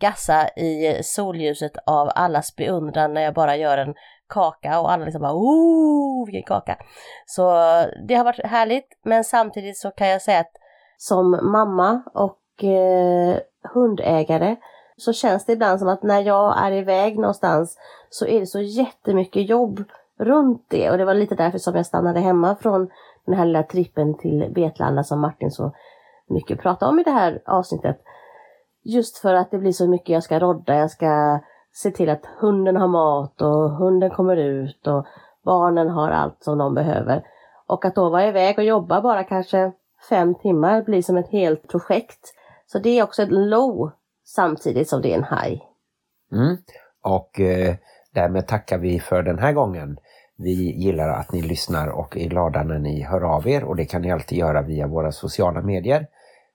gassa 0.00 0.48
i 0.48 1.00
solljuset 1.02 1.72
av 1.86 2.10
allas 2.14 2.56
beundran 2.56 3.14
när 3.14 3.20
jag 3.20 3.34
bara 3.34 3.56
gör 3.56 3.78
en 3.78 3.94
kaka 4.28 4.80
och 4.80 4.92
alla 4.92 5.04
liksom 5.04 5.22
bara 5.22 5.34
oh 5.34 6.26
vilken 6.26 6.42
kaka. 6.42 6.76
Så 7.26 7.52
det 8.08 8.14
har 8.14 8.24
varit 8.24 8.46
härligt 8.46 8.88
men 9.04 9.24
samtidigt 9.24 9.78
så 9.78 9.90
kan 9.90 10.08
jag 10.08 10.22
säga 10.22 10.40
att 10.40 10.52
som 10.96 11.30
mamma 11.30 12.02
och 12.14 12.64
eh, 12.64 13.38
hundägare 13.74 14.56
så 15.04 15.12
känns 15.12 15.44
det 15.44 15.52
ibland 15.52 15.78
som 15.78 15.88
att 15.88 16.02
när 16.02 16.20
jag 16.20 16.58
är 16.58 16.72
iväg 16.72 17.18
någonstans 17.18 17.78
så 18.10 18.26
är 18.26 18.40
det 18.40 18.46
så 18.46 18.60
jättemycket 18.60 19.48
jobb 19.48 19.84
runt 20.18 20.66
det 20.68 20.90
och 20.90 20.98
det 20.98 21.04
var 21.04 21.14
lite 21.14 21.34
därför 21.34 21.58
som 21.58 21.76
jag 21.76 21.86
stannade 21.86 22.20
hemma 22.20 22.56
från 22.56 22.90
den 23.26 23.34
här 23.34 23.46
lilla 23.46 23.62
trippen 23.62 24.18
till 24.18 24.52
Vetlanda 24.54 25.04
som 25.04 25.20
Martin 25.20 25.50
så 25.50 25.72
mycket 26.26 26.60
pratade 26.60 26.90
om 26.90 26.98
i 26.98 27.02
det 27.02 27.10
här 27.10 27.42
avsnittet. 27.46 28.00
Just 28.82 29.18
för 29.18 29.34
att 29.34 29.50
det 29.50 29.58
blir 29.58 29.72
så 29.72 29.88
mycket 29.88 30.08
jag 30.08 30.22
ska 30.22 30.38
rodda, 30.38 30.76
jag 30.76 30.90
ska 30.90 31.40
se 31.72 31.90
till 31.90 32.10
att 32.10 32.26
hunden 32.38 32.76
har 32.76 32.88
mat 32.88 33.42
och 33.42 33.70
hunden 33.70 34.10
kommer 34.10 34.36
ut 34.36 34.86
och 34.86 35.06
barnen 35.44 35.88
har 35.88 36.10
allt 36.10 36.42
som 36.42 36.58
de 36.58 36.74
behöver. 36.74 37.22
Och 37.66 37.84
att 37.84 37.94
då 37.94 38.10
vara 38.10 38.28
iväg 38.28 38.58
och 38.58 38.64
jobba 38.64 39.00
bara 39.00 39.24
kanske 39.24 39.72
fem 40.08 40.34
timmar 40.34 40.82
blir 40.82 41.02
som 41.02 41.16
ett 41.16 41.30
helt 41.30 41.68
projekt. 41.68 42.34
Så 42.66 42.78
det 42.78 42.98
är 42.98 43.02
också 43.02 43.22
ett 43.22 43.32
low 43.32 43.90
samtidigt 44.24 44.88
som 44.88 45.02
det 45.02 45.12
är 45.12 45.18
en 45.18 45.24
high. 45.24 45.62
Mm. 46.32 46.56
Och 47.02 47.40
eh, 47.40 47.74
därmed 48.14 48.46
tackar 48.46 48.78
vi 48.78 49.00
för 49.00 49.22
den 49.22 49.38
här 49.38 49.52
gången. 49.52 49.96
Vi 50.36 50.84
gillar 50.84 51.08
att 51.08 51.32
ni 51.32 51.42
lyssnar 51.42 51.88
och 51.88 52.16
är 52.16 52.28
glada 52.28 52.62
när 52.62 52.78
ni 52.78 53.02
hör 53.02 53.20
av 53.20 53.48
er 53.48 53.64
och 53.64 53.76
det 53.76 53.84
kan 53.84 54.02
ni 54.02 54.12
alltid 54.12 54.38
göra 54.38 54.62
via 54.62 54.86
våra 54.86 55.12
sociala 55.12 55.62
medier. 55.62 56.06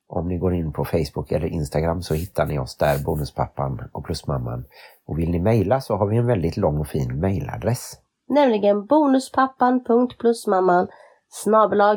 Om 0.08 0.28
ni 0.28 0.38
går 0.38 0.54
in 0.54 0.74
på 0.74 0.86
Facebook 0.86 1.32
eller 1.32 1.48
Instagram 1.48 2.02
så 2.02 2.14
hittar 2.14 2.46
ni 2.46 2.60
oss 2.60 2.78
där, 2.78 3.04
Bonuspappan 3.04 3.90
och 3.92 4.06
Plusmamman. 4.06 4.66
Och 5.08 5.20
vill 5.20 5.32
ni 5.32 5.40
mejla 5.40 5.82
så 5.82 5.96
har 5.96 6.08
vi 6.08 6.18
en 6.18 6.28
väldigt 6.28 6.58
lång 6.58 6.78
och 6.78 6.88
fin 6.88 7.20
mejladress. 7.20 7.94
Nämligen 8.30 8.86
bonuspappan.plusmamman 8.86 10.88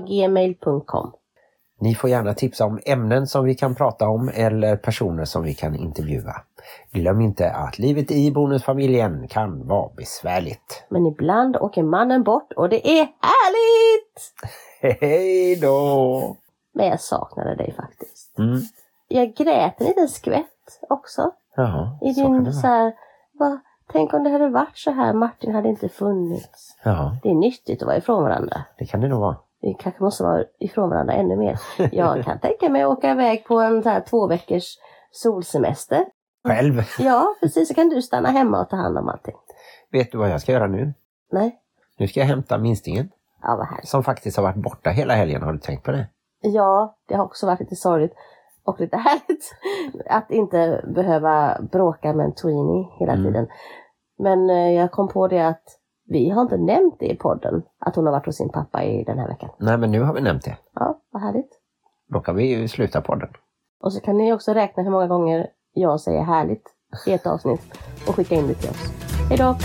gmail.com 0.09 1.12
Ni 1.83 1.95
får 1.95 2.11
gärna 2.11 2.35
tipsa 2.35 2.64
om 2.66 2.80
ämnen 2.87 3.26
som 3.26 3.45
vi 3.45 3.55
kan 3.55 3.74
prata 3.74 4.09
om 4.09 4.30
eller 4.35 4.76
personer 4.76 5.24
som 5.24 5.43
vi 5.43 5.55
kan 5.55 5.74
intervjua. 5.76 6.35
Glöm 6.93 7.20
inte 7.20 7.51
att 7.51 7.78
livet 7.78 8.11
i 8.11 8.30
bonusfamiljen 8.33 9.28
kan 9.28 9.66
vara 9.68 9.91
besvärligt. 9.97 10.85
Men 10.89 11.07
ibland 11.07 11.57
åker 11.57 11.83
mannen 11.83 12.22
bort 12.22 12.53
och 12.57 12.68
det 12.68 12.89
är 12.89 13.09
härligt! 13.20 14.33
Hej 15.01 15.57
då! 15.57 16.37
Men 16.74 16.87
jag 16.87 17.01
saknade 17.01 17.55
dig 17.55 17.74
faktiskt. 17.76 18.39
Mm. 18.39 18.61
Jag 19.09 19.35
grät 19.35 19.80
en 19.80 19.87
liten 19.87 20.09
skvätt 20.09 20.80
också. 20.89 21.30
Ja, 21.57 21.99
I 22.03 22.14
så 22.14 22.20
din 22.20 22.43
vara. 22.43 22.53
så 22.53 22.66
här, 22.66 22.93
va, 23.39 23.61
tänk 23.93 24.14
om 24.14 24.24
det 24.24 24.30
hade 24.30 24.49
varit 24.49 24.78
så 24.78 24.91
här, 24.91 25.12
Martin 25.12 25.55
hade 25.55 25.68
inte 25.68 25.89
funnits. 25.89 26.76
Ja, 26.83 27.16
Det 27.22 27.28
är 27.30 27.35
nyttigt 27.35 27.83
att 27.83 27.87
vara 27.87 27.97
ifrån 27.97 28.22
varandra. 28.22 28.64
det 28.78 28.87
kan 28.87 29.01
det 29.01 29.09
nog 29.09 29.20
vara. 29.20 29.37
Vi 29.62 29.74
kanske 29.78 30.02
måste 30.02 30.22
vara 30.22 30.44
ifrån 30.60 30.90
varandra 30.90 31.14
ännu 31.14 31.36
mer. 31.36 31.58
Jag 31.92 32.24
kan 32.24 32.38
tänka 32.42 32.68
mig 32.68 32.82
att 32.82 32.88
åka 32.98 33.10
iväg 33.10 33.44
på 33.44 33.60
en 33.60 33.82
så 33.82 33.88
här 33.88 34.00
två 34.00 34.26
veckors 34.26 34.64
solsemester. 35.10 36.04
Själv. 36.48 36.82
Ja, 36.98 37.34
precis. 37.40 37.68
Så 37.68 37.74
kan 37.74 37.88
du 37.88 38.02
stanna 38.02 38.28
hemma 38.30 38.60
och 38.60 38.68
ta 38.68 38.76
hand 38.76 38.98
om 38.98 39.08
allting. 39.08 39.34
Vet 39.92 40.12
du 40.12 40.18
vad 40.18 40.30
jag 40.30 40.40
ska 40.40 40.52
göra 40.52 40.66
nu? 40.66 40.94
Nej? 41.32 41.58
Nu 41.98 42.08
ska 42.08 42.20
jag 42.20 42.26
hämta 42.26 42.58
minstingen 42.58 43.10
Ja, 43.42 43.56
vad 43.56 43.66
härligt. 43.66 43.88
som 43.88 44.04
faktiskt 44.04 44.36
har 44.36 44.44
varit 44.44 44.56
borta 44.62 44.90
hela 44.90 45.14
helgen. 45.14 45.42
Har 45.42 45.52
du 45.52 45.58
tänkt 45.58 45.84
på 45.84 45.90
det? 45.92 46.06
Ja, 46.40 46.96
det 47.08 47.14
har 47.14 47.24
också 47.24 47.46
varit 47.46 47.60
lite 47.60 47.76
sorgligt 47.76 48.14
och 48.64 48.80
lite 48.80 48.96
härligt 49.06 49.54
att 50.06 50.30
inte 50.30 50.84
behöva 50.94 51.58
bråka 51.72 52.12
med 52.12 52.26
en 52.26 52.34
tweenie 52.34 52.86
hela 52.98 53.12
Mm. 53.12 53.24
tiden. 53.24 53.48
Men 54.18 54.50
eh, 54.50 54.70
jag 54.72 54.90
kom 54.90 55.08
på 55.08 55.28
det 55.28 55.40
att 55.48 55.62
vi 56.12 56.30
har 56.30 56.42
inte 56.42 56.56
nämnt 56.56 56.96
det 56.98 57.06
i 57.06 57.16
podden, 57.16 57.62
att 57.78 57.96
hon 57.96 58.06
har 58.06 58.12
varit 58.12 58.26
hos 58.26 58.36
sin 58.36 58.48
pappa 58.48 58.84
i 58.84 59.04
den 59.04 59.18
här 59.18 59.28
veckan. 59.28 59.50
Nej, 59.58 59.78
men 59.78 59.90
nu 59.90 60.00
har 60.02 60.14
vi 60.14 60.20
nämnt 60.20 60.44
det. 60.44 60.56
Ja, 60.74 61.00
vad 61.10 61.22
härligt. 61.22 61.58
Då 62.08 62.20
kan 62.20 62.36
vi 62.36 62.44
ju 62.44 62.68
sluta 62.68 63.00
podden. 63.00 63.28
Och 63.80 63.92
så 63.92 64.00
kan 64.00 64.16
ni 64.16 64.32
också 64.32 64.52
räkna 64.52 64.82
hur 64.82 64.90
många 64.90 65.06
gånger 65.06 65.46
jag 65.72 66.00
säger 66.00 66.22
härligt 66.22 66.66
i 67.06 67.12
ett 67.12 67.26
avsnitt 67.26 67.78
och 68.08 68.14
skicka 68.14 68.34
in 68.34 68.46
det 68.46 68.54
till 68.54 68.70
oss. 68.70 68.92
Hej 69.28 69.38
då! 69.38 69.56